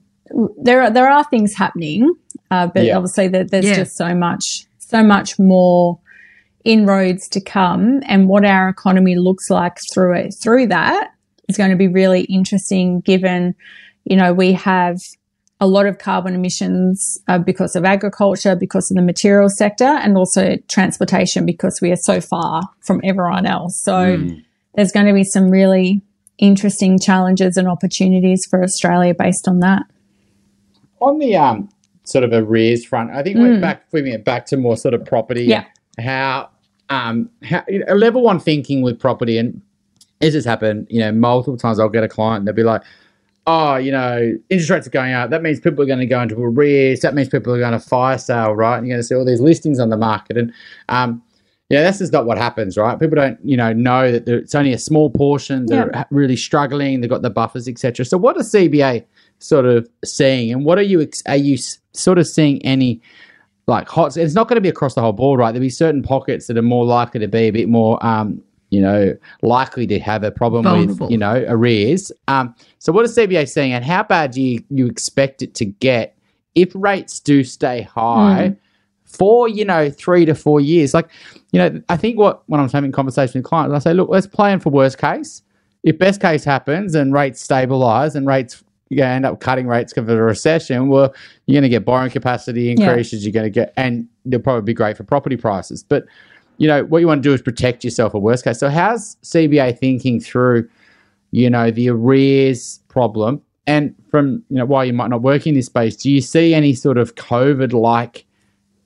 there 0.62 0.82
are 0.82 0.90
there 0.90 1.09
are 1.09 1.24
things 1.24 1.55
happening, 1.55 2.12
uh, 2.50 2.66
but 2.66 2.84
Yeah. 2.84 2.96
obviously 2.96 3.28
there, 3.28 3.44
there's 3.44 3.66
Yeah. 3.66 3.76
just 3.76 3.96
so 3.96 4.14
much 4.14 4.66
so 4.78 5.02
much 5.02 5.38
more 5.38 5.98
inroads 6.64 7.28
to 7.28 7.40
come, 7.40 8.00
and 8.07 8.28
what 8.28 8.44
our 8.44 8.68
economy 8.68 9.16
looks 9.16 9.50
like 9.50 9.76
through 9.92 10.14
it 10.16 10.34
through 10.42 10.66
that 10.68 11.11
is 11.48 11.57
going 11.57 11.70
to 11.70 11.76
be 11.76 11.88
really 11.88 12.22
interesting. 12.22 13.00
Given 13.00 13.55
you 14.05 14.16
know 14.16 14.32
we 14.32 14.52
have 14.52 14.98
a 15.61 15.66
lot 15.66 15.86
of 15.86 15.98
carbon 15.98 16.34
emissions 16.34 17.18
uh, 17.28 17.38
because 17.38 17.76
of 17.76 17.84
agriculture, 17.84 18.57
because 18.57 18.90
of 18.90 18.96
the 18.96 19.02
material 19.02 19.48
sector, 19.48 19.84
and 19.84 20.16
also 20.16 20.57
transportation 20.68 21.46
because 21.46 21.80
we 21.80 21.90
are 21.92 21.96
so 21.96 22.20
far 22.20 22.62
from 22.80 23.00
everyone 23.05 23.46
else. 23.46 23.80
So 23.80 24.26
there's 24.74 24.92
going 24.92 25.07
to 25.07 25.12
be 25.12 25.24
some 25.24 25.50
really 25.50 26.02
interesting 26.38 26.98
challenges 26.98 27.57
and 27.57 27.68
opportunities 27.68 28.44
for 28.50 28.62
Australia 28.62 29.14
based 29.14 29.46
on 29.46 29.61
that. 29.61 29.84
on 31.00 31.18
the 31.18 31.36
um 31.36 31.68
sort 32.05 32.24
of 32.24 32.32
arrears 32.32 32.84
front, 32.84 33.11
I 33.11 33.22
think 33.22 33.38
we're 33.38 33.61
back 33.61 33.90
bringing 33.90 34.12
it 34.12 34.24
back 34.24 34.46
to 34.46 34.57
more 34.57 34.76
sort 34.76 34.94
of 34.94 35.05
property. 35.05 35.44
Yeah. 35.44 35.64
How 35.98 36.50
um 36.90 37.30
how 37.42 37.64
you 37.68 37.84
know, 37.84 37.94
level 37.94 38.22
one 38.22 38.40
thinking 38.40 38.82
with 38.82 38.98
property 38.98 39.38
and 39.38 39.62
this 40.20 40.34
has 40.34 40.44
happened, 40.44 40.86
you 40.90 41.00
know, 41.00 41.12
multiple 41.12 41.57
times 41.57 41.78
I'll 41.78 41.88
get 41.88 42.05
a 42.05 42.09
client 42.09 42.40
and 42.40 42.48
they'll 42.48 42.55
be 42.55 42.62
like, 42.62 42.82
Oh, 43.47 43.76
you 43.76 43.92
know, 43.92 44.32
interest 44.49 44.70
rates 44.70 44.86
are 44.86 44.90
going 44.90 45.12
up. 45.12 45.28
That 45.30 45.42
means 45.42 45.61
people 45.61 45.82
are 45.82 45.86
going 45.86 45.99
to 45.99 46.07
go 46.07 46.22
into 46.22 46.34
arrears. 46.42 47.01
That 47.01 47.14
means 47.14 47.28
people 47.28 47.53
are 47.55 47.59
going 47.59 47.72
to 47.72 47.78
fire 47.78 48.16
sale, 48.16 48.53
right? 48.55 48.78
And 48.78 48.86
you're 48.86 48.95
going 48.95 49.03
to 49.03 49.07
see 49.07 49.14
all 49.14 49.24
these 49.24 49.40
listings 49.40 49.78
on 49.78 49.90
the 49.90 49.97
market. 49.99 50.36
And 50.38 50.53
um 50.88 51.22
yeah, 51.70 51.80
that's 51.82 51.99
just 51.99 52.12
not 52.12 52.26
what 52.26 52.36
happens, 52.36 52.76
right? 52.76 53.01
People 53.01 53.16
don't, 53.16 53.38
you 53.42 53.57
know, 53.57 53.72
know 53.72 54.12
that 54.12 54.26
there- 54.26 54.36
it's 54.38 54.55
only 54.55 54.72
a 54.74 54.78
small 54.78 55.09
portion. 55.11 55.64
They're 55.66 55.90
Yeah. 55.92 56.05
really 56.11 56.36
struggling. 56.36 57.01
They've 57.01 57.09
got 57.11 57.22
the 57.22 57.30
buffers, 57.30 57.66
etc. 57.68 58.05
So, 58.05 58.18
what 58.18 58.36
are 58.36 58.42
CBA 58.42 59.03
sort 59.38 59.64
of 59.64 59.88
seeing, 60.05 60.53
and 60.53 60.64
what 60.66 60.78
are 60.78 60.82
you 60.82 61.09
are 61.26 61.36
you 61.36 61.57
sort 61.95 62.18
of 62.18 62.26
seeing 62.26 62.64
any 62.66 63.01
like 63.66 63.88
hot? 63.88 64.14
It's 64.16 64.34
not 64.34 64.47
going 64.47 64.57
to 64.57 64.61
be 64.61 64.68
across 64.68 64.95
the 64.95 65.01
whole 65.01 65.14
board, 65.14 65.40
right? 65.40 65.53
There'll 65.53 65.62
be 65.62 65.70
certain 65.70 66.03
pockets 66.03 66.47
that 66.49 66.59
are 66.59 66.62
more 66.62 66.84
likely 66.84 67.18
to 67.20 67.28
be 67.28 67.49
a 67.49 67.51
bit 67.51 67.68
more, 67.68 67.99
um, 68.07 68.42
you 68.75 68.83
know, 68.83 69.16
likely 69.43 69.87
to 69.87 69.99
have 70.01 70.25
a 70.25 70.31
problem 70.31 70.64
Vulnerable. 70.64 71.07
with, 71.07 71.11
you 71.12 71.18
know, 71.18 71.45
arrears. 71.49 72.11
Um, 72.29 72.55
so, 72.79 72.93
what 72.93 73.05
is 73.05 73.16
CBA 73.16 73.49
saying, 73.49 73.72
and 73.72 73.85
how 73.85 74.03
bad 74.03 74.33
do 74.33 74.43
you, 74.43 74.64
you 74.68 74.87
expect 74.87 75.43
it 75.43 75.55
to 75.55 75.64
get 75.64 76.16
if 76.55 76.72
rates 76.75 77.20
do 77.20 77.45
stay 77.45 77.83
high? 77.83 78.57
For 79.05 79.49
you 79.49 79.64
know 79.64 79.91
three 79.91 80.25
to 80.25 80.35
four 80.35 80.61
years, 80.61 80.93
like 80.93 81.09
you 81.53 81.61
know, 81.61 81.81
I 81.89 81.97
think 81.97 82.18
what 82.18 82.43
when 82.49 82.61
I'm 82.61 82.68
having 82.68 82.91
conversation 82.91 83.39
with 83.39 83.45
clients, 83.45 83.72
I 83.72 83.79
say, 83.79 83.95
look, 83.95 84.09
let's 84.09 84.27
plan 84.27 84.59
for 84.59 84.70
worst 84.70 84.99
case. 84.99 85.41
If 85.85 85.99
best 85.99 86.20
case 86.20 86.43
happens 86.43 86.97
and 86.97 87.12
rates 87.12 87.41
stabilize 87.41 88.16
and 88.16 88.27
rates 88.27 88.64
you're 88.89 88.99
going 88.99 89.11
to 89.11 89.14
end 89.14 89.27
up 89.27 89.41
cutting 89.41 89.66
rates 89.66 89.93
because 89.93 90.09
of 90.09 90.16
a 90.16 90.22
recession. 90.22 90.89
Well, 90.89 91.14
you're 91.47 91.55
going 91.55 91.62
to 91.62 91.68
get 91.68 91.85
borrowing 91.85 92.11
capacity 92.11 92.70
increases. 92.70 93.22
Yeah. 93.22 93.27
You're 93.27 93.33
going 93.33 93.45
to 93.45 93.51
get, 93.51 93.72
and 93.77 94.07
they'll 94.25 94.41
probably 94.41 94.62
be 94.62 94.75
great 94.75 94.97
for 94.97 95.05
property 95.05 95.37
prices. 95.37 95.83
But 95.83 96.05
you 96.59 96.68
know 96.68 96.84
what 96.84 96.98
you 96.98 97.07
want 97.07 97.22
to 97.22 97.28
do 97.28 97.32
is 97.32 97.42
protect 97.42 97.84
yourself 97.84 98.14
at 98.14 98.22
worst 98.22 98.44
case. 98.44 98.59
So 98.59 98.68
how's 98.68 99.16
CBA 99.22 99.78
thinking 99.78 100.20
through, 100.20 100.68
you 101.30 101.50
know, 101.50 101.70
the 101.70 101.90
arrears 101.90 102.80
problem? 102.88 103.42
And 103.66 103.94
from 104.11 104.44
you 104.50 104.57
know, 104.59 104.66
while 104.66 104.84
you 104.84 104.92
might 104.92 105.09
not 105.09 105.22
work 105.22 105.46
in 105.46 105.55
this 105.55 105.66
space, 105.66 105.96
do 105.96 106.11
you 106.11 106.20
see 106.20 106.55
any 106.55 106.74
sort 106.74 106.98
of 106.98 107.14
COVID 107.14 107.72
like? 107.72 108.26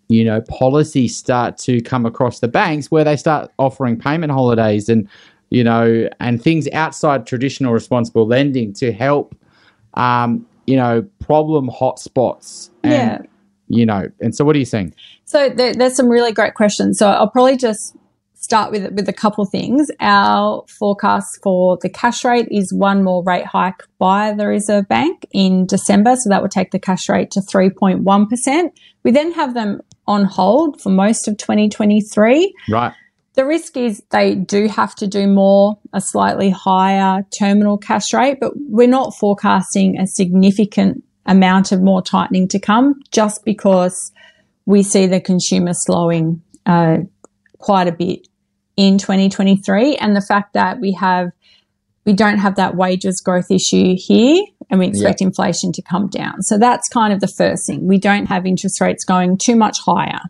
you 0.09 0.25
know, 0.25 0.41
policies 0.41 1.17
start 1.17 1.59
to 1.59 1.81
come 1.83 2.07
across 2.07 2.41
the 2.41 2.49
banks 2.49 2.91
where 2.91 3.05
they 3.05 3.17
start 3.17 3.53
offering 3.59 3.99
payment 3.99 4.33
holidays 4.33 4.89
and, 4.89 5.07
you 5.51 5.63
know, 5.63 6.09
and 6.19 6.43
things 6.43 6.67
outside 6.73 7.27
traditional 7.27 7.73
responsible 7.73 8.27
lending 8.27 8.73
to 8.73 8.91
help, 8.91 9.35
um, 9.95 10.47
you 10.67 10.77
know, 10.77 11.03
problem 11.21 11.69
hotspots. 11.71 12.71
And, 12.83 12.93
yeah. 12.93 13.23
You 13.71 13.85
know, 13.85 14.09
and 14.21 14.35
so 14.35 14.47
what 14.47 14.57
are 14.57 14.59
you 14.59 14.65
saying? 14.65 14.95
So 15.29 15.51
there, 15.51 15.75
there's 15.75 15.95
some 15.95 16.09
really 16.09 16.33
great 16.33 16.55
questions. 16.55 16.99
So 16.99 17.11
I'll 17.11 17.29
probably 17.29 17.59
just 17.59 17.95
start 18.33 18.71
with 18.71 18.91
with 18.93 19.07
a 19.11 19.13
couple 19.13 19.45
things. 19.45 19.91
Our 20.01 20.65
forecast 20.79 21.41
for 21.43 21.77
the 21.83 21.91
cash 21.91 22.25
rate 22.25 22.49
is 22.51 22.73
one 22.73 23.05
more 23.05 23.23
rate 23.23 23.45
hike 23.45 23.83
by 23.99 24.33
the 24.33 24.47
Reserve 24.47 24.89
Bank 24.89 25.27
in 25.31 25.67
December, 25.67 26.17
so 26.17 26.31
that 26.31 26.41
would 26.41 26.51
take 26.51 26.71
the 26.71 26.79
cash 26.79 27.11
rate 27.11 27.31
to 27.33 27.41
3.1%. 27.41 28.71
We 29.03 29.11
then 29.11 29.33
have 29.33 29.53
them 29.53 29.83
on 30.07 30.25
hold 30.25 30.81
for 30.81 30.89
most 30.89 31.29
of 31.29 31.37
2023. 31.37 32.55
Right. 32.71 32.95
The 33.35 33.45
risk 33.45 33.77
is 33.77 34.03
they 34.11 34.35
do 34.35 34.67
have 34.67 34.95
to 34.95 35.07
do 35.07 35.27
more, 35.27 35.79
a 35.93 36.01
slightly 36.01 36.49
higher 36.49 37.23
terminal 37.39 37.77
cash 37.77 38.15
rate, 38.15 38.39
but 38.41 38.53
we're 38.57 38.89
not 38.89 39.15
forecasting 39.15 40.01
a 40.01 40.07
significant 40.07 41.05
amount 41.27 41.71
of 41.71 41.83
more 41.83 42.01
tightening 42.01 42.49
to 42.49 42.59
come 42.59 42.95
just 43.13 43.45
because 43.45 44.11
we 44.69 44.83
see 44.83 45.07
the 45.07 45.19
consumer 45.19 45.73
slowing 45.73 46.43
uh, 46.67 46.99
quite 47.57 47.89
a 47.89 47.93
bit 47.93 48.29
in 48.77 48.99
2023. 48.99 49.97
And 49.97 50.15
the 50.15 50.21
fact 50.21 50.53
that 50.53 50.79
we 50.79 50.93
have 50.93 51.31
we 52.05 52.13
don't 52.13 52.39
have 52.39 52.57
that 52.57 52.75
wages 52.75 53.21
growth 53.23 53.51
issue 53.51 53.95
here 53.97 54.43
and 54.71 54.79
we 54.79 54.87
expect 54.87 55.21
yep. 55.21 55.29
inflation 55.29 55.73
to 55.73 55.83
come 55.83 56.09
down. 56.09 56.43
So 56.43 56.59
that's 56.59 56.89
kind 56.89 57.13
of 57.13 57.21
the 57.21 57.29
first 57.29 57.67
thing. 57.67 57.87
We 57.87 57.99
don't 57.99 58.27
have 58.27 58.47
interest 58.47 58.81
rates 58.81 59.05
going 59.05 59.39
too 59.39 59.57
much 59.57 59.79
higher. 59.81 60.21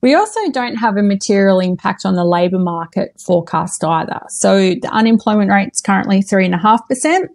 We 0.00 0.14
also 0.14 0.40
don't 0.50 0.76
have 0.76 0.96
a 0.96 1.02
material 1.02 1.60
impact 1.60 2.06
on 2.06 2.16
the 2.16 2.24
labour 2.24 2.58
market 2.58 3.20
forecast 3.20 3.84
either. 3.84 4.20
So 4.28 4.74
the 4.74 4.88
unemployment 4.90 5.50
rate 5.50 5.70
is 5.72 5.82
currently 5.82 6.22
3.5%. 6.22 7.28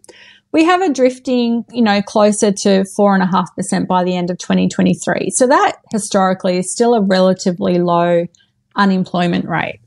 We 0.56 0.64
have 0.64 0.82
a 0.82 0.88
drifting, 0.88 1.66
you 1.70 1.82
know, 1.82 2.02
closer 2.02 2.50
to 2.50 2.86
4.5% 2.98 3.88
by 3.88 4.06
the 4.06 4.16
end 4.16 4.30
of 4.30 4.38
2023. 4.38 5.32
So 5.32 5.48
that 5.48 5.80
historically 5.92 6.58
is 6.58 6.72
still 6.72 6.94
a 6.94 7.02
relatively 7.02 7.78
low 7.78 8.26
unemployment 8.74 9.50
rate. 9.50 9.82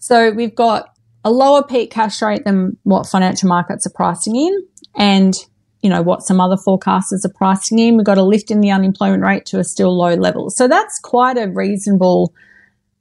So 0.00 0.30
we've 0.30 0.54
got 0.54 0.90
a 1.24 1.30
lower 1.30 1.62
peak 1.62 1.90
cash 1.90 2.20
rate 2.20 2.44
than 2.44 2.76
what 2.82 3.06
financial 3.06 3.48
markets 3.48 3.86
are 3.86 3.92
pricing 3.94 4.36
in 4.36 4.52
and 4.94 5.32
you 5.80 5.88
know, 5.88 6.02
what 6.02 6.20
some 6.20 6.38
other 6.38 6.56
forecasters 6.56 7.24
are 7.24 7.32
pricing 7.34 7.78
in. 7.78 7.96
We've 7.96 8.04
got 8.04 8.18
a 8.18 8.24
lift 8.24 8.50
in 8.50 8.60
the 8.60 8.72
unemployment 8.72 9.22
rate 9.22 9.46
to 9.46 9.58
a 9.58 9.64
still 9.64 9.96
low 9.96 10.16
level. 10.16 10.50
So 10.50 10.68
that's 10.68 11.00
quite 11.02 11.38
a 11.38 11.50
reasonable 11.50 12.34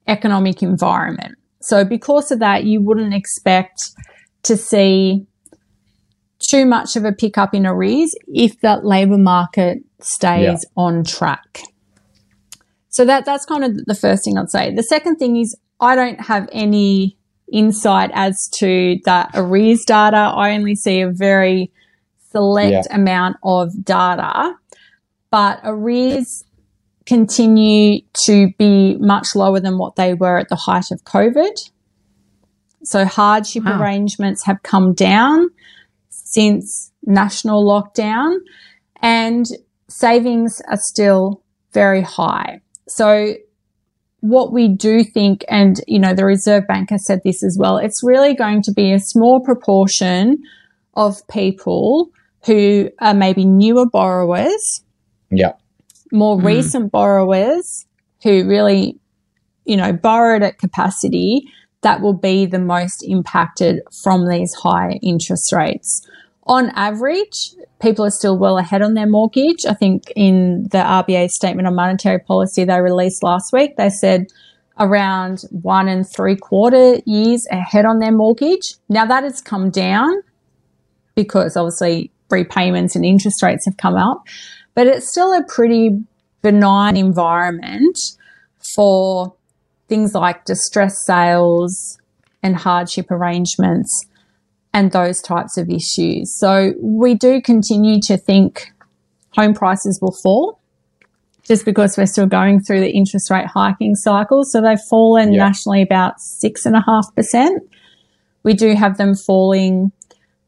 economic 0.07 0.63
environment. 0.63 1.35
So 1.61 1.83
because 1.83 2.31
of 2.31 2.39
that, 2.39 2.63
you 2.63 2.81
wouldn't 2.81 3.13
expect 3.13 3.91
to 4.43 4.55
see 4.55 5.27
too 6.47 6.65
much 6.65 6.95
of 6.95 7.05
a 7.05 7.11
pickup 7.11 7.53
in 7.53 7.65
arrears 7.65 8.15
if 8.27 8.59
that 8.61 8.85
labour 8.85 9.17
market 9.17 9.79
stays 9.99 10.43
yeah. 10.43 10.57
on 10.75 11.03
track. 11.03 11.61
So 12.89 13.05
that 13.05 13.25
that's 13.25 13.45
kind 13.45 13.63
of 13.63 13.85
the 13.85 13.95
first 13.95 14.23
thing 14.23 14.37
I'd 14.37 14.49
say. 14.49 14.73
The 14.73 14.83
second 14.83 15.17
thing 15.17 15.37
is 15.37 15.57
I 15.79 15.95
don't 15.95 16.21
have 16.21 16.47
any 16.51 17.17
insight 17.51 18.11
as 18.13 18.49
to 18.55 18.97
that 19.05 19.31
arrears 19.33 19.83
data. 19.85 20.17
I 20.17 20.53
only 20.53 20.75
see 20.75 21.01
a 21.01 21.09
very 21.09 21.71
select 22.31 22.87
yeah. 22.89 22.95
amount 22.95 23.37
of 23.43 23.83
data, 23.83 24.55
but 25.31 25.59
arrears 25.63 26.43
continue 27.05 28.01
to 28.25 28.49
be 28.57 28.95
much 28.97 29.35
lower 29.35 29.59
than 29.59 29.77
what 29.77 29.95
they 29.95 30.13
were 30.13 30.37
at 30.37 30.49
the 30.49 30.55
height 30.55 30.91
of 30.91 31.03
COVID. 31.03 31.69
So 32.83 33.05
hardship 33.05 33.65
wow. 33.65 33.79
arrangements 33.79 34.45
have 34.45 34.61
come 34.63 34.93
down 34.93 35.49
since 36.33 36.91
national 37.03 37.63
lockdown 37.63 38.35
and 39.01 39.45
savings 39.87 40.61
are 40.69 40.77
still 40.77 41.43
very 41.73 42.01
high. 42.01 42.61
So 42.87 43.35
what 44.21 44.53
we 44.53 44.69
do 44.69 45.03
think, 45.03 45.43
and 45.49 45.79
you 45.87 45.99
know, 45.99 46.13
the 46.13 46.25
Reserve 46.25 46.65
Bank 46.67 46.89
has 46.89 47.05
said 47.05 47.21
this 47.23 47.43
as 47.43 47.57
well, 47.59 47.77
it's 47.77 48.01
really 48.03 48.33
going 48.33 48.61
to 48.63 48.71
be 48.71 48.93
a 48.93 48.99
small 48.99 49.41
proportion 49.41 50.37
of 50.95 51.27
people 51.27 52.09
who 52.45 52.89
are 52.99 53.13
maybe 53.13 53.45
newer 53.45 53.85
borrowers. 53.89 54.83
Yeah. 55.29 55.53
More 56.11 56.37
mm. 56.37 56.45
recent 56.45 56.91
borrowers 56.91 57.85
who 58.23 58.47
really, 58.47 58.99
you 59.65 59.77
know, 59.77 59.93
borrowed 59.93 60.43
at 60.43 60.57
capacity 60.57 61.45
that 61.83 62.01
will 62.01 62.17
be 62.17 62.45
the 62.45 62.59
most 62.59 63.03
impacted 63.03 63.81
from 64.03 64.27
these 64.27 64.53
high 64.53 64.99
interest 65.03 65.53
rates. 65.53 66.07
On 66.45 66.69
average, 66.71 67.55
people 67.81 68.05
are 68.05 68.11
still 68.11 68.37
well 68.37 68.57
ahead 68.57 68.81
on 68.81 68.95
their 68.95 69.07
mortgage. 69.07 69.65
I 69.67 69.73
think 69.73 70.11
in 70.15 70.63
the 70.71 70.79
RBA 70.79 71.29
statement 71.29 71.67
on 71.67 71.75
monetary 71.75 72.19
policy 72.19 72.65
they 72.65 72.81
released 72.81 73.23
last 73.23 73.53
week, 73.53 73.77
they 73.77 73.89
said 73.89 74.27
around 74.79 75.43
one 75.51 75.87
and 75.87 76.05
three 76.07 76.35
quarter 76.35 76.97
years 77.05 77.45
ahead 77.49 77.85
on 77.85 77.99
their 77.99 78.11
mortgage. 78.11 78.75
Now 78.89 79.05
that 79.05 79.23
has 79.23 79.39
come 79.39 79.69
down 79.69 80.21
because 81.15 81.55
obviously 81.55 82.11
repayments 82.29 82.95
and 82.95 83.05
interest 83.05 83.41
rates 83.41 83.65
have 83.65 83.77
come 83.77 83.95
up, 83.95 84.23
but 84.73 84.87
it's 84.87 85.09
still 85.09 85.31
a 85.31 85.43
pretty 85.43 86.03
benign 86.41 86.97
environment 86.97 87.97
for 88.75 89.33
things 89.87 90.13
like 90.13 90.43
distress 90.43 91.05
sales 91.05 91.99
and 92.41 92.55
hardship 92.57 93.11
arrangements 93.11 94.07
and 94.73 94.91
those 94.91 95.21
types 95.21 95.57
of 95.57 95.69
issues. 95.69 96.35
So 96.37 96.73
we 96.81 97.13
do 97.13 97.41
continue 97.41 97.99
to 98.03 98.17
think 98.17 98.71
home 99.31 99.53
prices 99.53 99.99
will 100.01 100.15
fall 100.23 100.59
just 101.43 101.65
because 101.65 101.97
we're 101.97 102.05
still 102.05 102.25
going 102.25 102.61
through 102.61 102.79
the 102.79 102.91
interest 102.91 103.29
rate 103.29 103.47
hiking 103.47 103.95
cycle. 103.95 104.43
So 104.43 104.61
they've 104.61 104.79
fallen 104.89 105.33
yeah. 105.33 105.45
nationally 105.45 105.81
about 105.81 106.19
six 106.19 106.65
and 106.65 106.75
a 106.75 106.83
half 106.85 107.13
percent. 107.15 107.61
We 108.43 108.53
do 108.53 108.75
have 108.75 108.97
them 108.97 109.15
falling 109.15 109.91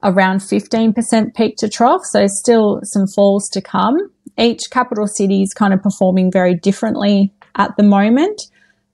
around 0.03 0.39
15% 0.39 1.36
peak 1.36 1.57
to 1.57 1.69
trough. 1.69 2.05
So 2.05 2.28
still 2.28 2.80
some 2.84 3.07
falls 3.07 3.49
to 3.49 3.61
come. 3.61 3.95
Each 4.38 4.69
capital 4.69 5.07
city 5.07 5.41
is 5.41 5.53
kind 5.53 5.73
of 5.73 5.82
performing 5.82 6.32
very 6.32 6.55
differently 6.55 7.34
at 7.55 7.76
the 7.78 7.84
moment. 7.84 8.41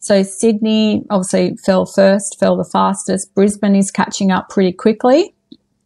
So 0.01 0.23
Sydney 0.23 1.05
obviously 1.11 1.55
fell 1.63 1.85
first, 1.85 2.39
fell 2.39 2.57
the 2.57 2.65
fastest. 2.65 3.33
Brisbane 3.35 3.75
is 3.75 3.91
catching 3.91 4.31
up 4.31 4.49
pretty 4.49 4.73
quickly. 4.73 5.33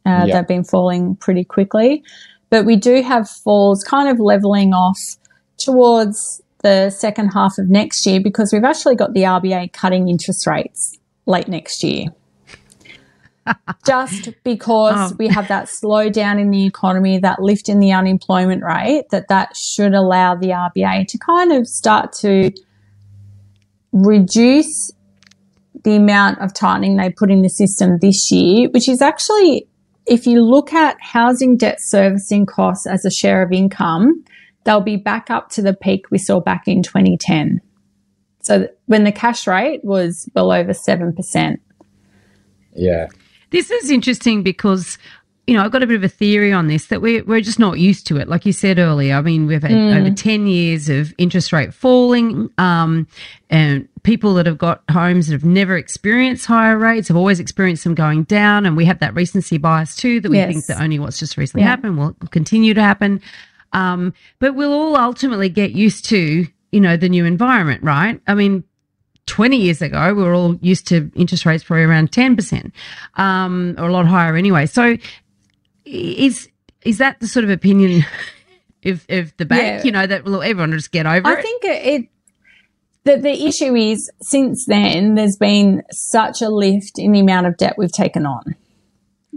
Uh, 0.06 0.26
yep. 0.26 0.34
They've 0.34 0.58
been 0.58 0.64
falling 0.64 1.18
pretty 1.18 1.44
quickly. 1.44 2.04
But 2.50 2.66
we 2.66 2.78
do 2.78 3.02
have 3.02 3.30
falls 3.30 3.84
kind 3.84 4.08
of 4.08 4.20
leveling 4.20 4.74
off 4.74 5.00
towards 5.58 6.42
the 6.64 6.90
second 6.90 7.30
half 7.30 7.58
of 7.58 7.70
next 7.70 8.06
year 8.06 8.22
because 8.22 8.54
we've 8.54 8.64
actually 8.64 8.96
got 8.96 9.14
the 9.14 9.24
RBA 9.24 9.74
cutting 9.74 10.08
interest 10.08 10.48
rates 10.48 10.98
late 11.26 11.48
next 11.48 11.84
year 11.84 12.08
just 13.86 14.30
because 14.44 15.12
oh. 15.12 15.16
we 15.18 15.28
have 15.28 15.48
that 15.50 15.66
slowdown 15.66 16.40
in 16.40 16.52
the 16.52 16.66
economy, 16.66 17.20
that 17.20 17.42
lift 17.42 17.70
in 17.70 17.80
the 17.80 17.92
unemployment 17.92 18.64
rate, 18.64 19.10
that 19.12 19.28
that 19.28 19.56
should 19.56 19.94
allow 19.94 20.36
the 20.36 20.48
RBA 20.48 21.08
to 21.08 21.18
kind 21.18 21.52
of 21.52 21.68
start 21.68 22.14
to 22.14 22.52
reduce 23.96 24.92
the 25.84 25.96
amount 25.96 26.40
of 26.40 26.54
tightening 26.54 26.98
they 26.98 27.10
put 27.10 27.32
in 27.32 27.42
the 27.42 27.50
system 27.50 27.98
this 28.02 28.32
year, 28.32 28.70
which 28.70 28.90
is 28.90 29.02
actually, 29.02 29.68
if 30.06 30.28
you 30.28 30.42
look 30.42 30.74
at 30.74 30.98
housing 31.00 31.56
debt 31.58 31.78
servicing 31.80 32.46
costs 32.46 32.86
as 32.86 33.06
a 33.06 33.12
share 33.12 33.42
of 33.42 33.52
income, 33.52 34.24
they'll 34.66 34.82
be 34.82 34.98
back 34.98 35.30
up 35.30 35.50
to 35.52 35.62
the 35.62 35.74
peak 35.74 36.12
we 36.12 36.18
saw 36.18 36.42
back 36.42 36.68
in 36.68 36.84
2010. 36.84 37.62
So 38.42 38.68
when 38.86 39.06
the 39.06 39.12
cash 39.12 39.48
rate 39.48 39.84
was 39.84 40.30
well 40.36 40.52
over 40.52 40.74
7%. 40.74 41.58
Yeah. 42.76 43.08
This 43.52 43.72
is 43.72 43.90
interesting 43.90 44.44
because 44.44 44.98
you 45.48 45.54
know, 45.54 45.64
I've 45.64 45.72
got 45.72 45.84
a 45.84 45.88
bit 45.88 45.96
of 45.96 46.04
a 46.04 46.10
theory 46.10 46.52
on 46.52 46.68
this 46.68 46.88
that 46.88 47.02
we're, 47.02 47.24
we're 47.24 47.42
just 47.42 47.60
not 47.60 47.78
used 47.78 48.08
to 48.08 48.18
it. 48.18 48.28
Like 48.28 48.46
you 48.46 48.52
said 48.52 48.80
earlier, 48.80 49.16
I 49.16 49.22
mean, 49.22 49.46
we've 49.46 49.62
had 49.62 49.72
mm. 49.72 49.96
over 49.96 50.10
10 50.10 50.48
years 50.48 50.90
of 50.90 51.14
interest 51.18 51.54
rate 51.54 51.74
falling, 51.74 52.50
um, 52.58 53.08
and 53.50 53.88
people 54.02 54.34
that 54.36 54.48
have 54.48 54.58
got 54.58 54.82
homes 54.90 55.28
that 55.28 55.34
have 55.34 55.46
never 55.46 55.78
experienced 55.78 56.48
higher 56.48 56.78
rates 56.78 57.10
have 57.10 57.18
always 57.18 57.40
experienced 57.40 57.84
them 57.84 57.94
going 57.94 58.24
down. 58.24 58.66
And 58.66 58.76
we 58.76 58.86
have 58.86 59.00
that 59.00 59.14
recency 59.14 59.60
bias 59.60 59.96
too, 59.96 60.20
that 60.22 60.30
we 60.30 60.38
yes. 60.38 60.52
think 60.52 60.66
that 60.66 60.82
only 60.82 60.98
what's 60.98 61.20
just 61.20 61.38
recently 61.38 61.64
yeah. 61.64 61.70
happened 61.70 61.98
will 62.00 62.16
continue 62.32 62.74
to 62.74 62.82
happen. 62.82 63.22
Um, 63.74 64.14
but 64.40 64.56
we'll 64.56 64.74
all 64.74 64.96
ultimately 64.96 65.50
get 65.50 65.72
used 65.72 66.06
to, 66.06 66.48
you 66.72 66.80
know, 66.80 66.98
the 66.98 67.10
new 67.10 67.26
environment, 67.26 67.84
right? 67.84 68.20
I 68.26 68.34
mean, 68.34 68.64
20 69.28 69.58
years 69.58 69.82
ago, 69.82 70.14
we 70.14 70.24
were 70.24 70.34
all 70.34 70.56
used 70.62 70.88
to 70.88 71.12
interest 71.16 71.46
rates 71.46 71.64
probably 71.64 71.84
around 71.84 72.12
10%, 72.12 72.72
um, 73.16 73.76
or 73.78 73.90
a 73.90 73.92
lot 73.92 74.06
higher 74.06 74.36
anyway. 74.36 74.66
So 74.66 74.98
is 75.86 76.50
is 76.84 76.98
that 77.00 77.20
the 77.20 77.28
sort 77.28 77.44
of 77.44 77.50
opinion 77.50 78.06
of, 78.86 79.06
of 79.10 79.36
the 79.38 79.46
bank? 79.46 79.62
Yeah. 79.62 79.84
You 79.84 79.92
know, 79.92 80.08
that 80.08 80.26
well, 80.26 80.42
everyone 80.42 80.72
will 80.72 80.78
just 80.78 80.92
get 80.92 81.06
over 81.06 81.28
I 81.28 81.34
it? 81.34 81.40
I 81.40 81.42
think 81.42 81.62
it, 81.66 82.10
the, 83.06 83.18
the 83.18 83.46
issue 83.46 83.76
is 83.76 84.12
since 84.22 84.66
then, 84.66 85.16
there's 85.16 85.38
been 85.38 85.84
such 85.92 86.42
a 86.42 86.50
lift 86.50 86.98
in 86.98 87.12
the 87.12 87.20
amount 87.20 87.48
of 87.48 87.56
debt 87.58 87.76
we've 87.78 87.92
taken 87.92 88.26
on. 88.26 88.56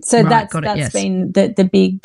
So 0.02 0.22
right, 0.22 0.28
that's, 0.28 0.52
that's 0.54 0.78
yes. 0.78 0.92
been 0.92 1.32
the, 1.32 1.52
the 1.54 1.64
big, 1.64 2.02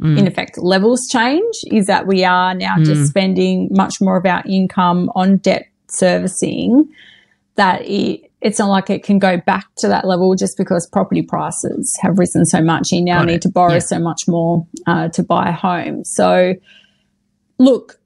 mm. 0.00 0.18
in 0.18 0.26
effect, 0.26 0.56
levels 0.56 1.06
change 1.10 1.54
is 1.66 1.86
that 1.86 2.06
we 2.06 2.24
are 2.24 2.54
now 2.54 2.76
mm. 2.76 2.84
just 2.84 3.10
spending 3.10 3.68
much 3.70 4.00
more 4.00 4.16
of 4.16 4.24
our 4.24 4.42
income 4.46 5.10
on 5.14 5.36
debt 5.36 5.66
servicing 5.88 6.88
that 7.56 7.82
it, 7.82 8.30
it's 8.42 8.58
not 8.58 8.68
like 8.68 8.90
it 8.90 9.04
can 9.04 9.18
go 9.18 9.38
back 9.38 9.66
to 9.76 9.88
that 9.88 10.04
level 10.04 10.34
just 10.34 10.58
because 10.58 10.86
property 10.86 11.22
prices 11.22 11.96
have 12.02 12.18
risen 12.18 12.44
so 12.44 12.60
much. 12.60 12.90
You 12.90 13.02
now 13.02 13.20
Got 13.20 13.26
need 13.26 13.34
it. 13.34 13.42
to 13.42 13.48
borrow 13.48 13.74
yeah. 13.74 13.78
so 13.78 13.98
much 14.00 14.26
more 14.26 14.66
uh, 14.86 15.08
to 15.10 15.22
buy 15.22 15.48
a 15.48 15.52
home. 15.52 16.04
So, 16.04 16.54
look, 17.58 18.00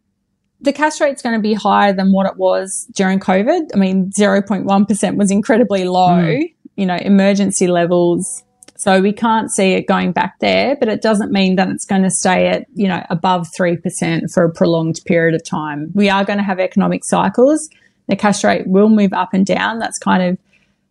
the 0.60 0.74
cash 0.74 1.00
rate's 1.00 1.22
going 1.22 1.36
to 1.36 1.42
be 1.42 1.54
higher 1.54 1.94
than 1.94 2.12
what 2.12 2.26
it 2.26 2.36
was 2.36 2.86
during 2.94 3.18
COVID. 3.18 3.70
I 3.74 3.78
mean, 3.78 4.10
0.1% 4.10 5.16
was 5.16 5.30
incredibly 5.30 5.84
low, 5.84 6.08
mm. 6.08 6.54
you 6.76 6.84
know, 6.84 6.96
emergency 6.96 7.66
levels. 7.66 8.42
So 8.76 9.00
we 9.00 9.14
can't 9.14 9.50
see 9.50 9.72
it 9.72 9.86
going 9.86 10.12
back 10.12 10.38
there, 10.40 10.76
but 10.78 10.88
it 10.88 11.00
doesn't 11.00 11.32
mean 11.32 11.56
that 11.56 11.70
it's 11.70 11.86
going 11.86 12.02
to 12.02 12.10
stay 12.10 12.48
at, 12.48 12.66
you 12.74 12.88
know, 12.88 13.02
above 13.08 13.48
3% 13.58 14.30
for 14.30 14.44
a 14.44 14.52
prolonged 14.52 15.00
period 15.06 15.34
of 15.34 15.42
time. 15.42 15.92
We 15.94 16.10
are 16.10 16.26
going 16.26 16.38
to 16.38 16.44
have 16.44 16.60
economic 16.60 17.02
cycles 17.02 17.70
the 18.08 18.16
cash 18.16 18.44
rate 18.44 18.66
will 18.66 18.88
move 18.88 19.12
up 19.12 19.30
and 19.32 19.44
down. 19.44 19.78
That's 19.78 19.98
kind 19.98 20.22
of, 20.22 20.38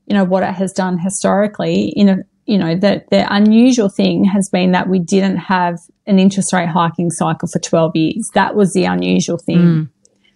you 0.05 0.15
know, 0.15 0.23
what 0.23 0.43
it 0.43 0.53
has 0.53 0.73
done 0.73 0.97
historically. 0.97 1.89
In 1.95 2.09
a, 2.09 2.17
you 2.45 2.57
know, 2.57 2.75
the, 2.75 3.03
the 3.09 3.25
unusual 3.33 3.89
thing 3.89 4.23
has 4.25 4.49
been 4.49 4.71
that 4.71 4.87
we 4.87 4.99
didn't 4.99 5.37
have 5.37 5.79
an 6.05 6.19
interest 6.19 6.53
rate 6.53 6.69
hiking 6.69 7.09
cycle 7.09 7.47
for 7.47 7.59
12 7.59 7.95
years. 7.95 8.29
That 8.33 8.55
was 8.55 8.73
the 8.73 8.85
unusual 8.85 9.37
thing. 9.37 9.57
Mm. 9.57 9.89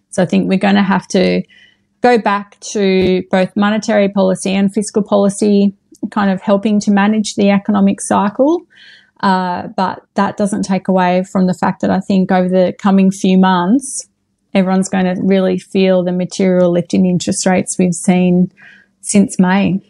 So 0.09 0.23
I 0.23 0.25
think 0.25 0.49
we're 0.49 0.57
going 0.57 0.75
to 0.75 0.83
have 0.83 1.07
to 1.09 1.43
go 2.01 2.17
back 2.17 2.59
to 2.71 3.23
both 3.29 3.55
monetary 3.55 4.09
policy 4.09 4.51
and 4.51 4.73
fiscal 4.73 5.03
policy, 5.03 5.73
kind 6.11 6.31
of 6.31 6.41
helping 6.41 6.79
to 6.81 6.91
manage 6.91 7.35
the 7.35 7.49
economic 7.49 8.01
cycle. 8.01 8.61
Uh, 9.19 9.67
but 9.75 10.01
that 10.15 10.37
doesn't 10.37 10.63
take 10.63 10.87
away 10.87 11.23
from 11.29 11.45
the 11.45 11.53
fact 11.53 11.81
that 11.81 11.89
I 11.89 11.99
think 11.99 12.31
over 12.31 12.47
the 12.47 12.73
coming 12.79 13.11
few 13.11 13.37
months, 13.37 14.07
everyone's 14.53 14.89
going 14.89 15.05
to 15.05 15.21
really 15.21 15.59
feel 15.59 16.03
the 16.03 16.11
material 16.11 16.71
lift 16.71 16.93
in 16.93 17.05
interest 17.05 17.45
rates 17.45 17.77
we've 17.77 17.93
seen 17.93 18.51
since 19.01 19.39
May. 19.39 19.81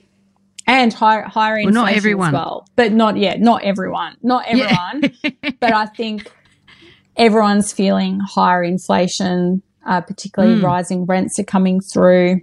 And 0.68 0.94
higher, 0.94 1.24
higher 1.24 1.58
inflation 1.58 1.76
well, 1.76 1.86
not 1.86 1.94
everyone. 1.94 2.28
as 2.28 2.34
well. 2.34 2.68
But 2.76 2.92
not 2.92 3.18
yet, 3.18 3.40
not 3.40 3.64
everyone. 3.64 4.18
Not 4.22 4.46
everyone. 4.46 5.12
Yeah. 5.24 5.52
but 5.60 5.74
I 5.74 5.88
think 5.88 6.32
everyone's 7.18 7.74
feeling 7.74 8.20
higher 8.20 8.64
inflation, 8.64 9.64
uh, 9.86 10.02
particularly 10.02 10.62
mm. 10.62 10.64
rising 10.64 11.06
rents 11.06 11.40
are 11.40 11.44
coming 11.44 11.82
through. 11.82 12.42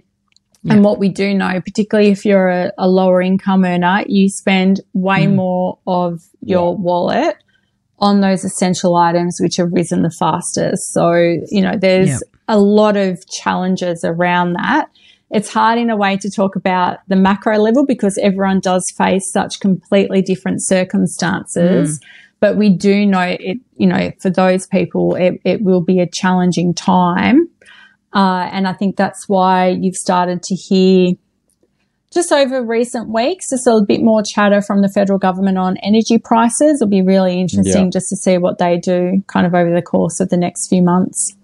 Yeah. 0.63 0.73
And 0.73 0.83
what 0.83 0.99
we 0.99 1.07
do 1.07 1.33
know, 1.33 1.61
particularly 1.61 2.09
if 2.09 2.25
you're 2.25 2.49
a, 2.49 2.71
a 2.77 2.89
lower 2.89 3.21
income 3.21 3.63
earner, 3.63 4.03
you 4.07 4.27
spend 4.29 4.81
way 4.93 5.25
mm. 5.25 5.35
more 5.35 5.79
of 5.87 6.21
your 6.41 6.73
yeah. 6.73 6.81
wallet 6.81 7.37
on 7.99 8.21
those 8.21 8.43
essential 8.43 8.95
items 8.95 9.39
which 9.41 9.57
have 9.57 9.71
risen 9.71 10.03
the 10.03 10.11
fastest. 10.11 10.93
So, 10.93 11.13
you 11.49 11.61
know, 11.61 11.77
there's 11.77 12.09
yep. 12.09 12.21
a 12.47 12.59
lot 12.59 12.95
of 12.95 13.27
challenges 13.27 14.03
around 14.03 14.53
that. 14.53 14.89
It's 15.29 15.51
hard 15.51 15.77
in 15.77 15.89
a 15.89 15.97
way 15.97 16.15
to 16.17 16.29
talk 16.29 16.55
about 16.55 16.99
the 17.07 17.15
macro 17.15 17.57
level 17.57 17.85
because 17.85 18.17
everyone 18.19 18.59
does 18.59 18.93
face 18.97 19.29
such 19.31 19.59
completely 19.59 20.21
different 20.21 20.63
circumstances. 20.63 21.99
Mm. 21.99 22.03
But 22.39 22.55
we 22.55 22.69
do 22.69 23.05
know 23.05 23.35
it, 23.39 23.57
you 23.77 23.87
know, 23.87 24.11
for 24.21 24.29
those 24.29 24.67
people, 24.67 25.15
it, 25.15 25.41
it 25.43 25.63
will 25.63 25.81
be 25.81 25.99
a 25.99 26.07
challenging 26.07 26.73
time. 26.73 27.49
Uh, 28.13 28.47
and 28.51 28.67
I 28.67 28.73
think 28.73 28.95
that's 28.95 29.27
why 29.27 29.69
you've 29.69 29.95
started 29.95 30.43
to 30.43 30.55
hear 30.55 31.13
just 32.17 32.31
over 32.31 32.63
recent 32.63 33.09
weeks, 33.09 33.51
just 33.51 33.67
a 33.67 33.79
bit 33.87 34.01
more 34.01 34.23
chatter 34.23 34.59
from 34.59 34.81
the 34.81 34.89
federal 34.89 35.19
government 35.19 35.59
on 35.59 35.77
energy 35.77 36.17
prices. 36.17 36.81
It'll 36.81 36.89
be 36.89 37.03
really 37.03 37.39
interesting 37.39 37.85
yeah. 37.85 37.91
just 37.91 38.09
to 38.09 38.15
see 38.15 38.39
what 38.39 38.57
they 38.57 38.79
do 38.79 39.23
kind 39.27 39.45
of 39.45 39.53
over 39.53 39.71
the 39.71 39.83
course 39.83 40.19
of 40.19 40.29
the 40.29 40.37
next 40.37 40.67
few 40.67 40.81
months. 40.81 41.35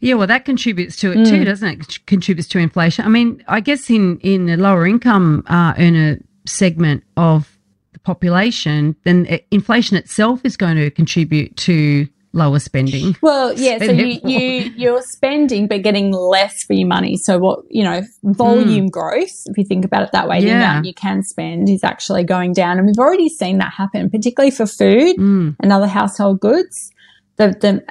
Yeah, 0.00 0.14
well, 0.14 0.26
that 0.26 0.44
contributes 0.44 0.96
to 0.96 1.12
it 1.12 1.18
mm. 1.18 1.28
too, 1.28 1.44
doesn't 1.44 1.68
it? 1.68 2.06
Contributes 2.06 2.50
to 2.50 2.58
inflation. 2.58 3.06
I 3.06 3.08
mean, 3.08 3.42
I 3.48 3.60
guess 3.60 3.88
in 3.88 4.18
in 4.18 4.44
the 4.44 4.58
lower 4.58 4.86
income 4.86 5.42
uh, 5.46 5.72
earner 5.78 6.18
segment 6.44 7.02
of 7.16 7.58
the 7.94 7.98
population, 8.00 8.94
then 9.04 9.26
uh, 9.30 9.38
inflation 9.50 9.96
itself 9.96 10.42
is 10.44 10.58
going 10.58 10.76
to 10.76 10.90
contribute 10.90 11.56
to 11.56 12.06
lower 12.32 12.58
spending. 12.58 13.16
Well, 13.22 13.52
yeah, 13.54 13.78
so 13.78 13.92
you, 13.92 14.20
you 14.24 14.72
you're 14.76 15.02
spending 15.02 15.66
but 15.66 15.82
getting 15.82 16.12
less 16.12 16.62
for 16.64 16.74
your 16.74 16.88
money. 16.88 17.16
So 17.16 17.38
what 17.38 17.60
you 17.70 17.84
know, 17.84 18.02
volume 18.22 18.86
mm. 18.86 18.90
growth, 18.90 19.32
if 19.46 19.56
you 19.56 19.64
think 19.64 19.84
about 19.84 20.02
it 20.02 20.10
that 20.12 20.28
way, 20.28 20.40
yeah. 20.40 20.44
the 20.44 20.52
amount 20.52 20.86
you 20.86 20.94
can 20.94 21.22
spend 21.22 21.68
is 21.68 21.84
actually 21.84 22.24
going 22.24 22.52
down. 22.52 22.78
And 22.78 22.86
we've 22.86 22.98
already 22.98 23.28
seen 23.28 23.58
that 23.58 23.72
happen, 23.72 24.10
particularly 24.10 24.50
for 24.50 24.66
food 24.66 25.16
mm. 25.16 25.56
and 25.60 25.72
other 25.72 25.86
household 25.86 26.40
goods. 26.40 26.90
The 27.36 27.48
the 27.48 27.84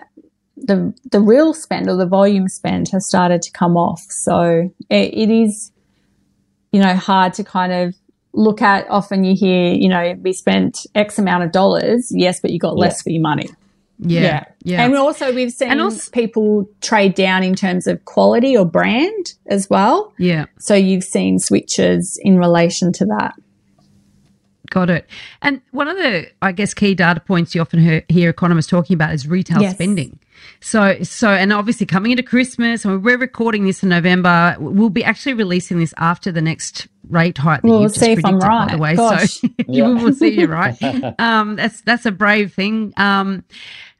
the 0.58 0.94
the 1.12 1.22
real 1.22 1.54
spend 1.54 1.90
or 1.90 1.96
the 1.96 2.08
volume 2.08 2.48
spend 2.48 2.90
has 2.90 3.08
started 3.08 3.42
to 3.44 3.52
come 3.52 3.78
off. 3.78 4.02
So 4.10 4.72
it, 4.90 5.14
it 5.14 5.30
is, 5.30 5.72
you 6.72 6.82
know, 6.82 6.96
hard 6.96 7.34
to 7.36 7.44
kind 7.44 7.72
of 7.72 7.96
look 8.34 8.62
at. 8.62 8.90
Often 8.90 9.24
you 9.24 9.36
hear, 9.36 9.74
you 9.74 9.90
know, 9.90 10.16
we 10.22 10.34
spent 10.34 10.86
X 10.96 11.20
amount 11.20 11.44
of 11.44 11.52
dollars, 11.52 12.12
yes, 12.12 12.40
but 12.42 12.52
you 12.52 12.60
got 12.60 12.78
less 12.78 13.00
yeah. 13.00 13.04
for 13.04 13.10
your 13.12 13.22
money. 13.22 13.50
Yeah, 14.00 14.22
yeah. 14.22 14.44
yeah. 14.64 14.86
And 14.86 14.96
also 14.96 15.34
we've 15.34 15.52
seen 15.52 15.80
also, 15.80 16.12
people 16.12 16.70
trade 16.82 17.16
down 17.16 17.44
in 17.44 17.56
terms 17.56 17.88
of 17.88 18.04
quality 18.06 18.56
or 18.56 18.66
brand 18.66 19.34
as 19.48 19.70
well. 19.70 20.14
Yeah. 20.18 20.46
So 20.60 20.76
you've 20.76 21.04
seen 21.04 21.40
switches 21.40 22.20
in 22.22 22.38
relation 22.38 22.94
to 22.94 23.06
that. 23.06 23.34
Got 24.70 24.90
it. 24.90 25.10
And 25.42 25.62
one 25.72 25.88
of 25.88 25.98
the, 25.98 26.28
I 26.42 26.52
guess, 26.52 26.74
key 26.74 26.94
data 26.94 27.20
points 27.20 27.56
you 27.56 27.62
often 27.62 27.80
hear, 27.80 28.04
hear 28.10 28.30
economists 28.30 28.68
talking 28.68 28.94
about 28.94 29.14
is 29.14 29.28
retail 29.28 29.62
yes. 29.62 29.74
spending. 29.76 30.20
So, 30.60 31.02
so, 31.04 31.30
and 31.30 31.54
obviously 31.54 31.86
coming 31.86 32.12
into 32.12 32.24
Christmas, 32.24 32.84
and 32.84 33.04
we're 33.04 33.18
recording 33.18 33.66
this 33.66 33.84
in 33.84 33.90
November. 33.90 34.56
We'll 34.60 34.90
be 34.90 35.04
actually 35.04 35.34
releasing 35.34 35.80
this 35.80 35.94
after 35.98 36.32
the 36.32 36.42
next 36.42 36.88
rate 37.10 37.38
hike 37.38 37.62
that 37.62 37.68
we'll 37.68 37.84
you've 37.84 37.92
see 37.92 38.16
just 38.16 38.22
predicted, 38.22 38.48
right. 38.48 38.68
by 38.68 38.76
the 38.76 38.82
way. 38.82 38.96
Gosh. 38.96 39.40
So 39.42 39.50
yeah. 39.68 39.88
we 39.88 40.04
will 40.04 40.14
see 40.14 40.40
you 40.40 40.48
right. 40.48 40.78
Um, 41.20 41.56
that's 41.56 41.82
that's 41.82 42.06
a 42.06 42.12
brave 42.12 42.54
thing. 42.54 42.94
Um, 42.98 43.44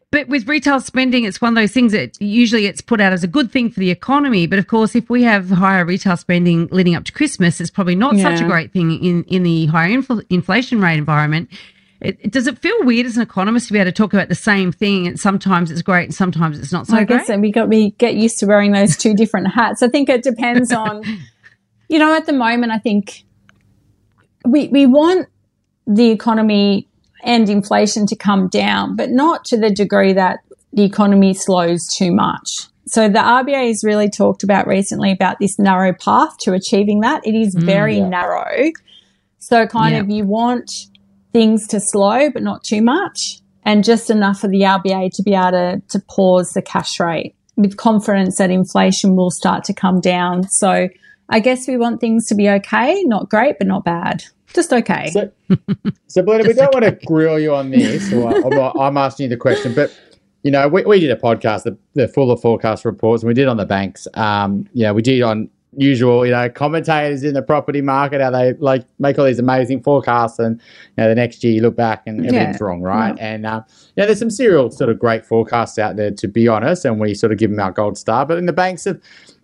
but 0.10 0.30
with 0.30 0.48
retail 0.48 0.80
spending, 0.80 1.26
it's 1.26 1.42
one 1.42 1.58
of 1.58 1.62
those 1.62 1.74
things 1.74 1.92
that 1.92 2.20
usually 2.22 2.66
it's 2.66 2.80
put 2.80 3.02
out 3.02 3.12
as 3.12 3.24
a 3.24 3.28
good 3.28 3.52
thing 3.52 3.70
for 3.70 3.82
the 3.82 3.92
economy. 3.92 4.48
But 4.48 4.58
of 4.58 4.68
course, 4.68 4.96
if 4.96 5.10
we 5.10 5.24
have 5.24 5.50
higher 5.50 5.84
retail 5.84 6.16
spending 6.16 6.68
leading 6.68 6.96
up 6.96 7.04
to 7.06 7.12
Christmas, 7.12 7.60
it's 7.60 7.70
probably 7.70 7.96
not 7.96 8.16
yeah. 8.16 8.24
such 8.24 8.42
a 8.42 8.48
great 8.48 8.72
thing 8.72 9.04
in, 9.04 9.24
in 9.26 9.44
the 9.44 9.66
higher 9.66 9.90
infl- 9.90 10.26
inflation 10.30 10.80
rate 10.80 10.98
environment. 10.98 11.50
It, 12.00 12.32
does 12.32 12.48
it 12.48 12.60
feel 12.60 12.86
weird 12.86 13.06
as 13.06 13.18
an 13.18 13.24
economist 13.24 13.68
to 13.68 13.74
be 13.74 13.80
able 13.80 13.92
to 13.92 13.92
talk 13.92 14.14
about 14.14 14.30
the 14.30 14.36
same 14.36 14.72
thing 14.72 15.08
and 15.08 15.20
sometimes 15.20 15.72
it's 15.72 15.82
great 15.82 16.06
and 16.06 16.16
sometimes 16.16 16.60
it's 16.60 16.72
not 16.72 16.86
so 16.86 16.94
great. 16.94 17.02
I 17.02 17.06
great? 17.06 17.28
guess 17.28 17.38
we 17.40 17.52
got 17.52 17.68
we 17.68 17.92
get 17.92 18.16
used 18.16 18.38
to 18.40 18.46
wearing 18.46 18.72
those 18.72 18.96
two 18.96 19.14
different 19.14 19.48
hats. 19.48 19.82
I 19.82 19.90
think 19.90 20.08
it 20.08 20.22
depends 20.24 20.72
on, 20.72 21.04
you 21.90 22.00
know, 22.00 22.14
at 22.14 22.28
the 22.28 22.34
moment 22.34 22.72
I 22.72 22.78
think 22.78 23.24
we 24.46 24.68
we 24.68 24.86
want 24.86 25.28
the 25.88 26.12
economy 26.12 26.88
and 27.24 27.50
inflation 27.50 28.06
to 28.08 28.16
come 28.16 28.48
down, 28.48 28.96
but 28.96 29.10
not 29.10 29.46
to 29.46 29.58
the 29.58 29.70
degree 29.70 30.14
that 30.14 30.40
the 30.74 30.84
economy 30.84 31.34
slows 31.34 31.88
too 31.98 32.12
much. 32.12 32.68
So 32.86 33.10
the 33.10 33.20
RBA 33.20 33.68
has 33.68 33.84
really 33.84 34.10
talked 34.10 34.44
about 34.44 34.68
recently 34.68 35.12
about 35.12 35.40
this 35.40 35.60
narrow 35.60 35.94
path 35.94 36.38
to 36.40 36.54
achieving 36.54 37.02
that. 37.02 37.26
It 37.26 37.36
is 37.36 37.56
mm, 37.56 37.64
very 37.64 37.96
mm, 37.96 38.00
yeah. 38.00 38.10
narrow. 38.10 38.72
So 39.40 39.68
kind 39.68 39.96
yeah. 39.96 40.02
of 40.02 40.10
you 40.10 40.24
want 40.24 40.72
things 41.34 41.68
to 41.68 41.80
slow, 41.80 42.30
but 42.30 42.44
not 42.44 42.64
too 42.64 42.82
much 42.82 43.42
and 43.68 43.84
just 43.84 44.10
enough 44.10 44.40
for 44.40 44.48
the 44.48 44.62
RBA 44.62 45.12
to 45.16 45.24
be 45.24 45.34
able 45.34 45.52
to, 45.52 45.82
to 45.90 46.00
pause 46.08 46.52
the 46.52 46.62
cash 46.62 47.02
rate 47.02 47.36
with 47.58 47.76
confidence 47.76 48.38
that 48.38 48.50
inflation 48.50 49.18
will 49.18 49.30
start 49.30 49.66
to 49.66 49.74
come 49.74 50.00
down. 50.00 50.48
So 50.48 50.88
I 51.30 51.40
guess 51.42 51.68
we 51.68 51.76
want 51.76 52.00
things 52.00 52.28
to 52.28 52.36
be 52.36 52.50
okay, 52.50 53.04
not 53.04 53.30
great, 53.30 53.58
but 53.58 53.68
not 53.68 53.84
bad. 53.84 54.24
Just 54.54 54.72
okay. 54.74 55.10
So, 55.12 55.32
so 56.08 56.22
Belinda, 56.24 56.48
we 56.48 56.54
don't 56.54 56.74
want 56.74 56.86
to 56.86 57.06
grill 57.06 57.40
you 57.40 57.54
on 57.54 57.70
this. 57.70 58.12
Or 58.14 58.30
I'm, 58.30 58.80
I'm 58.80 58.98
asking 58.98 59.26
you 59.26 59.30
the 59.30 59.38
question, 59.38 59.74
but 59.76 59.96
you 60.44 60.52
know, 60.52 60.68
we, 60.68 60.84
we 60.84 61.00
did 61.00 61.12
a 61.12 61.16
podcast, 61.16 61.64
the, 61.64 61.78
the 61.94 62.08
fuller 62.08 62.38
forecast 62.38 62.86
reports, 62.86 63.24
and 63.24 63.28
we 63.28 63.34
did 63.34 63.48
on 63.48 63.58
the 63.58 63.66
banks. 63.66 64.08
Um, 64.14 64.68
yeah, 64.74 64.92
we 64.92 65.02
did 65.02 65.22
on 65.22 65.50
usual, 65.76 66.26
you 66.26 66.32
know, 66.32 66.50
commentators 66.50 67.24
in 67.24 67.34
the 67.34 67.42
property 67.42 67.82
market, 67.82 68.22
how 68.22 68.32
they 68.32 68.54
like 68.54 68.84
make 69.00 69.20
all 69.20 69.26
these 69.26 69.40
amazing 69.40 69.84
forecasts, 69.84 70.40
and 70.40 70.60
you 70.60 71.04
know, 71.04 71.10
the 71.10 71.16
next 71.16 71.44
year 71.44 71.54
you 71.54 71.62
look 71.62 71.76
back 71.76 72.04
and 72.06 72.26
everything's 72.26 72.58
Yeah. 72.60 72.64
wrong, 72.66 72.82
right? 72.82 73.16
Yeah. 73.18 73.28
And 73.34 73.46
uh, 73.46 73.62
yeah, 73.96 74.06
there's 74.06 74.20
some 74.20 74.30
serial 74.32 74.72
sort 74.72 74.90
of 74.90 74.98
great 74.98 75.26
forecasts 75.26 75.78
out 75.78 75.98
there, 75.98 76.12
to 76.12 76.28
be 76.28 76.48
honest, 76.48 76.86
and 76.86 77.00
we 77.00 77.14
sort 77.14 77.32
of 77.32 77.38
give 77.38 77.52
them 77.52 77.60
our 77.60 77.72
gold 77.72 77.98
star. 77.98 78.26
But 78.26 78.38
in 78.38 78.46
the 78.46 78.54
banks 78.54 78.86
have 78.86 79.00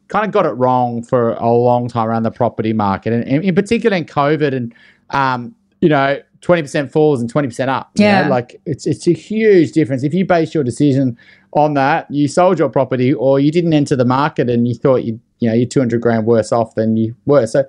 kind 0.08 0.26
of 0.26 0.32
got 0.32 0.46
it 0.46 0.52
wrong 0.52 1.02
for 1.04 1.34
a 1.34 1.52
long 1.52 1.88
time 1.88 2.08
around 2.08 2.24
the 2.24 2.32
property 2.32 2.74
market, 2.74 3.14
and, 3.14 3.24
and 3.26 3.44
in 3.44 3.54
particular 3.54 3.96
in 3.98 4.06
COVID, 4.06 4.54
and 4.56 4.74
um, 5.14 5.56
you 5.82 5.90
know, 5.90 6.20
twenty 6.42 6.62
percent 6.62 6.92
falls 6.92 7.22
and 7.22 7.30
twenty 7.30 7.48
percent 7.48 7.70
up. 7.70 7.92
you 7.96 8.06
know, 8.06 8.12
Yeah. 8.12 8.28
like 8.28 8.60
it's 8.66 8.86
it's 8.88 9.08
a 9.08 9.14
huge 9.14 9.72
difference. 9.72 10.04
If 10.04 10.14
you 10.14 10.26
base 10.26 10.54
your 10.54 10.64
decision 10.64 11.18
on 11.54 11.74
that, 11.76 12.10
you 12.12 12.28
sold 12.28 12.60
your 12.60 12.70
property 12.70 13.14
or 13.14 13.40
you 13.40 13.52
didn't 13.52 13.74
enter 13.74 13.96
the 13.96 14.06
market 14.06 14.50
and 14.50 14.68
you 14.68 14.74
thought 14.76 15.04
you 15.04 15.20
you 15.40 15.50
know 15.50 15.56
you're 15.56 15.68
two 15.68 15.80
hundred 15.80 16.02
grand 16.02 16.26
worse 16.26 16.52
off 16.52 16.76
than 16.76 16.98
you 16.98 17.16
were. 17.26 17.46
So, 17.48 17.64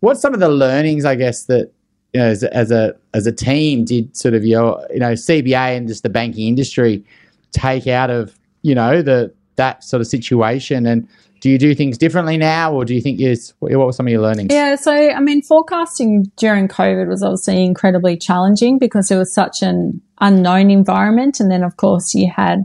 what's 0.00 0.20
some 0.20 0.34
of 0.34 0.40
the 0.40 0.48
learnings, 0.48 1.04
I 1.04 1.14
guess, 1.14 1.44
that 1.44 1.70
you 2.14 2.20
know, 2.20 2.26
as, 2.26 2.42
as 2.44 2.70
a 2.70 2.94
as 3.14 3.26
a 3.26 3.32
team 3.32 3.84
did 3.84 4.16
sort 4.16 4.34
of 4.34 4.44
your 4.44 4.86
you 4.92 4.98
know 5.00 5.12
CBA 5.12 5.76
and 5.76 5.88
just 5.88 6.02
the 6.02 6.10
banking 6.10 6.48
industry 6.48 7.04
take 7.52 7.86
out 7.86 8.10
of 8.10 8.38
you 8.62 8.74
know 8.74 9.02
the 9.02 9.32
that 9.56 9.84
sort 9.84 10.00
of 10.00 10.06
situation 10.06 10.86
and 10.86 11.06
do 11.42 11.50
you 11.50 11.58
do 11.58 11.74
things 11.74 11.98
differently 11.98 12.36
now 12.36 12.72
or 12.72 12.84
do 12.84 12.94
you 12.94 13.00
think 13.00 13.20
is 13.20 13.52
what 13.58 13.72
were 13.72 13.92
some 13.92 14.06
of 14.06 14.12
your 14.12 14.22
learnings 14.22 14.48
Yeah, 14.50 14.76
so 14.76 14.92
I 14.92 15.20
mean, 15.20 15.42
forecasting 15.42 16.30
during 16.36 16.68
COVID 16.68 17.08
was 17.08 17.22
obviously 17.22 17.64
incredibly 17.64 18.16
challenging 18.16 18.78
because 18.78 19.10
it 19.10 19.16
was 19.16 19.34
such 19.34 19.56
an 19.60 20.00
unknown 20.20 20.70
environment. 20.70 21.40
And 21.40 21.50
then, 21.50 21.64
of 21.64 21.76
course, 21.76 22.14
you 22.14 22.30
had 22.34 22.60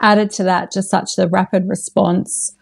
added 0.00 0.30
to 0.32 0.44
that 0.44 0.70
just 0.70 0.90
such 0.90 1.16
the 1.16 1.26
rapid 1.26 1.66
response 1.66 2.54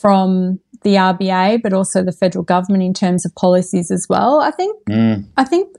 from 0.00 0.60
the 0.82 0.94
RBA, 0.94 1.60
but 1.60 1.72
also 1.72 2.04
the 2.04 2.12
federal 2.12 2.44
government 2.44 2.84
in 2.84 2.94
terms 2.94 3.26
of 3.26 3.34
policies 3.34 3.90
as 3.90 4.06
well. 4.08 4.40
I 4.40 4.52
think, 4.52 4.78
Mm. 4.88 5.24
I 5.36 5.42
think 5.42 5.76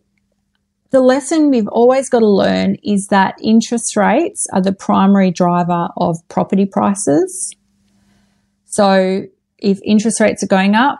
the 0.89 0.99
lesson 0.99 1.49
we've 1.51 1.69
always 1.69 2.09
got 2.09 2.19
to 2.19 2.27
learn 2.27 2.75
is 2.83 3.07
that 3.07 3.35
interest 3.41 3.95
rates 3.95 4.45
are 4.51 4.61
the 4.61 4.73
primary 4.73 5.31
driver 5.31 5.87
of 5.95 6.17
property 6.27 6.65
prices. 6.65 7.55
So 8.75 9.23
if 9.59 9.79
interest 9.85 10.19
rates 10.19 10.43
are 10.43 10.47
going 10.47 10.75
up, 10.75 10.99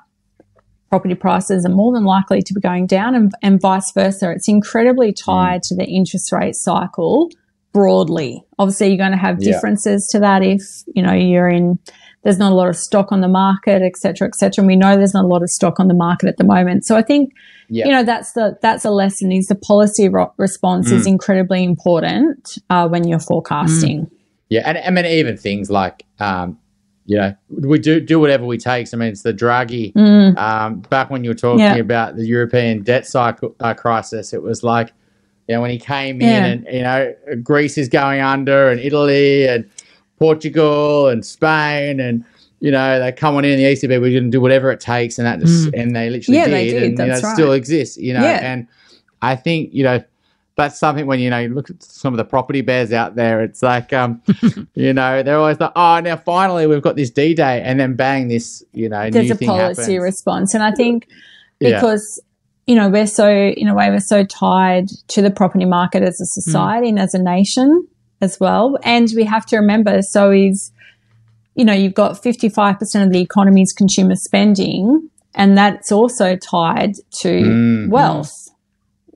property 0.89 1.13
prices 1.15 1.65
are 1.65 1.75
more 1.81 1.91
than 1.93 2.05
likely 2.05 2.41
to 2.41 2.53
be 2.53 2.61
going 2.61 2.87
down 2.87 3.15
and, 3.15 3.33
and 3.41 3.59
vice 3.59 3.91
versa. 3.91 4.31
It's 4.31 4.47
incredibly 4.47 5.11
tied 5.11 5.61
to 5.63 5.75
the 5.75 5.83
interest 5.83 6.31
rate 6.31 6.55
cycle 6.55 7.29
broadly. 7.73 8.41
Obviously, 8.57 8.87
you're 8.87 8.97
going 9.05 9.11
to 9.11 9.17
have 9.17 9.41
Yeah. 9.41 9.51
differences 9.51 10.07
to 10.13 10.19
that 10.21 10.41
if, 10.41 10.61
you 10.95 11.03
know, 11.03 11.11
you're 11.11 11.49
in, 11.49 11.77
there's 12.23 12.37
not 12.37 12.53
a 12.53 12.55
lot 12.55 12.69
of 12.69 12.77
stock 12.77 13.11
on 13.11 13.19
the 13.19 13.27
market, 13.27 13.81
et 13.81 13.97
cetera, 13.97 14.25
et 14.25 14.35
cetera. 14.35 14.61
And 14.61 14.67
we 14.67 14.77
know 14.77 14.95
there's 14.95 15.13
not 15.13 15.25
a 15.25 15.27
lot 15.27 15.43
of 15.43 15.49
stock 15.49 15.77
on 15.77 15.89
the 15.89 15.93
market 15.93 16.29
at 16.29 16.37
the 16.37 16.45
moment. 16.45 16.85
So 16.85 16.95
I 16.95 17.01
think, 17.01 17.33
Yeah. 17.67 17.87
you 17.87 17.91
know, 17.91 18.03
that's 18.05 18.31
the, 18.31 18.57
that's 18.61 18.85
a 18.85 18.89
lesson 18.91 19.33
is 19.33 19.47
the 19.47 19.55
policy 19.55 20.07
ro- 20.07 20.33
response 20.37 20.91
is 20.91 21.05
incredibly 21.05 21.61
important 21.65 22.57
uh, 22.69 22.87
when 22.87 23.05
you're 23.05 23.19
forecasting. 23.19 24.09
Yeah, 24.47 24.61
and 24.63 24.77
I 24.77 24.89
mean 24.91 25.05
even 25.19 25.35
things 25.35 25.69
like 25.69 26.05
um, 26.19 26.57
you 27.07 27.17
know 27.17 27.35
we 27.49 27.77
do 27.79 27.99
do 27.99 28.19
whatever 28.19 28.45
we 28.45 28.57
take. 28.57 28.87
I 28.93 28.97
mean 28.97 29.09
it's 29.09 29.21
the 29.21 29.33
Draghi. 29.33 29.93
Mm. 29.93 30.37
Um, 30.37 30.79
back 30.89 31.09
when 31.09 31.23
you 31.23 31.29
were 31.29 31.35
talking 31.35 31.59
Yeah. 31.59 31.75
about 31.75 32.15
the 32.15 32.25
European 32.25 32.81
debt 32.83 33.05
cycle 33.07 33.55
uh, 33.59 33.73
crisis, 33.73 34.33
it 34.33 34.41
was 34.41 34.63
like 34.63 34.91
you 35.47 35.55
know 35.55 35.61
when 35.61 35.69
he 35.71 35.77
came 35.79 36.21
in 36.21 36.43
and 36.45 36.67
you 36.71 36.81
know 36.81 37.13
Greece 37.43 37.77
is 37.77 37.89
going 37.89 38.21
under 38.21 38.69
and 38.69 38.79
Italy 38.79 39.47
and 39.47 39.69
Portugal 40.19 41.07
and 41.09 41.25
Spain 41.25 41.99
and. 41.99 42.25
You 42.61 42.71
know, 42.71 42.99
they're 42.99 43.11
coming 43.11 43.43
in 43.45 43.57
the 43.57 43.63
ECB. 43.65 43.89
We're 44.01 44.11
going 44.11 44.23
to 44.23 44.29
do 44.29 44.39
whatever 44.41 44.71
it 44.71 44.79
takes, 44.79 45.19
and 45.19 45.27
that 45.27 45.39
just 45.39 45.71
and 45.75 45.93
they 45.95 46.09
literally 46.09 46.37
Yeah, 46.39 46.45
did, 46.45 46.53
they 46.53 46.67
did, 46.69 46.83
and 46.83 46.91
you 46.93 46.97
know, 46.97 47.07
that's 47.09 47.21
it 47.21 47.25
right. 47.27 47.33
still 47.35 47.51
exists. 47.51 47.97
You 47.97 48.13
know, 48.13 48.23
Yeah. 48.23 48.39
and 48.41 48.65
I 49.21 49.35
think 49.35 49.71
you 49.73 49.83
know 49.83 50.01
that's 50.57 50.79
something 50.79 51.05
when 51.05 51.19
you 51.19 51.29
know 51.29 51.39
you 51.39 51.49
look 51.49 51.69
at 51.69 51.83
some 51.83 52.13
of 52.13 52.17
the 52.17 52.23
property 52.25 52.61
bears 52.61 52.93
out 52.93 53.15
there. 53.15 53.41
It's 53.41 53.61
like 53.61 53.91
um, 53.93 54.21
you 54.73 54.93
know 54.93 55.21
they're 55.23 55.37
always 55.37 55.59
like, 55.59 55.71
oh, 55.75 55.99
now 55.99 56.15
finally 56.17 56.65
we've 56.67 56.81
got 56.81 56.95
this 56.95 57.09
D 57.09 57.33
Day, 57.33 57.61
and 57.61 57.79
then 57.79 57.95
bang, 57.95 58.27
this 58.29 58.63
you 58.73 58.87
know 58.89 59.09
there's 59.09 59.31
a 59.31 59.35
policy 59.35 59.81
happens. 59.81 59.99
response. 60.03 60.53
And 60.53 60.63
I 60.63 60.71
think 60.71 61.07
Yeah. 61.61 61.79
because, 61.79 62.21
you 62.67 62.75
know, 62.75 62.89
we're 62.89 63.07
so, 63.07 63.29
in 63.31 63.69
a 63.69 63.73
way, 63.73 63.89
we're 63.89 63.99
so 64.01 64.25
tied 64.25 64.89
to 65.07 65.21
the 65.21 65.31
property 65.31 65.63
market 65.63 66.03
as 66.03 66.19
a 66.19 66.25
society 66.25 66.89
and 66.89 66.99
as 66.99 67.13
a 67.13 67.17
nation 67.19 67.87
as 68.19 68.39
well. 68.41 68.77
And 68.83 69.09
we 69.15 69.23
have 69.23 69.45
to 69.47 69.55
remember, 69.57 70.01
so 70.01 70.31
is, 70.31 70.73
you 71.55 71.63
know, 71.63 71.71
you've 71.71 71.93
got 71.93 72.21
55% 72.21 73.03
of 73.05 73.13
the 73.13 73.21
economy's 73.21 73.71
consumer 73.71 74.15
spending, 74.15 75.09
and 75.33 75.57
that's 75.57 75.93
also 75.93 76.35
tied 76.35 76.95
to 77.21 77.29
Mm. 77.29 77.89
wealth. 77.89 78.49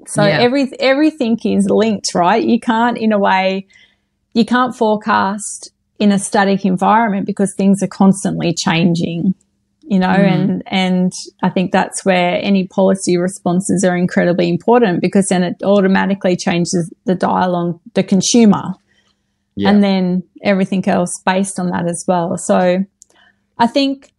So 0.09 0.23
Yeah. 0.23 0.39
every 0.39 0.71
everything 0.79 1.37
is 1.43 1.69
linked, 1.69 2.15
right? 2.15 2.43
You 2.43 2.59
can't, 2.59 2.97
in 2.97 3.11
a 3.11 3.19
way, 3.19 3.67
you 4.33 4.45
can't 4.45 4.75
forecast 4.75 5.71
in 5.99 6.11
a 6.11 6.19
static 6.19 6.65
environment 6.65 7.25
because 7.25 7.53
things 7.53 7.83
are 7.83 7.87
constantly 7.87 8.53
changing 8.53 9.35
you 9.89 9.97
know 9.97 10.07
mm-hmm. 10.07 10.51
and 10.51 10.63
and 10.67 11.11
i 11.41 11.49
think 11.49 11.71
that's 11.71 12.05
where 12.05 12.39
any 12.41 12.67
policy 12.67 13.17
responses 13.17 13.83
are 13.83 13.97
incredibly 13.97 14.47
important 14.47 15.01
because 15.01 15.27
then 15.27 15.43
it 15.43 15.55
automatically 15.63 16.37
changes 16.37 16.93
the 17.05 17.15
dialogue 17.15 17.79
the 17.95 18.03
consumer 18.03 18.75
Yeah. 19.55 19.69
and 19.69 19.83
then 19.83 20.23
everything 20.43 20.87
else 20.87 21.11
based 21.25 21.59
on 21.59 21.71
that 21.71 21.87
as 21.87 22.05
well 22.07 22.37
so 22.37 22.85
i 23.57 23.67
think 23.67 24.13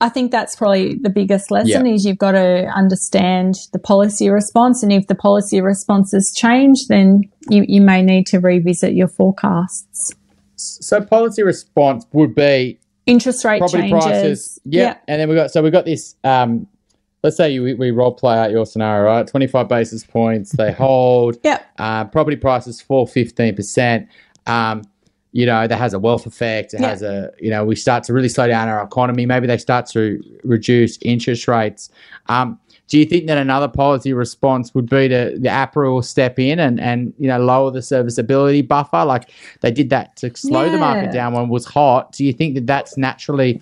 i 0.00 0.08
think 0.08 0.30
that's 0.30 0.56
probably 0.56 0.94
the 0.94 1.10
biggest 1.10 1.50
lesson 1.50 1.86
Yeah. 1.86 1.92
is 1.94 2.04
you've 2.04 2.18
got 2.18 2.32
to 2.32 2.66
understand 2.74 3.54
the 3.72 3.78
policy 3.78 4.28
response 4.30 4.82
and 4.82 4.92
if 4.92 5.06
the 5.06 5.14
policy 5.14 5.60
responses 5.60 6.32
change 6.36 6.86
then 6.88 7.22
you, 7.48 7.64
you 7.68 7.80
may 7.80 8.02
need 8.02 8.26
to 8.26 8.38
revisit 8.38 8.94
your 8.94 9.08
forecasts 9.08 10.12
so 10.56 11.00
policy 11.00 11.42
response 11.42 12.04
would 12.12 12.34
be 12.34 12.78
interest 13.06 13.44
rate 13.44 13.60
property 13.60 13.88
changes 13.90 14.04
prices. 14.04 14.60
Yeah. 14.64 14.96
and 15.08 15.20
then 15.20 15.28
we 15.28 15.34
got 15.34 15.50
so 15.50 15.62
we 15.62 15.70
got 15.70 15.84
this. 15.86 16.14
Um, 16.22 16.66
let's 17.22 17.36
say 17.36 17.50
you, 17.50 17.62
we, 17.62 17.74
we 17.74 17.90
role 17.90 18.12
play 18.12 18.36
out 18.38 18.50
your 18.50 18.66
scenario, 18.66 19.04
right? 19.04 19.26
Twenty 19.26 19.46
five 19.46 19.68
basis 19.68 20.04
points, 20.04 20.52
they 20.52 20.70
hold. 20.84 21.38
Yep. 21.42 21.66
Uh, 21.78 22.04
property 22.04 22.36
prices 22.36 22.80
fall 22.80 23.06
fifteen 23.06 23.56
percent. 23.56 24.08
Um, 24.46 24.82
you 25.32 25.46
know, 25.46 25.66
that 25.66 25.76
has 25.78 25.94
a 25.94 25.98
wealth 25.98 26.26
effect. 26.26 26.74
It 26.74 26.80
Yeah. 26.80 26.88
has 26.88 27.02
a, 27.02 27.30
you 27.38 27.50
know, 27.50 27.64
we 27.64 27.76
start 27.76 28.02
to 28.04 28.12
really 28.12 28.28
slow 28.28 28.48
down 28.48 28.68
our 28.68 28.82
economy. 28.82 29.26
Maybe 29.26 29.46
they 29.46 29.58
start 29.58 29.86
to 29.90 30.20
reduce 30.42 30.98
interest 31.02 31.46
rates. 31.46 31.88
Um, 32.28 32.58
do 32.88 32.98
you 32.98 33.04
think 33.04 33.28
that 33.28 33.38
another 33.38 33.68
policy 33.68 34.12
response 34.12 34.74
would 34.74 34.90
be 34.90 35.06
to 35.08 35.36
the 35.38 35.48
APRA 35.48 35.92
will 35.92 36.02
step 36.02 36.40
in 36.40 36.58
and, 36.58 36.80
and 36.80 37.12
you 37.18 37.28
know 37.28 37.38
lower 37.38 37.70
the 37.70 37.82
serviceability 37.82 38.62
buffer? 38.62 39.04
Like 39.04 39.30
they 39.60 39.70
did 39.70 39.90
that 39.90 40.16
to 40.16 40.36
slow 40.36 40.68
the 40.68 40.78
market 40.78 41.12
down 41.12 41.32
when 41.32 41.44
it 41.44 41.48
was 41.50 41.64
hot. 41.64 42.10
Do 42.12 42.24
you 42.24 42.32
think 42.32 42.56
that 42.56 42.66
that's 42.66 42.96
naturally 42.96 43.60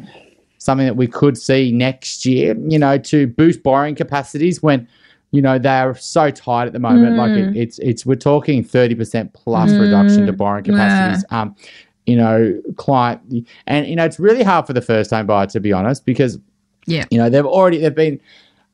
something 0.57 0.87
that 0.87 0.97
we 0.97 1.07
could 1.07 1.37
see 1.37 1.71
next 1.73 2.25
year? 2.25 2.57
You 2.67 2.79
know, 2.79 2.97
to 2.97 3.27
boost 3.27 3.63
borrowing 3.63 3.95
capacities 3.95 4.63
when 4.63 4.89
you 5.31 5.43
know 5.43 5.59
they 5.59 5.69
are 5.69 5.95
so 5.95 6.31
tight 6.31 6.67
at 6.67 6.73
the 6.73 6.79
moment. 6.79 7.17
Like 7.17 7.33
Mm. 7.33 7.55
it, 7.55 7.57
it's 7.57 7.79
it's 7.81 8.07
we're 8.07 8.15
talking 8.17 8.65
thirty 8.65 8.95
percent 8.95 9.33
plus 9.35 9.71
reduction 9.81 10.27
to 10.27 10.33
borrowing 10.33 10.65
capacities. 10.65 11.25
Um, 11.31 11.55
you 12.07 12.17
know, 12.17 12.61
client 12.77 13.21
and 13.67 13.87
you 13.87 13.95
know 13.97 14.05
it's 14.05 14.19
really 14.19 14.43
hard 14.43 14.67
for 14.67 14.73
the 14.73 14.81
first 14.81 15.11
time 15.11 15.27
buyer 15.27 15.47
to 15.49 15.61
be 15.61 15.73
honest 15.73 16.07
because 16.07 16.39
Yeah. 16.87 17.05
you 17.11 17.19
know 17.19 17.29
they've 17.29 17.45
already 17.45 17.77
they've 17.79 17.95
been 17.95 18.19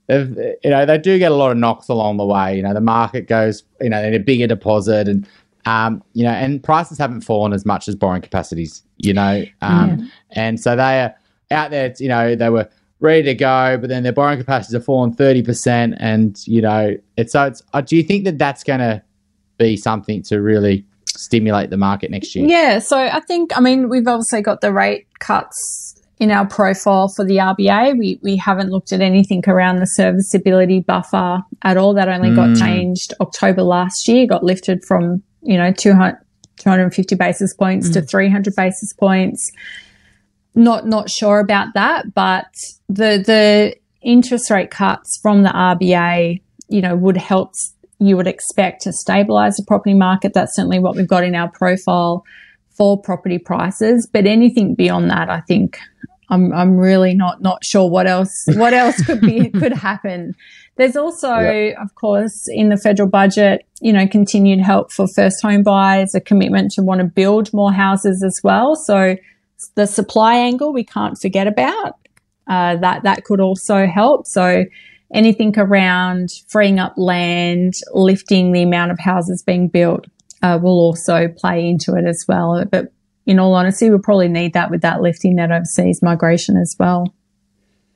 they've 0.07 0.37
you 0.63 0.71
know 0.71 0.87
they 0.87 0.99
do 0.99 1.19
get 1.19 1.33
a 1.33 1.35
lot 1.35 1.51
of 1.51 1.57
knocks 1.57 1.89
along 1.89 2.19
the 2.19 2.25
way 2.27 2.57
you 2.57 2.63
know 2.63 2.73
the 2.73 2.81
market 2.81 3.27
goes 3.27 3.65
you 3.81 3.89
know 3.91 4.01
they 4.03 4.11
need 4.11 4.21
a 4.21 4.25
bigger 4.25 4.47
deposit 4.47 5.09
and 5.09 5.27
um 5.67 6.01
you 6.13 6.23
know 6.23 6.31
and 6.31 6.63
prices 6.63 6.99
haven't 6.99 7.23
fallen 7.23 7.53
as 7.53 7.65
much 7.67 7.89
as 7.89 7.97
borrowing 7.97 8.23
capacities 8.23 8.85
you 8.99 9.13
know 9.15 9.43
um 9.63 10.11
and 10.31 10.61
so 10.61 10.77
they 10.77 11.01
are 11.01 11.15
out 11.51 11.71
there 11.73 11.93
you 11.99 12.07
know 12.09 12.37
they 12.37 12.51
were 12.51 12.69
ready 13.05 13.23
to 13.23 13.35
go 13.35 13.77
but 13.81 13.89
then 13.89 14.03
their 14.03 14.13
borrowing 14.13 14.39
capacities 14.39 14.73
have 14.75 14.85
fallen 14.85 15.15
30% 15.15 15.97
and 16.01 16.39
you 16.47 16.61
know 16.63 16.97
it's 17.17 17.33
so 17.33 17.45
it's 17.45 17.63
uh, 17.75 17.81
do 17.81 17.97
you 17.97 18.03
think 18.03 18.25
that 18.25 18.39
that's 18.39 18.65
going 18.65 18.81
to 18.81 19.03
be 19.59 19.77
something 19.77 20.23
to 20.23 20.41
really 20.41 20.85
stimulate 21.07 21.71
the 21.71 21.77
market 21.77 22.11
next 22.11 22.35
year 22.35 22.47
Yeah, 22.49 22.79
so 22.81 22.99
I 22.99 23.21
think 23.21 23.57
I 23.57 23.61
mean 23.61 23.89
we've 23.89 24.09
obviously 24.09 24.43
got 24.43 24.61
the 24.63 24.73
rate 24.73 25.07
cuts 25.21 25.95
in 26.19 26.31
our 26.31 26.47
profile 26.47 27.09
for 27.09 27.25
the 27.25 27.37
RBA. 27.37 27.99
We 27.99 28.19
we 28.23 28.37
haven't 28.37 28.71
looked 28.71 28.93
at 28.93 29.01
anything 29.01 29.43
around 29.47 29.77
the 29.81 29.87
serviceability 29.87 30.81
buffer 30.81 31.43
at 31.63 31.77
all. 31.77 31.93
That 31.95 32.09
only 32.09 32.35
got 32.35 32.51
Mm. 32.51 32.59
changed 32.61 33.15
October 33.21 33.63
last 33.63 34.07
year. 34.09 34.27
Got 34.27 34.43
lifted 34.45 34.85
from 34.85 35.23
you 35.43 35.57
know 35.57 35.73
200, 35.73 36.17
250 36.57 37.15
basis 37.17 37.53
points 37.55 37.91
to 37.91 38.01
three 38.01 38.31
hundred 38.31 38.55
basis 38.57 38.93
points. 38.93 39.51
Not 40.55 40.87
not 40.87 41.11
sure 41.11 41.41
about 41.41 41.75
that, 41.75 42.15
but 42.15 42.47
the 42.89 43.23
the 43.25 43.77
interest 44.03 44.51
rate 44.51 44.71
cuts 44.71 45.19
from 45.23 45.43
the 45.43 45.49
RBA 45.49 46.41
you 46.69 46.81
know, 46.81 46.97
would 46.97 47.17
help 47.17 47.55
you 47.99 48.17
would 48.17 48.27
expect 48.27 48.83
to 48.83 48.93
stabilize 48.93 49.57
the 49.57 49.65
property 49.65 49.95
market. 49.95 50.33
That's 50.35 50.57
certainly 50.57 50.79
what 50.79 50.97
we've 50.97 51.09
got 51.09 51.25
in 51.25 51.35
our 51.35 51.49
profile 51.49 52.25
for 52.71 53.01
property 53.01 53.39
prices. 53.39 54.09
But 54.13 54.27
anything 54.27 54.75
beyond 54.75 55.11
that, 55.11 55.31
I 55.31 55.41
think 55.41 55.79
I'm 56.31 56.53
I'm 56.53 56.77
really 56.77 57.15
not 57.15 57.43
not 57.43 57.65
sure 57.65 57.89
what 57.89 58.07
else 58.07 58.45
what 58.57 58.75
else 58.75 59.01
could 59.05 59.21
be 59.21 59.51
could 59.51 59.73
happen. 59.73 60.35
There's 60.77 60.97
also, 60.97 61.37
yep. 61.39 61.77
of 61.81 61.95
course, 61.95 62.49
in 62.49 62.69
the 62.69 62.77
federal 62.77 63.09
budget, 63.09 63.65
you 63.81 63.93
know, 63.93 64.09
continued 64.09 64.59
help 64.59 64.91
for 64.91 65.07
first 65.07 65.41
home 65.41 65.63
buyers, 65.63 66.17
a 66.17 66.21
commitment 66.21 66.73
to 66.73 66.83
want 66.83 66.99
to 66.99 67.05
build 67.05 67.55
more 67.55 67.73
houses 67.73 68.25
as 68.27 68.41
well. 68.43 68.75
So 68.75 69.15
the 69.75 69.87
supply 69.87 70.37
angle 70.37 70.73
we 70.73 70.85
can't 70.85 71.19
forget 71.19 71.47
about. 71.47 71.99
Uh, 72.47 72.77
that 72.77 73.03
that 73.05 73.25
could 73.25 73.41
also 73.41 73.87
help. 73.87 74.27
So 74.27 74.65
anything 75.12 75.59
around 75.59 76.31
freeing 76.49 76.79
up 76.79 76.95
land, 76.97 77.75
lifting 77.93 78.53
the 78.53 78.62
amount 78.62 78.91
of 78.91 78.99
houses 78.99 79.43
being 79.43 79.69
built 79.69 80.07
uh, 80.43 80.59
will 80.61 80.79
also 80.79 81.29
play 81.29 81.67
into 81.67 81.95
it 81.95 82.05
as 82.05 82.25
well. 82.29 82.65
But 82.67 82.93
in 83.27 83.39
all 83.39 83.55
honesty, 83.55 83.89
we'll 83.89 84.01
probably 84.01 84.29
need 84.29 84.53
that 84.53 84.71
with 84.71 84.83
that 84.83 85.01
lifting 85.01 85.37
that 85.37 85.51
overseas 85.51 86.03
migration 86.03 86.57
as 86.57 86.77
well. 86.79 87.15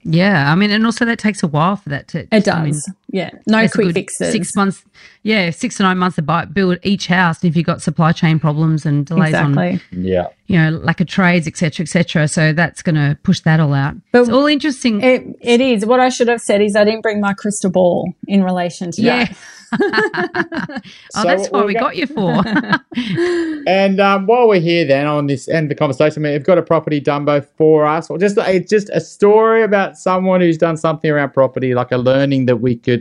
Yeah, 0.03 0.51
I 0.51 0.55
mean, 0.55 0.71
and 0.71 0.87
also 0.87 1.05
that 1.05 1.19
takes 1.19 1.43
a 1.43 1.49
while 1.49 1.77
for 1.77 1.91
that 1.91 2.09
to. 2.09 2.27
It 2.33 2.45
does. 2.45 2.49
I 2.57 2.63
mean, 2.63 2.75
yeah, 3.11 3.31
no 3.47 3.67
quick 3.69 3.95
fixes. 3.95 4.33
Six 4.33 4.55
months. 4.55 4.85
Yeah, 5.23 5.51
six 5.51 5.79
to 5.79 5.83
nine 5.83 5.97
months 5.97 6.17
to 6.17 6.23
buy, 6.23 6.45
build 6.45 6.79
each 6.83 7.07
house. 7.07 7.43
And 7.43 7.51
If 7.51 7.57
you've 7.57 7.65
got 7.65 7.81
supply 7.81 8.13
chain 8.13 8.39
problems 8.39 8.85
and 8.85 9.07
delays 9.07 9.29
exactly. 9.29 9.73
on, 9.73 9.81
yeah, 9.93 10.27
you 10.47 10.59
know, 10.59 10.71
lack 10.71 11.01
of 11.01 11.07
trades, 11.07 11.47
etc., 11.47 11.85
etc. 11.85 12.29
So 12.29 12.53
that's 12.53 12.83
going 12.83 12.97
to 12.97 13.19
push 13.23 13.41
that 13.41 13.61
all 13.61 13.73
out. 13.73 13.95
But 14.13 14.23
it's 14.23 14.31
all 14.31 14.47
interesting. 14.47 15.01
It, 15.01 15.25
it 15.41 15.61
is. 15.61 15.87
What 15.87 16.01
I 16.01 16.11
should 16.11 16.29
have 16.29 16.43
said 16.43 16.61
is 16.61 16.77
I 16.77 16.85
didn't 16.85 17.03
bring 17.03 17.21
my 17.21 17.33
crystal 17.33 17.71
ball 17.71 18.13
in 18.27 18.45
relation 18.45 18.91
to 18.93 19.03
yeah. 19.03 19.25
that. 19.25 19.37
oh, 19.81 20.81
so 21.11 21.23
that's 21.23 21.49
what 21.51 21.67
we 21.67 21.75
got 21.75 21.97
you 21.97 22.07
for. 22.07 22.43
and 23.67 24.01
um, 24.01 24.27
while 24.27 24.49
we're 24.49 24.61
here, 24.61 24.87
then 24.87 25.07
on 25.07 25.27
this 25.27 25.49
end 25.49 25.65
of 25.65 25.69
the 25.69 25.75
conversation, 25.75 26.23
we've 26.23 26.45
got 26.45 26.57
a 26.57 26.63
property 26.63 27.01
Dumbo 27.01 27.45
for 27.57 27.85
us, 27.87 28.09
or 28.09 28.17
just 28.17 28.39
it's 28.39 28.71
just 28.71 28.89
a 28.91 29.01
story 29.01 29.63
about 29.63 29.99
someone 29.99 30.41
who's 30.41 30.57
done 30.57 30.77
something 30.77 31.11
around 31.11 31.35
property, 31.35 31.75
like 31.75 31.93
a 31.93 31.99
learning 31.99 32.47
that 32.47 32.57
we 32.57 32.77
could 32.77 32.98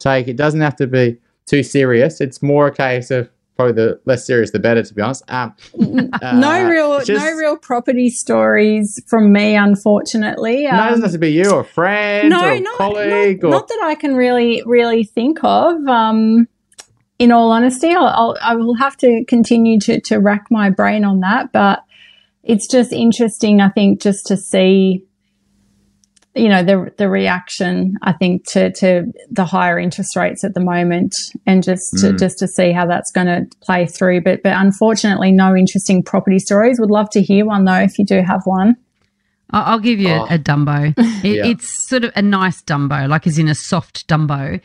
take. 0.00 0.26
It 0.28 0.36
doesn't 0.36 0.60
have 0.60 0.76
to 0.76 0.86
be 0.86 1.18
too 1.46 1.62
serious. 1.62 2.20
It's 2.20 2.42
more 2.42 2.68
a 2.68 2.74
case 2.74 3.10
of 3.10 3.30
probably 3.60 3.74
the 3.74 4.00
less 4.06 4.26
serious 4.26 4.52
the 4.52 4.58
better 4.58 4.82
to 4.82 4.94
be 4.94 5.02
honest 5.02 5.22
um, 5.28 5.54
uh, 6.22 6.32
no 6.32 6.66
real 6.66 6.98
just, 7.04 7.22
no 7.22 7.30
real 7.32 7.58
property 7.58 8.08
stories 8.08 9.02
from 9.06 9.32
me 9.32 9.54
unfortunately 9.54 10.66
um, 10.66 10.76
no, 10.78 10.84
it 10.84 10.88
doesn't 10.88 11.02
have 11.02 11.12
to 11.12 11.18
be 11.18 11.30
you 11.30 11.50
or 11.50 11.60
a 11.60 11.64
friend 11.64 12.30
no, 12.30 12.42
or 12.42 12.52
a 12.52 12.60
not, 12.60 12.78
colleague 12.78 13.42
not, 13.42 13.48
or... 13.48 13.50
not, 13.50 13.68
that 13.68 13.80
i 13.82 13.94
can 13.94 14.14
really 14.14 14.62
really 14.64 15.04
think 15.04 15.44
of 15.44 15.76
um, 15.86 16.48
in 17.18 17.32
all 17.32 17.50
honesty 17.50 17.90
I'll, 17.90 18.06
I'll 18.06 18.36
I 18.40 18.54
will 18.56 18.76
have 18.76 18.96
to 18.98 19.26
continue 19.26 19.78
to, 19.80 20.00
to 20.02 20.16
rack 20.16 20.46
my 20.50 20.70
brain 20.70 21.04
on 21.04 21.20
that 21.20 21.52
but 21.52 21.84
it's 22.42 22.66
just 22.66 22.94
interesting 22.94 23.60
i 23.60 23.68
think 23.68 24.00
just 24.00 24.26
to 24.28 24.38
see 24.38 25.04
you 26.34 26.48
know 26.48 26.62
the 26.62 26.92
the 26.96 27.08
reaction 27.08 27.96
I 28.02 28.12
think 28.12 28.46
to 28.50 28.70
to 28.72 29.04
the 29.30 29.44
higher 29.44 29.78
interest 29.78 30.14
rates 30.14 30.44
at 30.44 30.54
the 30.54 30.60
moment 30.60 31.14
and 31.46 31.62
just 31.62 31.92
to, 31.98 32.12
mm. 32.12 32.18
just 32.18 32.38
to 32.38 32.46
see 32.46 32.72
how 32.72 32.86
that's 32.86 33.10
going 33.10 33.26
to 33.26 33.46
play 33.60 33.86
through 33.86 34.20
but 34.20 34.42
but 34.42 34.52
unfortunately 34.56 35.32
no 35.32 35.56
interesting 35.56 36.02
property 36.02 36.38
stories 36.38 36.78
would 36.78 36.90
love 36.90 37.10
to 37.10 37.22
hear 37.22 37.44
one 37.44 37.64
though 37.64 37.80
if 37.80 37.98
you 37.98 38.04
do 38.04 38.22
have 38.22 38.42
one 38.44 38.76
I'll 39.52 39.80
give 39.80 39.98
you 39.98 40.10
oh. 40.10 40.26
a, 40.30 40.38
Dumbo. 40.38 40.94
It, 41.24 41.36
yeah. 41.36 41.46
It's 41.46 41.68
sort 41.68 42.04
of 42.04 42.12
a 42.14 42.22
nice 42.22 42.62
Dumbo, 42.62 43.08
like 43.08 43.26
as 43.26 43.36
in 43.36 43.48
a 43.48 43.54
soft 43.54 44.06
Dumbo. 44.06 44.60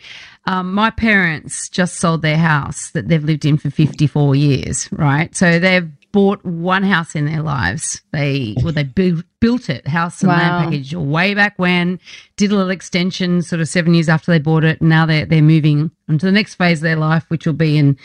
Um, 0.46 0.74
my 0.74 0.92
parents 0.92 1.70
just 1.70 1.96
sold 1.96 2.22
their 2.22 2.38
house 2.38 2.92
that 2.92 3.08
they've 3.08 3.24
lived 3.24 3.46
in 3.46 3.58
for 3.58 3.72
54 3.72 4.36
years, 4.36 4.88
right? 4.92 5.36
So 5.36 5.60
they've 5.60 5.90
bought 6.16 6.46
one 6.46 6.84
house 6.84 7.14
in 7.14 7.26
their 7.26 7.42
lives. 7.42 8.02
They 8.14 8.56
well, 8.64 8.72
they 8.72 8.84
bu- 8.84 9.24
built 9.42 9.70
it, 9.70 9.86
house 9.86 10.22
and 10.22 10.30
wow. 10.30 10.38
land 10.38 10.64
package, 10.64 10.96
way 10.96 11.34
back 11.34 11.60
when. 11.60 12.00
Did 12.38 12.54
a 12.54 12.56
little 12.56 12.72
extension, 12.72 13.42
sort 13.42 13.60
of 13.60 13.68
seven 13.68 13.94
years 13.94 14.08
after 14.08 14.32
they 14.32 14.40
bought 14.40 14.64
it. 14.64 14.80
And 14.80 14.88
now 14.88 15.06
they're 15.06 15.26
they're 15.26 15.42
moving 15.42 15.92
on 16.08 16.18
to 16.20 16.26
the 16.26 16.32
next 16.32 16.56
phase 16.56 16.78
of 16.78 16.84
their 16.84 16.96
life, 16.96 17.26
which 17.28 17.46
will 17.46 17.52
be 17.52 17.78
in 17.78 17.98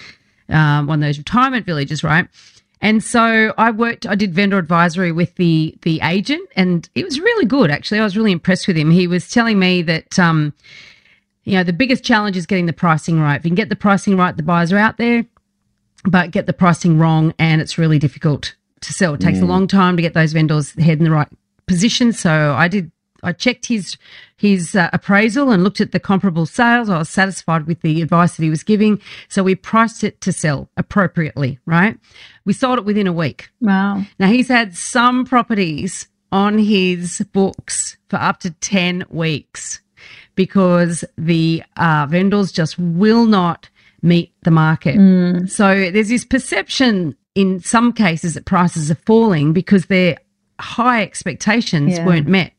um, 0.48 0.88
one 0.88 1.00
of 1.00 1.06
those 1.06 1.18
retirement 1.18 1.64
villages, 1.64 2.02
right? 2.02 2.26
And 2.80 3.04
so 3.04 3.54
I 3.56 3.70
worked, 3.70 4.06
I 4.06 4.16
did 4.16 4.34
vendor 4.34 4.58
advisory 4.58 5.12
with 5.12 5.36
the 5.36 5.78
the 5.82 6.00
agent, 6.02 6.48
and 6.56 6.90
it 6.96 7.04
was 7.04 7.20
really 7.20 7.46
good. 7.46 7.70
Actually, 7.70 8.00
I 8.00 8.04
was 8.04 8.16
really 8.16 8.32
impressed 8.32 8.66
with 8.66 8.76
him. 8.76 8.90
He 8.90 9.06
was 9.06 9.30
telling 9.30 9.61
me 9.61 9.82
that. 9.82 10.18
Um, 10.18 10.52
you 11.44 11.54
know, 11.54 11.64
the 11.64 11.72
biggest 11.72 12.04
challenge 12.04 12.36
is 12.36 12.44
getting 12.44 12.66
the 12.66 12.72
pricing 12.72 13.18
right. 13.18 13.36
If 13.36 13.44
you 13.44 13.48
can 13.48 13.54
get 13.56 13.70
the 13.70 13.74
pricing 13.74 14.16
right, 14.16 14.36
the 14.36 14.42
buyers 14.42 14.72
are 14.72 14.78
out 14.78 14.98
there 14.98 15.24
but 16.05 16.30
get 16.30 16.46
the 16.46 16.53
pricing 16.53 16.98
wrong 16.98 17.34
and 17.38 17.61
it's 17.61 17.78
really 17.78 17.98
difficult 17.98 18.55
to 18.80 18.92
sell. 18.92 19.14
It 19.14 19.20
takes 19.20 19.38
mm. 19.38 19.42
a 19.42 19.46
long 19.46 19.66
time 19.66 19.96
to 19.96 20.03
get 20.03 20.14
those 20.14 20.32
vendors 20.32 20.72
head 20.72 20.98
in 20.98 21.05
the 21.05 21.11
right 21.11 21.28
position. 21.66 22.12
So 22.12 22.55
I 22.57 22.68
did 22.68 22.90
I 23.22 23.32
checked 23.32 23.66
his 23.66 23.96
his 24.36 24.74
uh, 24.74 24.88
appraisal 24.92 25.51
and 25.51 25.62
looked 25.62 25.80
at 25.80 25.92
the 25.92 26.01
comparable 26.01 26.46
sales. 26.46 26.88
I 26.88 26.98
was 26.98 27.09
satisfied 27.09 27.66
with 27.66 27.82
the 27.82 28.03
advice 28.03 28.36
that 28.36 28.42
he 28.42 28.51
was 28.51 28.62
giving, 28.62 29.01
so 29.28 29.42
we 29.42 29.55
priced 29.55 30.05
it 30.05 30.20
to 30.22 30.32
sell 30.32 30.68
appropriately. 30.76 31.59
Right, 31.66 31.98
we 32.44 32.53
sold 32.53 32.78
it 32.78 32.84
within 32.84 33.07
a 33.07 33.12
week. 33.12 33.51
Wow! 33.61 34.05
Now 34.18 34.28
he's 34.28 34.48
had 34.48 34.76
some 34.76 35.24
properties 35.24 36.09
on 36.32 36.59
his 36.59 37.26
books 37.32 37.96
for 38.09 38.16
up 38.16 38.40
to 38.40 38.51
ten 38.51 39.05
weeks 39.11 39.80
because 40.34 41.05
the 41.18 41.62
uh, 41.76 42.07
vendors 42.09 42.53
just 42.53 42.78
will 42.78 43.26
not 43.26 43.68
meet 44.03 44.32
the 44.42 44.51
market. 44.51 44.96
Mm. 44.96 45.51
So 45.51 45.90
there's 45.90 46.09
this 46.09 46.24
perception 46.24 47.16
in 47.34 47.61
some 47.61 47.92
cases 47.92 48.34
that 48.34 48.44
prices 48.44 48.90
are 48.90 48.98
falling 49.07 49.53
because 49.53 49.86
their 49.86 50.18
high 50.59 51.03
expectations 51.03 51.96
yeah. 51.96 52.07
weren't 52.07 52.26
met. 52.26 52.53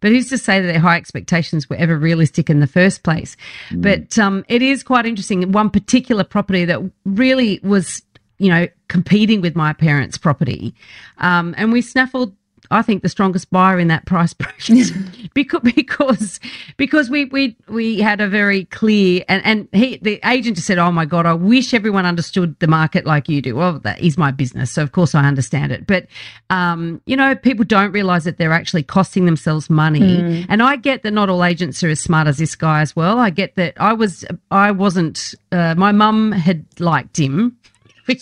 But 0.00 0.12
who's 0.12 0.28
to 0.28 0.38
say 0.38 0.60
that 0.60 0.66
their 0.66 0.80
high 0.80 0.96
expectations 0.96 1.68
were 1.68 1.76
ever 1.76 1.98
realistic 1.98 2.48
in 2.48 2.60
the 2.60 2.66
first 2.66 3.02
place? 3.02 3.36
Mm. 3.70 3.82
But 3.82 4.18
um, 4.18 4.44
it 4.48 4.62
is 4.62 4.82
quite 4.82 5.06
interesting. 5.06 5.50
One 5.50 5.70
particular 5.70 6.24
property 6.24 6.64
that 6.64 6.80
really 7.04 7.58
was, 7.62 8.02
you 8.38 8.48
know, 8.48 8.68
competing 8.86 9.40
with 9.40 9.56
my 9.56 9.72
parents' 9.72 10.16
property, 10.16 10.74
um, 11.18 11.54
and 11.58 11.72
we 11.72 11.82
snaffled 11.82 12.34
I 12.70 12.82
think 12.82 13.02
the 13.02 13.08
strongest 13.08 13.50
buyer 13.50 13.78
in 13.78 13.88
that 13.88 14.06
price 14.06 14.32
bracket 14.32 14.92
because 15.34 15.60
because 15.62 16.40
because 16.76 17.10
we 17.10 17.24
we 17.26 17.56
we 17.68 18.00
had 18.00 18.20
a 18.20 18.28
very 18.28 18.66
clear 18.66 19.24
and 19.28 19.44
and 19.44 19.68
he 19.72 19.98
the 19.98 20.20
agent 20.24 20.56
just 20.56 20.66
said, 20.66 20.78
"Oh 20.78 20.92
my 20.92 21.04
god, 21.04 21.26
I 21.26 21.34
wish 21.34 21.72
everyone 21.72 22.06
understood 22.06 22.58
the 22.60 22.66
market 22.66 23.06
like 23.06 23.28
you 23.28 23.40
do." 23.40 23.54
Well, 23.54 23.78
that 23.80 24.00
is 24.00 24.18
my 24.18 24.30
business, 24.30 24.70
so 24.70 24.82
of 24.82 24.92
course 24.92 25.14
I 25.14 25.24
understand 25.24 25.72
it. 25.72 25.86
But 25.86 26.06
um, 26.50 27.00
you 27.06 27.16
know, 27.16 27.34
people 27.34 27.64
don't 27.64 27.92
realize 27.92 28.24
that 28.24 28.38
they're 28.38 28.52
actually 28.52 28.82
costing 28.82 29.24
themselves 29.24 29.70
money. 29.70 30.00
Mm. 30.00 30.46
And 30.48 30.62
I 30.62 30.76
get 30.76 31.02
that 31.02 31.12
not 31.12 31.28
all 31.28 31.44
agents 31.44 31.82
are 31.82 31.88
as 31.88 32.00
smart 32.00 32.26
as 32.26 32.38
this 32.38 32.54
guy 32.54 32.80
as 32.80 32.94
well. 32.94 33.18
I 33.18 33.30
get 33.30 33.54
that 33.56 33.74
I 33.78 33.92
was 33.92 34.24
I 34.50 34.70
wasn't. 34.70 35.34
Uh, 35.52 35.74
my 35.76 35.92
mum 35.92 36.32
had 36.32 36.66
liked 36.78 37.18
him, 37.18 37.56
which 38.06 38.20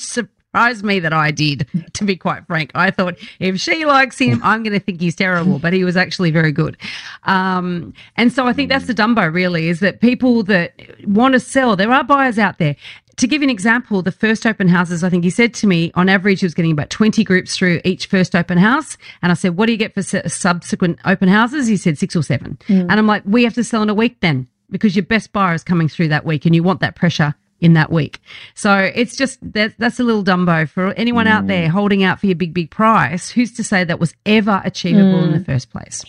surprised 0.56 0.84
me 0.84 1.00
that 1.00 1.12
I 1.12 1.30
did, 1.32 1.66
to 1.92 2.04
be 2.04 2.16
quite 2.16 2.46
frank. 2.46 2.70
I 2.74 2.90
thought 2.90 3.16
if 3.40 3.60
she 3.60 3.84
likes 3.84 4.18
him, 4.18 4.40
I'm 4.42 4.62
going 4.62 4.72
to 4.72 4.80
think 4.80 5.00
he's 5.00 5.14
terrible, 5.14 5.58
but 5.58 5.74
he 5.74 5.84
was 5.84 5.96
actually 5.96 6.30
very 6.30 6.52
good. 6.52 6.78
Um, 7.24 7.92
and 8.16 8.32
so 8.32 8.46
I 8.46 8.54
think 8.54 8.70
that's 8.70 8.86
the 8.86 8.94
Dumbo 8.94 9.32
really 9.32 9.68
is 9.68 9.80
that 9.80 10.00
people 10.00 10.42
that 10.44 10.72
want 11.04 11.34
to 11.34 11.40
sell, 11.40 11.76
there 11.76 11.92
are 11.92 12.02
buyers 12.02 12.38
out 12.38 12.58
there. 12.58 12.74
To 13.16 13.26
give 13.26 13.42
you 13.42 13.46
an 13.46 13.50
example, 13.50 14.02
the 14.02 14.12
first 14.12 14.46
open 14.46 14.68
houses, 14.68 15.04
I 15.04 15.10
think 15.10 15.24
he 15.24 15.30
said 15.30 15.52
to 15.54 15.66
me, 15.66 15.90
on 15.94 16.08
average, 16.08 16.40
he 16.40 16.46
was 16.46 16.54
getting 16.54 16.72
about 16.72 16.90
20 16.90 17.24
groups 17.24 17.56
through 17.56 17.80
each 17.84 18.06
first 18.06 18.34
open 18.34 18.58
house. 18.58 18.96
And 19.22 19.32
I 19.32 19.34
said, 19.34 19.56
What 19.56 19.66
do 19.66 19.72
you 19.72 19.78
get 19.78 19.94
for 19.94 20.02
subsequent 20.02 20.98
open 21.06 21.28
houses? 21.28 21.66
He 21.66 21.78
said, 21.78 21.96
Six 21.96 22.14
or 22.14 22.22
seven. 22.22 22.58
Mm. 22.68 22.82
And 22.82 22.92
I'm 22.92 23.06
like, 23.06 23.22
We 23.24 23.44
have 23.44 23.54
to 23.54 23.64
sell 23.64 23.82
in 23.82 23.88
a 23.88 23.94
week 23.94 24.20
then 24.20 24.48
because 24.70 24.96
your 24.96 25.04
best 25.06 25.32
buyer 25.32 25.54
is 25.54 25.64
coming 25.64 25.88
through 25.88 26.08
that 26.08 26.26
week 26.26 26.44
and 26.44 26.54
you 26.54 26.62
want 26.62 26.80
that 26.80 26.94
pressure 26.94 27.34
in 27.60 27.72
that 27.74 27.90
week. 27.90 28.20
So 28.54 28.76
it's 28.94 29.16
just 29.16 29.38
that 29.52 29.74
that's 29.78 29.98
a 29.98 30.04
little 30.04 30.24
Dumbo 30.24 30.68
for 30.68 30.92
anyone 30.92 31.26
mm. 31.26 31.30
out 31.30 31.46
there 31.46 31.68
mm. 31.68 31.70
holding 31.70 32.02
out 32.02 32.20
for 32.20 32.26
your 32.26 32.36
big 32.36 32.52
big 32.52 32.70
price. 32.70 33.30
Who's 33.30 33.52
to 33.54 33.64
say 33.64 33.84
that 33.84 33.98
was 33.98 34.14
ever 34.24 34.60
achievable 34.64 35.20
mm. 35.20 35.24
in 35.24 35.32
the 35.32 35.38
mm. 35.38 35.46
first 35.46 35.70
place? 35.70 36.04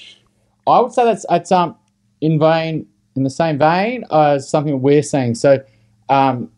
I 0.67 0.79
would 0.79 0.91
say 0.91 1.05
that's 1.05 1.25
it's 1.29 1.51
um 1.51 1.75
in 2.21 2.39
vein 2.39 2.85
in 3.15 3.23
the 3.23 3.29
same 3.29 3.57
vein 3.57 4.03
as 4.11 4.49
something 4.49 4.81
we're 4.81 5.03
saying. 5.03 5.35
So 5.35 5.63
um 6.09 6.51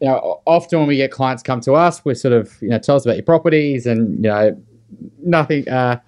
you 0.00 0.06
know 0.06 0.40
often 0.46 0.78
when 0.78 0.88
we 0.88 0.96
get 0.96 1.10
clients 1.10 1.42
come 1.42 1.60
to 1.62 1.74
us, 1.74 2.04
we're 2.04 2.14
sort 2.14 2.34
of 2.34 2.56
you 2.62 2.68
know 2.68 2.78
tell 2.78 2.96
us 2.96 3.04
about 3.04 3.16
your 3.16 3.24
properties 3.24 3.86
and 3.86 4.16
you 4.24 4.30
know 4.30 4.62
nothing 5.18 5.68
uh 5.68 6.00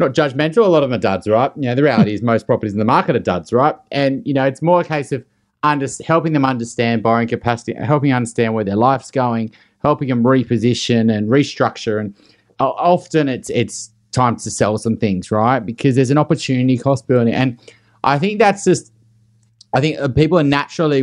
not 0.00 0.12
judgmental. 0.12 0.64
A 0.64 0.68
lot 0.68 0.82
of 0.82 0.90
them 0.90 0.98
are 0.98 1.00
duds, 1.00 1.28
right? 1.28 1.52
You 1.54 1.62
know, 1.62 1.74
the 1.76 1.82
reality 1.82 2.14
is 2.14 2.22
most 2.22 2.46
properties 2.46 2.72
in 2.72 2.80
the 2.80 2.84
market 2.84 3.14
are 3.14 3.20
duds, 3.20 3.52
right? 3.52 3.76
And 3.92 4.26
you 4.26 4.34
know, 4.34 4.44
it's 4.44 4.62
more 4.62 4.80
a 4.80 4.84
case 4.84 5.12
of 5.12 5.24
under, 5.64 5.88
helping 6.06 6.32
them 6.32 6.44
understand 6.44 7.02
borrowing 7.02 7.26
capacity, 7.26 7.74
helping 7.74 8.12
understand 8.12 8.54
where 8.54 8.62
their 8.64 8.76
life's 8.76 9.10
going, 9.10 9.50
helping 9.82 10.08
them 10.08 10.22
reposition 10.22 11.12
and 11.12 11.28
restructure. 11.28 11.98
And 11.98 12.14
often 12.60 13.28
it's 13.28 13.50
it's 13.50 13.90
time 14.12 14.36
to 14.36 14.50
sell 14.50 14.78
some 14.78 14.96
things, 14.96 15.32
right? 15.32 15.58
Because 15.58 15.96
there's 15.96 16.10
an 16.10 16.18
opportunity 16.18 16.78
cost 16.78 17.08
building, 17.08 17.34
and 17.34 17.58
I 18.04 18.18
think 18.18 18.38
that's 18.38 18.64
just. 18.64 18.92
I 19.76 19.80
think 19.80 19.98
uh, 19.98 20.06
people 20.06 20.38
are 20.38 20.44
naturally 20.44 21.02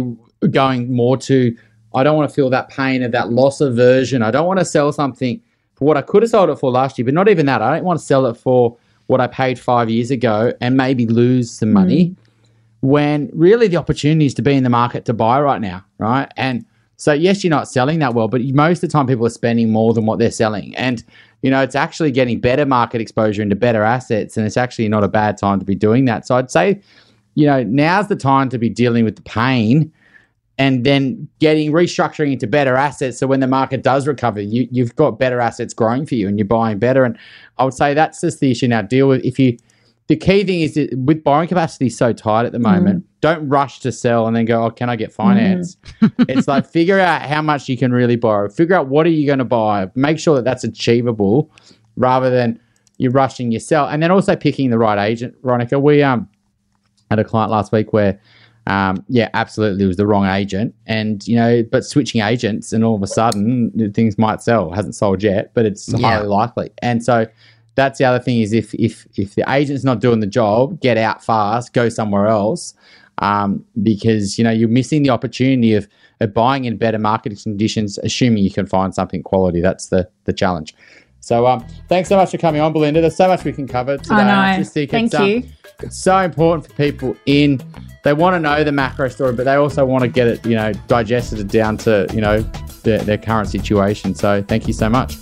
going 0.50 0.94
more 0.94 1.18
to 1.18 1.54
I 1.94 2.04
don't 2.04 2.16
want 2.16 2.30
to 2.30 2.34
feel 2.34 2.50
that 2.52 2.70
pain 2.70 3.04
of 3.04 3.12
that 3.12 3.32
loss 3.32 3.60
aversion. 3.62 4.22
I 4.22 4.32
don't 4.32 4.48
want 4.48 4.60
to 4.60 4.66
sell 4.66 4.92
something 4.94 5.42
for 5.76 5.86
what 5.86 5.98
I 5.98 6.02
could 6.02 6.24
have 6.24 6.30
sold 6.30 6.50
it 6.50 6.58
for 6.58 6.72
last 6.72 6.98
year, 6.98 7.06
but 7.06 7.14
not 7.14 7.28
even 7.28 7.46
that. 7.48 7.62
I 7.62 7.76
don't 7.76 7.84
want 7.84 8.00
to 8.00 8.06
sell 8.06 8.26
it 8.28 8.36
for 8.36 8.78
what 9.08 9.20
I 9.20 9.28
paid 9.28 9.60
five 9.60 9.90
years 9.90 10.10
ago 10.10 10.54
and 10.62 10.78
maybe 10.78 11.06
lose 11.06 11.52
some 11.52 11.74
money. 11.74 12.10
Mm. 12.10 12.16
When 12.82 13.30
really 13.34 13.68
the 13.68 13.78
opportunity 13.78 14.26
is 14.26 14.34
to 14.36 14.42
be 14.42 14.54
in 14.54 14.64
the 14.64 14.70
market 14.70 15.06
to 15.06 15.14
buy 15.14 15.40
right 15.40 15.62
now, 15.62 15.86
right? 16.00 16.32
And 16.36 16.66
so 16.98 17.14
yes, 17.14 17.44
you're 17.44 17.50
not 17.50 17.68
selling 17.68 18.00
that 18.00 18.14
well, 18.14 18.28
but 18.28 18.42
most 18.54 18.84
of 18.84 18.90
the 18.90 18.94
time 18.94 19.08
people 19.08 19.26
are 19.26 19.32
spending 19.32 19.72
more 19.72 19.94
than 19.94 20.06
what 20.06 20.20
they're 20.20 20.32
selling. 20.32 20.76
And 20.76 21.04
you 21.42 21.50
know, 21.50 21.62
it's 21.62 21.76
actually 21.76 22.12
getting 22.12 22.40
better 22.40 22.66
market 22.66 23.02
exposure 23.02 23.42
into 23.42 23.56
better 23.56 23.84
assets, 23.84 24.38
and 24.38 24.46
it's 24.46 24.58
actually 24.58 24.88
not 24.88 25.04
a 25.04 25.08
bad 25.08 25.38
time 25.38 25.60
to 25.60 25.66
be 25.66 25.76
doing 25.76 26.06
that. 26.06 26.28
So 26.28 26.36
I'd 26.36 26.52
say, 26.52 26.82
you 27.36 27.46
know, 27.48 27.64
now's 27.64 28.08
the 28.08 28.16
time 28.16 28.50
to 28.50 28.58
be 28.58 28.70
dealing 28.70 29.06
with 29.06 29.16
the 29.16 29.24
pain 29.24 29.92
and 30.58 30.84
then 30.84 31.28
getting 31.40 31.72
restructuring 31.72 32.34
into 32.34 32.46
better 32.46 32.76
assets. 32.76 33.18
So 33.18 33.26
when 33.26 33.40
the 33.40 33.48
market 33.48 33.82
does 33.82 34.06
recover, 34.08 34.42
you, 34.42 34.68
you've 34.70 34.96
got 34.96 35.18
better 35.18 35.40
assets 35.40 35.74
growing 35.74 36.06
for 36.06 36.14
you 36.14 36.28
and 36.28 36.38
you're 36.38 36.46
buying 36.46 36.78
better. 36.78 37.04
And 37.04 37.18
I 37.58 37.64
would 37.64 37.74
say 37.74 37.96
that's 37.96 38.22
just 38.22 38.42
the 38.42 38.52
issue 38.52 38.68
now. 38.68 38.84
Deal 38.84 39.08
with 39.08 39.26
if 39.26 39.40
you 39.40 39.58
the 40.12 40.18
key 40.18 40.44
thing 40.44 40.60
is 40.60 40.74
that 40.74 40.94
with 40.98 41.24
borrowing 41.24 41.48
capacity 41.48 41.88
so 41.88 42.12
tight 42.12 42.46
at 42.46 42.52
the 42.52 42.60
moment, 42.60 43.02
mm. 43.02 43.08
don't 43.22 43.48
rush 43.48 43.80
to 43.80 43.94
sell 43.94 44.28
and 44.28 44.36
then 44.36 44.44
go, 44.44 44.66
oh, 44.66 44.70
can 44.70 44.90
I 44.90 44.98
get 44.98 45.14
finance? 45.14 45.78
Mm. 46.02 46.26
it's 46.28 46.50
like 46.50 46.66
figure 46.70 47.00
out 47.00 47.22
how 47.22 47.42
much 47.42 47.70
you 47.70 47.78
can 47.78 47.94
really 47.94 48.18
borrow. 48.18 48.50
Figure 48.50 48.76
out 48.76 48.88
what 48.88 49.06
are 49.06 49.10
you 49.10 49.26
going 49.26 49.40
to 49.40 49.46
buy. 49.46 49.90
Make 49.96 50.20
sure 50.20 50.36
that 50.36 50.44
that's 50.44 50.66
achievable 50.66 51.50
rather 51.96 52.30
than 52.30 52.60
you're 52.98 53.14
rushing 53.14 53.54
yourself. 53.54 53.90
And 53.90 54.04
then 54.04 54.12
also 54.12 54.36
picking 54.36 54.70
the 54.70 54.78
right 54.78 55.02
agent. 55.02 55.34
Veronica, 55.44 55.80
we 55.80 56.04
um 56.04 56.28
had 57.10 57.20
a 57.20 57.24
client 57.24 57.50
last 57.50 57.72
week 57.72 57.94
where 57.94 58.20
um, 58.68 59.06
yeah, 59.08 59.30
absolutely, 59.34 59.86
it 59.86 59.88
was 59.88 59.96
the 59.96 60.06
wrong 60.06 60.26
agent, 60.26 60.76
and 60.88 61.26
you 61.26 61.36
know, 61.36 61.64
but 61.64 61.86
switching 61.86 62.22
agents, 62.22 62.74
and 62.74 62.84
all 62.84 62.96
of 62.96 63.02
a 63.02 63.08
sudden 63.08 63.92
things 63.94 64.18
might 64.18 64.42
sell. 64.42 64.72
It 64.72 64.76
hasn't 64.76 64.94
sold 64.94 65.24
yet, 65.24 65.52
but 65.54 65.66
it's 65.66 65.88
yeah. 65.88 66.00
highly 66.00 66.28
likely. 66.28 66.70
And 66.82 67.04
so 67.04 67.26
that's 67.76 68.00
the 68.00 68.06
other 68.06 68.20
thing 68.20 68.42
is 68.42 68.54
if 68.54 68.74
if 68.76 69.08
if 69.16 69.36
the 69.36 69.44
agent's 69.50 69.84
not 69.84 70.00
doing 70.00 70.20
the 70.20 70.28
job, 70.28 70.80
get 70.82 70.98
out 70.98 71.24
fast, 71.24 71.74
go 71.74 71.90
somewhere 71.90 72.28
else, 72.28 72.74
um, 73.20 73.66
because 73.82 74.38
you 74.38 74.44
know 74.44 74.52
you're 74.52 74.70
missing 74.70 75.04
the 75.04 75.10
opportunity 75.10 75.74
of, 75.74 75.88
of 76.20 76.34
buying 76.34 76.66
in 76.66 76.78
better 76.78 77.00
market 77.00 77.38
conditions, 77.42 77.98
assuming 78.00 78.44
you 78.44 78.52
can 78.52 78.66
find 78.66 78.94
something 78.94 79.24
quality. 79.24 79.62
That's 79.62 79.88
the 79.88 80.10
the 80.26 80.34
challenge. 80.34 80.76
So 81.22 81.46
um, 81.46 81.66
thanks 81.88 82.10
so 82.10 82.18
much 82.18 82.32
for 82.32 82.38
coming 82.40 82.62
on, 82.62 82.74
Belinda. 82.74 83.00
There's 83.00 83.16
so 83.16 83.28
much 83.28 83.44
we 83.44 83.54
can 83.54 83.68
cover 83.68 83.98
today. 83.98 84.16
I 84.16 84.58
know. 84.58 84.64
Thank 84.64 84.94
it's, 84.94 85.14
um, 85.14 85.28
you. 85.28 85.44
it's 85.80 85.98
so 85.98 86.18
important 86.18 86.68
for 86.68 86.74
people 86.74 87.16
in. 87.28 87.62
They 88.04 88.14
want 88.14 88.34
to 88.34 88.40
know 88.40 88.64
the 88.64 88.72
macro 88.72 89.08
story, 89.10 89.34
but 89.34 89.44
they 89.44 89.54
also 89.54 89.86
want 89.86 90.02
to 90.02 90.08
get 90.08 90.28
it, 90.28 90.44
you 90.44 90.56
know, 90.56 90.74
digested 90.88 91.48
down 91.50 91.78
to, 91.78 92.08
you 92.12 92.22
know, 92.22 92.42
their, 92.82 92.98
their 92.98 93.20
current 93.20 93.50
situation. 93.50 94.16
So 94.16 94.42
thank 94.42 94.66
you 94.68 94.74
so 94.74 94.90
much. 94.90 95.18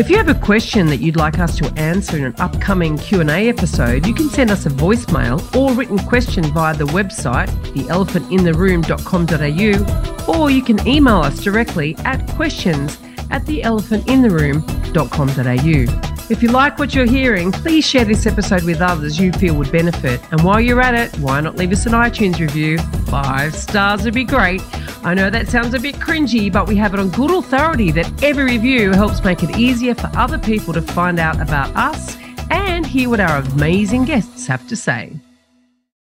If 0.00 0.08
you 0.08 0.16
have 0.16 0.30
a 0.30 0.34
question 0.34 0.86
that 0.86 0.96
you'd 0.96 1.16
like 1.16 1.38
us 1.38 1.54
to 1.58 1.70
answer 1.78 2.16
in 2.16 2.24
an 2.24 2.34
upcoming 2.38 2.96
Q&A 2.96 3.50
episode, 3.50 4.06
you 4.06 4.14
can 4.14 4.30
send 4.30 4.50
us 4.50 4.64
a 4.64 4.70
voicemail 4.70 5.54
or 5.54 5.74
written 5.74 5.98
question 5.98 6.42
via 6.54 6.74
the 6.74 6.86
website, 6.86 7.48
theelephantintheroom.com.au, 7.74 10.34
or 10.34 10.50
you 10.50 10.62
can 10.62 10.88
email 10.88 11.20
us 11.20 11.44
directly 11.44 11.94
at 12.06 12.26
questions 12.28 12.96
at 13.30 13.44
theelephantintheroom.com.au. 13.44 16.10
If 16.30 16.44
you 16.44 16.50
like 16.50 16.78
what 16.78 16.94
you're 16.94 17.06
hearing, 17.06 17.50
please 17.50 17.84
share 17.84 18.04
this 18.04 18.24
episode 18.24 18.62
with 18.62 18.80
others 18.80 19.18
you 19.18 19.32
feel 19.32 19.56
would 19.56 19.72
benefit. 19.72 20.20
And 20.30 20.44
while 20.44 20.60
you're 20.60 20.80
at 20.80 20.94
it, 20.94 21.18
why 21.18 21.40
not 21.40 21.56
leave 21.56 21.72
us 21.72 21.86
an 21.86 21.92
iTunes 21.92 22.38
review? 22.38 22.78
Five 23.08 23.52
stars 23.54 24.04
would 24.04 24.14
be 24.14 24.22
great. 24.22 24.62
I 25.04 25.14
know 25.14 25.28
that 25.28 25.48
sounds 25.48 25.74
a 25.74 25.80
bit 25.80 25.96
cringy, 25.96 26.52
but 26.52 26.68
we 26.68 26.76
have 26.76 26.94
it 26.94 27.00
on 27.00 27.10
good 27.10 27.32
authority 27.32 27.90
that 27.92 28.22
every 28.22 28.44
review 28.44 28.92
helps 28.92 29.24
make 29.24 29.42
it 29.42 29.56
easier 29.56 29.94
for 29.94 30.08
other 30.14 30.38
people 30.38 30.72
to 30.74 30.82
find 30.82 31.18
out 31.18 31.40
about 31.40 31.74
us 31.74 32.16
and 32.50 32.86
hear 32.86 33.08
what 33.08 33.18
our 33.18 33.38
amazing 33.38 34.04
guests 34.04 34.46
have 34.46 34.68
to 34.68 34.76
say. 34.76 35.18